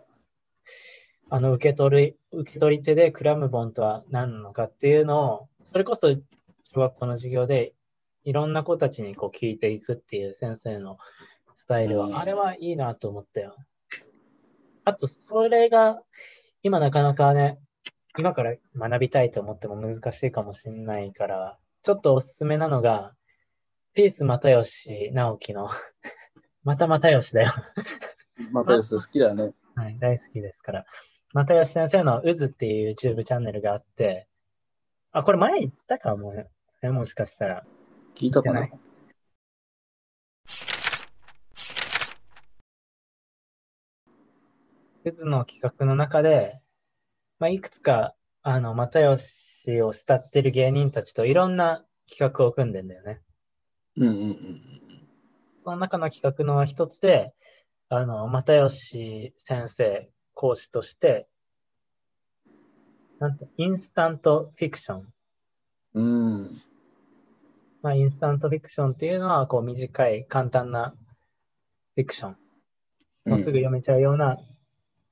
[1.34, 6.10] あの受け取り、受け取り手でクラムボンとは何なのかっていうのを、それこそ
[6.66, 7.74] 小学校の授業で
[8.26, 10.98] いろんな子たちにこう聞いていくっていう先生の
[11.56, 13.56] スタイルうんは、あれはいいなと思ったよ。
[14.84, 16.02] あと、それが
[16.64, 17.60] 今なかなかね、
[18.18, 23.14] 今から学びたいと思っても難しいかもしれないから、ちょっとおすすめなのが、
[23.94, 25.70] ピース又吉直樹の、
[26.66, 27.54] また又吉だよ。
[28.52, 29.54] またです、好きだよね。
[29.76, 30.86] はい、大好きですから。
[31.34, 34.28] 又吉先生の渦っていう YouTube チャンネルがあって、
[35.14, 36.50] あ、これ前言ったかもね。
[36.90, 37.64] もしかしたら。
[38.16, 38.68] 聞いたかな？
[45.04, 46.60] 渦の企画の中で、
[47.40, 48.14] まあ、いくつか、
[48.44, 53.22] あの、又吉を慕ってる芸人たちといろんな企画を組んでんだよね。
[53.96, 54.62] うんうんうん
[55.64, 57.36] その中の企画の一つで、
[57.88, 61.28] あの、又吉先生、講師として、
[63.20, 65.14] なんて、インスタントフィクション。
[65.94, 66.04] うん。
[66.04, 66.62] うん。
[67.82, 70.96] まあ、インスタントフィクションっていうのは、こう、短い、簡単な
[71.96, 72.38] フィクション。
[73.26, 74.38] もうすぐ読めちゃうような、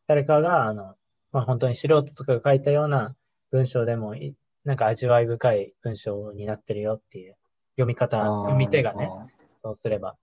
[0.07, 0.95] 誰かが、あの、
[1.31, 3.15] まあ、本当に素人とかが書いたような
[3.51, 7.35] 文章でもい、なんか味わい深い文章になってるよっていう
[7.75, 9.09] 読み方、読み手がね、
[9.63, 10.15] そうすれば。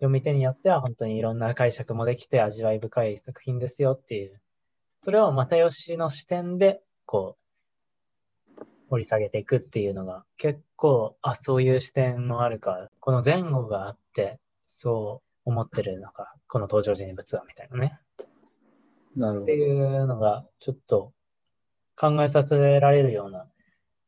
[0.00, 4.40] 読み手によっては本当にいろんな解釈もできて味わい深い作品ですよっていう。
[5.02, 7.36] それを又吉の視点で、こ
[8.58, 12.88] う、掘り下げていくっていうのが結構、あ、そういう視点もあるか。
[12.98, 18.00] この前後があって、そう思ってるのか、この登場人物はみたいなね。
[19.16, 21.12] なるほっていうのが、ちょっと
[21.94, 23.46] 考えさせられるような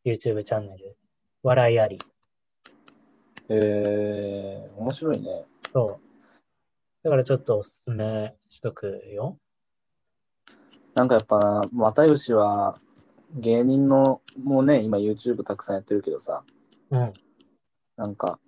[0.06, 0.97] YouTube チャンネル。
[1.43, 1.98] 笑いあり。
[1.98, 2.06] ど。
[3.51, 5.44] えー、面白いね。
[5.73, 7.05] そう。
[7.05, 9.39] だからちょっとおすすめしとくよ。
[10.94, 12.78] なんかやっぱ、又吉は
[13.35, 16.44] 芸人の、もうね、今 YouTube たくさんやってるけどさ、
[16.90, 17.12] うん。
[17.97, 18.39] なんか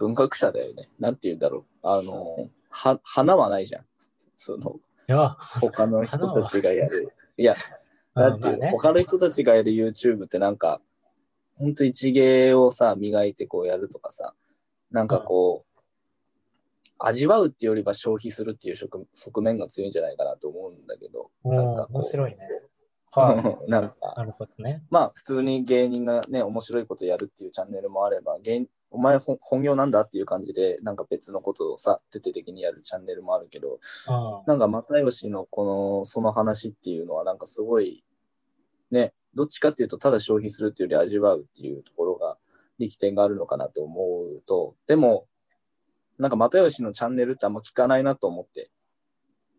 [0.00, 0.88] 文学者だよね。
[0.98, 1.86] なんて言うんだろう。
[1.86, 3.84] あの、は、花はないじゃん。
[4.36, 4.76] その、
[5.08, 7.12] いや、他の人たちがやる。
[7.36, 7.54] いや、
[8.14, 10.80] なんていうね他の人たちがやる YouTube ってなんか、
[11.56, 14.34] ほんと一芸をさ、磨いてこうやるとかさ、
[14.90, 15.69] なんかこう、
[17.00, 22.38] 味わうっていうよりは消費するっていう側側面が強いんじゃないかなと思うんだけど、なんか面白いね。
[23.12, 23.34] は
[23.66, 23.88] なんい。
[23.88, 24.84] か、なるほどね。
[24.88, 35.64] まあ普通に芸人がね、面白いことやるっていうチャンネルもあれば、芸お前ほ本業なんだっていう感じで、なんか別のことをさ、徹底的にやるチャンネルもあるけど、あなんか又吉のこ
[36.00, 38.04] の、その話っていうのはなんかすごい、
[38.90, 42.36] ね、どっちかっていうとただ消費するっていうより味わうっていうところが
[42.78, 45.26] 力点があるのかなと思うと、でも、
[46.20, 48.70] なんか又吉のチャンネルってあんま聞かないなと思って、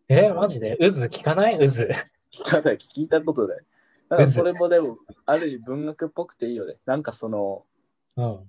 [0.08, 0.76] え、マジで？
[0.78, 1.58] 渦聞かない？
[1.58, 1.64] 渦。
[1.64, 3.58] 聞かない、聞いたことない。
[4.08, 6.76] なんかそれもでも、ある意味文学っぽくていいよね。
[6.86, 7.64] なんかその、
[8.16, 8.46] うん。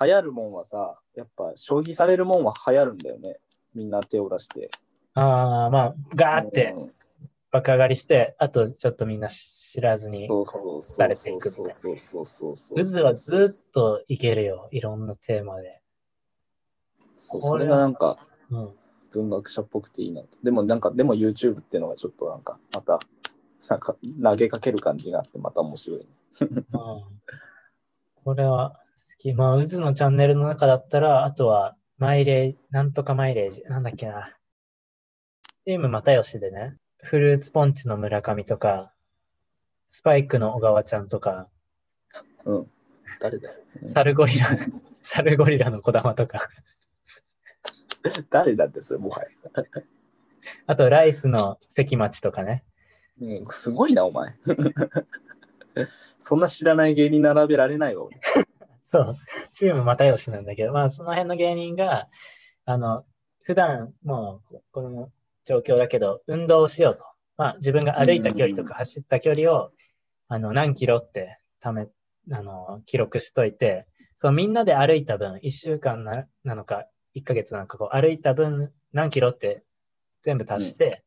[0.00, 3.38] 流行るもんはさ、やっぱ消費されるもんは流行るんだよね。
[3.74, 4.70] みんな手を出して。
[5.14, 6.92] ああ、まあ、ガーってうん
[7.52, 14.68] 爆上がりして、あとちょっとみんな知らずに、そうこそうそうされていくみたいなそうそうそうそうう渦はずっといけるよ。
[14.72, 15.80] いろんなテーマで。
[17.26, 18.18] そうそれがなんか
[18.50, 18.70] うん。
[19.14, 20.38] 文学者っぽくていいなと。
[20.42, 22.98] でもなんか、でも YouTube っていうのがちょっとなんか、また、
[23.68, 26.06] なんか投げかける感じがあって、また面白い、ね。
[26.50, 26.64] うん
[28.24, 29.34] これは好き。
[29.34, 34.34] まあ、渦のチャンネルの中だったら、あとは、マイレージ、なんとかマイレージ、なんだっけな。
[35.66, 38.92] チーム又吉でね、フルーツポンチの村上とか、
[39.90, 41.48] スパイクの小川ちゃんとか、
[42.46, 42.70] うん。
[43.20, 43.60] 誰だよ。
[43.82, 44.58] うんサルゴリラ、
[45.02, 46.48] サルゴリラの小玉とか、
[48.30, 49.28] 誰だってそれ、もはや。
[50.66, 52.64] あとライスの関町とかね。
[53.20, 54.34] うん、すごいな、お前。
[56.18, 58.20] そんな知らない芸人並べられないわ、俺。
[58.92, 59.16] そう、
[59.52, 62.08] チーム又吉なんだけど、まあその辺の芸人が、
[62.64, 63.04] あの、
[63.42, 65.10] 普段もう、この
[65.44, 67.04] 状況だけど、運動をしようと。
[67.36, 69.72] まあ、自分が歩いた距離とか走った距離を、
[70.28, 71.88] あの、何キロってため、
[72.30, 79.62] あの、記録しといて、そう、みんなで歩いた分、1週間ななのか、1ヶ月なのか、こう、歩いた分、何キロって
[80.22, 81.04] 全部足して、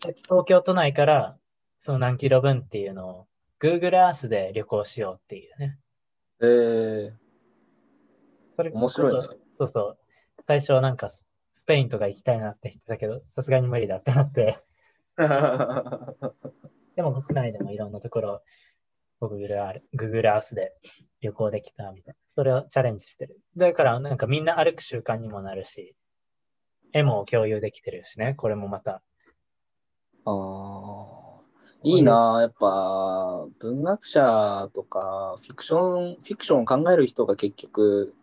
[0.00, 1.36] で東京都内から、
[1.78, 3.26] その何キロ分っていうのを、
[3.60, 5.78] Google Earth で旅行しようっていうね。
[6.40, 7.12] えー、
[8.54, 9.98] それ面白いねそうそう。
[10.46, 11.24] 最初はなんかス
[11.54, 14.58] スペインとか行きたいなって言ってたけど、さすがに無理だってなって、
[16.94, 18.42] でも国内でもいろんなところ、
[19.20, 20.74] Google Earth で
[21.20, 22.27] 旅行できたみたいな。
[22.38, 23.40] それをチャレンジしてる。
[23.56, 25.96] だからなんかみんな歩く習慣にもなるし、
[26.92, 29.02] 絵も共有できてるしね、これもまた。
[30.24, 38.14] あーいいなあやっぱ文学者とかフィクションフィクションを考える人が結局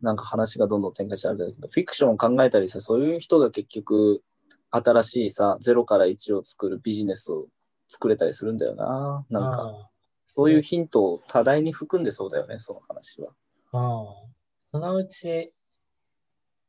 [0.00, 4.22] なんか話がどんどん展開してあるんだけどフィクションを考えたりさそういう人が結局
[4.70, 7.46] 新しいさ0から1を作るビジネスを
[7.88, 9.91] 作れたりするんだよななんかああ
[10.34, 13.30] そういうヒントを多大に含んでそうだよねその話は
[13.72, 14.32] ああ
[14.72, 15.52] そのうち、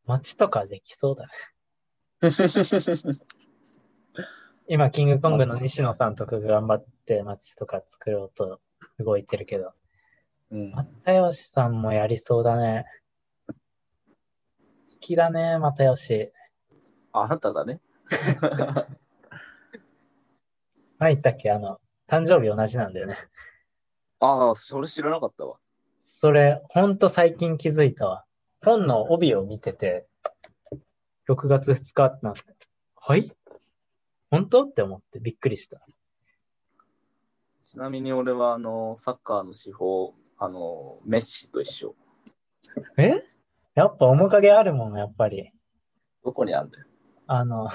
[0.05, 1.31] 街とかできそうだね。
[4.67, 8.59] 今、キングコングの西野さんとかが頑張って街とか作ろうと
[8.99, 9.73] 動いてるけど、
[10.51, 10.71] うん
[11.05, 12.85] 又吉さんもやりそうだね。
[13.47, 13.55] 好
[14.99, 16.33] きだね、又吉。
[17.13, 17.79] あなただね
[20.99, 21.51] 何言ったっけ？
[21.51, 21.79] あの、
[22.09, 23.15] 誕生日同じなんだよね。
[24.25, 25.57] ああそれ知らなかったわ
[25.99, 28.23] それ、ほんと最近気づいたわ。
[28.63, 30.05] 本の帯を見てて、
[31.29, 32.41] 6月2日ってなって、
[32.95, 33.31] はい？
[34.31, 34.63] 本当？
[34.63, 35.81] って思ってびっくりした。
[37.65, 41.95] ちなみに俺はあのサッカーの司法あのメッシと一緒
[42.97, 43.23] え？
[43.75, 45.51] やっぱ面影あるもん、やっぱり。
[46.23, 46.85] どこにあるんだよ
[47.27, 47.67] あの、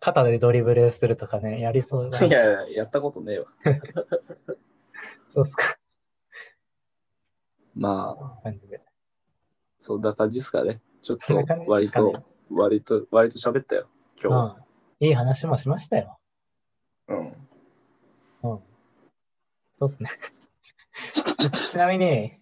[0.00, 3.46] 肩でドリブルするとかね、やりそうだいやいや、やったことねえわ。
[5.32, 5.78] そうっすか。
[7.74, 8.82] まあ、そんな感じで。
[9.78, 10.82] そんな感じですかね。
[11.00, 13.88] ちょっとそんな感じです割かねと、割と、割と喋ったよ、
[14.22, 14.44] 今
[15.00, 15.06] うん。
[15.06, 16.18] いい話もしましたよ。
[17.08, 17.14] 日。
[17.14, 17.32] うん。
[18.42, 18.60] そ
[19.80, 20.10] うっすね。
[21.70, 22.34] ちなみに、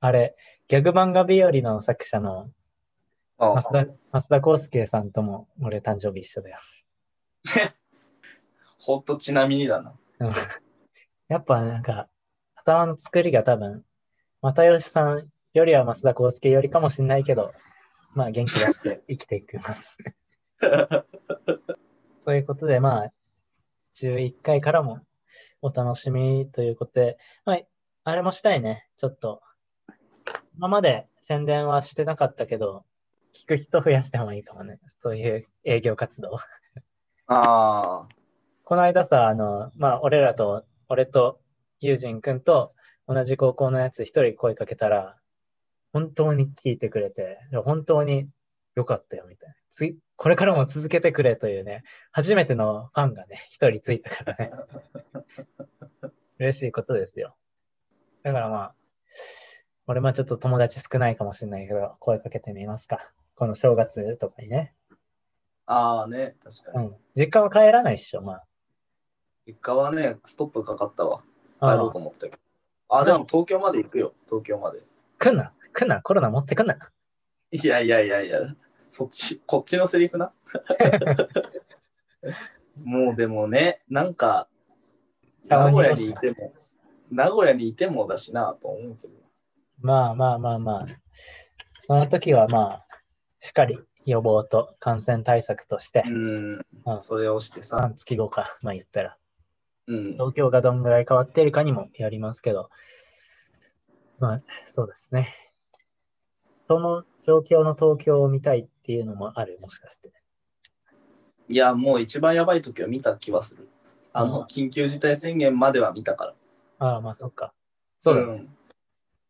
[0.00, 0.36] あれ、
[0.66, 2.50] ギャグ漫画日和の作者の
[3.38, 6.58] あ増田、増田康介さんとも俺誕生日一緒だよ。
[8.80, 9.94] ほんとちなみにだな。
[10.18, 10.32] うん
[11.32, 12.10] やっぱなんか、
[12.64, 13.84] 頭の作りが多分、
[14.40, 17.52] 又吉さんよりは増田康介よりかもしれないけど、
[18.14, 19.96] まあ元気出して生きていきます。
[22.24, 23.12] ということで、まあ、
[23.96, 25.00] 11回からも
[25.60, 27.58] お楽しみということで、まあ、
[28.04, 28.88] あれもしたいね。
[28.96, 29.42] ちょっと、
[30.56, 32.84] 今まで宣伝はしてなかったけど、
[33.34, 34.78] 聞く人増やしてもいいかもね。
[34.98, 36.36] そういう営業活動。
[37.26, 38.08] ああ、
[38.64, 41.40] この間さ、あの、まあ、俺らと、俺と、
[41.82, 42.72] ユージンくんと
[43.06, 45.16] 同じ高校のやつ一人声かけたら、
[45.92, 48.28] 本当に聞いてくれて、本当に
[48.76, 49.54] 良かったよ、みたいな。
[49.68, 51.82] 次、これからも続けてくれというね、
[52.12, 54.52] 初めてのファンがね、一人ついたからね。
[56.38, 57.36] 嬉しいことですよ。
[58.22, 58.74] だからまあ、
[59.88, 63.12] 俺もちょっと友達少ないかもしれないけど、声かけてみますか。
[63.34, 64.74] この正月とかにね。
[65.66, 66.86] ああね、確かに。
[66.86, 66.96] うん。
[67.16, 68.44] 実家は帰らないっしょ、まあ。
[69.46, 71.24] 実家はね、ストップかかったわ。
[71.62, 72.38] 帰あろうと思ってたけど。
[72.88, 74.80] あ、でも東京まで行くよ、東京まで。
[75.18, 76.76] 来んな、来んな、コロナ持ってくんな。
[77.52, 78.40] いやいやいやいや、
[78.88, 80.32] そっち、こっちのセリフな。
[82.82, 84.48] もうでもね、なんか、
[85.48, 86.52] 名古屋にいても、
[87.10, 89.14] 名古屋にいてもだしなと思うけど。
[89.80, 90.86] まあまあまあまあ。
[91.82, 92.86] その時はまあ、
[93.38, 99.16] しっかり予防と感染対策としてう、んう、んそれをしてさ、半月後か、まあ言ったら、
[99.88, 102.70] うん、東京がどんぐらい変わっているかにもよりますけど、
[104.18, 104.42] まあ、
[104.74, 105.34] そうですね。
[106.68, 110.12] その状況の東京を見たいっていうのもある、もしかして。
[111.48, 113.68] いや、もう一番やばい時は見た気はする。
[114.12, 116.34] あうんの、緊急事態宣言までは見たから。
[116.78, 117.52] ああ、まあそっか。
[118.00, 118.32] そうだね。
[118.40, 118.48] ん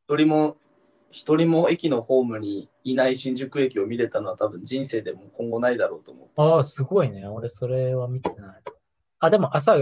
[0.08, 0.56] 一人も、
[1.10, 6.28] 一人も駅のホームにいない新宿駅を見れたのは多分人生でも今後ないだろうと思う。
[6.40, 7.26] ああ、すごいね。
[7.26, 8.62] 俺それは見てない。
[9.20, 9.76] あ、でも朝、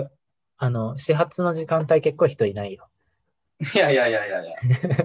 [0.63, 2.87] あの、始発の時間帯結構人いないよ。
[3.75, 4.57] いやいやいやいやいや。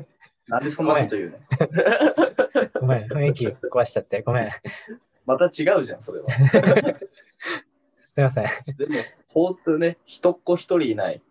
[0.49, 2.81] なんでそんなこと言うの？
[2.81, 4.21] ごめん、雰囲気壊しちゃって。
[4.21, 4.49] ごめん。
[5.25, 6.29] また違うじゃん、それは。
[7.95, 8.45] すいません。
[8.77, 8.95] でも、
[9.33, 11.21] 交通ね、人っ子一人いない。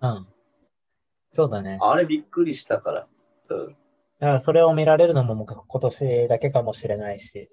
[0.00, 0.26] うん。
[1.32, 1.78] そうだね。
[1.82, 3.06] あれびっくりしたから。
[3.50, 7.50] うん、だからそれを見られるのも今年だけかもしれないし。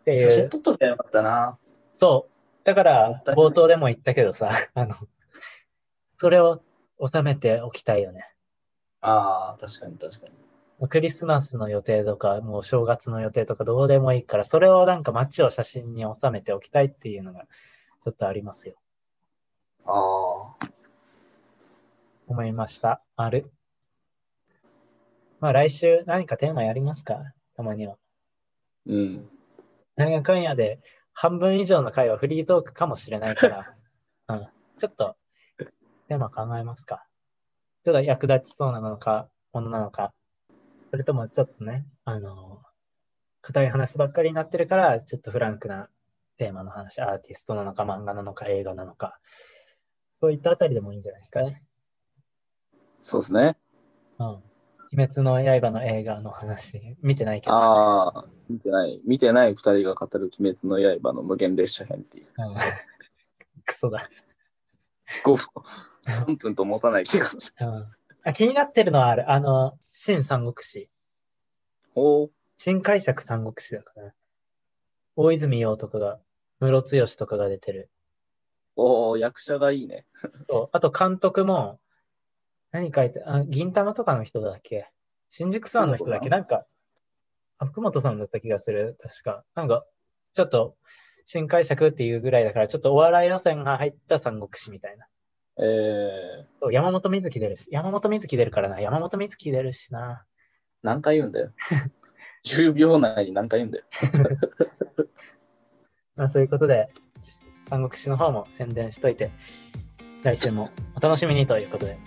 [0.00, 0.48] ってい写真う。
[0.48, 1.58] 撮っとけばよかったな。
[1.92, 2.35] そう。
[2.66, 4.96] だかもら冒頭でも言ったけどさ、 あの、
[6.18, 6.62] それを
[7.00, 8.28] 収めておきたいよね。
[9.00, 10.26] ああ、確かに確か
[10.80, 10.88] に。
[10.88, 17.46] クリスマスの予定とか、もう正月の予定とかどうでもいいから、それをなんか街を写真に収めておきたいっていうのが
[18.02, 18.74] ちょっとありますよ。
[19.84, 20.66] ああ。
[22.26, 23.00] 思いました。
[23.14, 23.52] ある？
[25.38, 27.32] まあ来週何かテーマやりますか？
[27.56, 27.96] たまには。
[28.86, 29.30] うん。
[29.94, 30.80] 何やかんやで
[31.18, 33.74] 半分以上の回はフリートークかもしれないから、
[34.28, 34.48] うん。
[34.76, 35.16] ちょっと
[36.08, 37.06] テーマ考えますか。
[37.84, 40.12] ちょっと役立ちそうなのか、ものなのか。
[40.90, 42.62] それともちょっとね、あの、
[43.40, 45.88] 硬い話ばっかりになってるから、ちょっとフランクな
[46.36, 49.18] テーマの話、アーティストなのか、漫画なのか、映画なのか。
[50.20, 51.64] そういったあたりでもいいんじゃないですかね。
[53.00, 53.56] そうですね。
[54.18, 54.42] うん。
[54.92, 57.54] 鬼滅の刃の映画の話、見てないけど。
[57.54, 59.00] ああ、見てない。
[59.04, 62.26] 見てない二人が語る鬼滅の刃の無限列車編っていう。
[62.38, 62.54] うん。
[63.66, 64.08] クソだ。
[65.24, 65.46] 5分、
[66.06, 67.42] 3分と持たない気がする。
[67.60, 67.86] うん。
[68.24, 69.30] あ、気になってるのはある。
[69.30, 70.88] あの、新三国志。
[71.94, 74.14] おー新解釈三国志だから。
[75.14, 76.20] 大泉洋とかが、
[76.60, 77.90] ムロツヨシとかが出てる。
[78.76, 80.06] おー役者がいいね。
[80.48, 80.68] そう。
[80.72, 81.80] あと監督も、
[82.76, 84.88] 何書いて、あ、銀玉とかの人だっけ？
[85.30, 86.28] 新宿さんの人だっけ？
[86.28, 86.66] 福なんか、
[87.58, 88.96] あ、福本さんだった気がする。
[89.00, 89.44] 確か。
[89.54, 89.84] なんか、
[90.34, 90.76] ちょっと、
[91.24, 95.06] 新解釈っていうぐらいだから、ちょっとお笑い予選が入った三国志みたいな。
[95.58, 98.78] えー、そう山本美月出るし、山本美月出るからな。
[98.80, 100.24] 山本美月出るしな。
[100.82, 101.52] 何回言うんだよ。
[102.44, 103.84] 10秒内に何回言うんだよ。
[106.14, 106.88] まあそういうことで、
[107.68, 109.30] 三国志の方も宣伝しといて、
[110.22, 111.98] 来週もお楽しみにということで、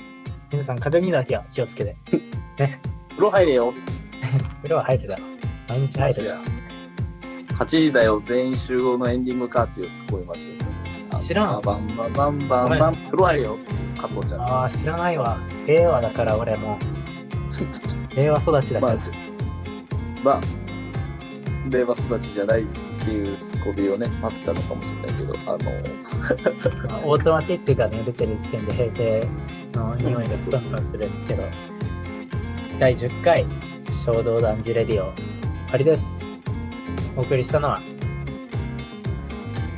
[0.52, 1.96] 皆さん風邪にだけは気をつけて、
[2.58, 3.74] 風呂入れよ。
[4.62, 5.28] 風呂は入るだろう。
[5.70, 6.44] 毎日入るだろう。
[7.54, 11.22] 8時だよ、全員集合のエンディングかっていうツッコミましたよ。
[11.22, 12.96] 知らんバンバンバンバンバン。
[12.96, 13.58] 風呂入れよ。
[14.02, 14.42] 加藤ちゃん。
[14.42, 15.38] ああ、知らないわ。
[15.68, 16.78] 令和だから俺も
[18.12, 18.16] う。
[18.16, 19.02] 令和育ちだかまあら。、
[20.24, 20.42] まあ、
[21.70, 22.66] 令和育ちじゃない
[23.02, 25.58] っていうツッコミをね、待ってたのかもしれないけど、あの、
[26.90, 29.28] まあオートマティックがね、出てる時点で平成
[29.74, 31.44] の匂いがプンプンするけど、
[32.80, 33.46] 第10回、
[34.06, 35.24] 衝動男児レディオ、終
[35.72, 36.04] わりです。
[37.16, 37.82] お送りしたのは、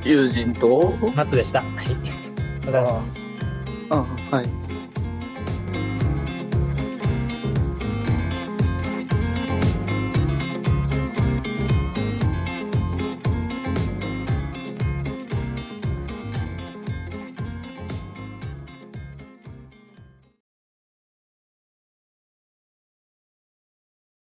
[0.03, 1.61] 友人と、松でした。
[1.61, 1.69] はい。
[1.77, 1.99] ありがと
[2.61, 3.21] うございます。
[3.89, 4.70] あ、はい。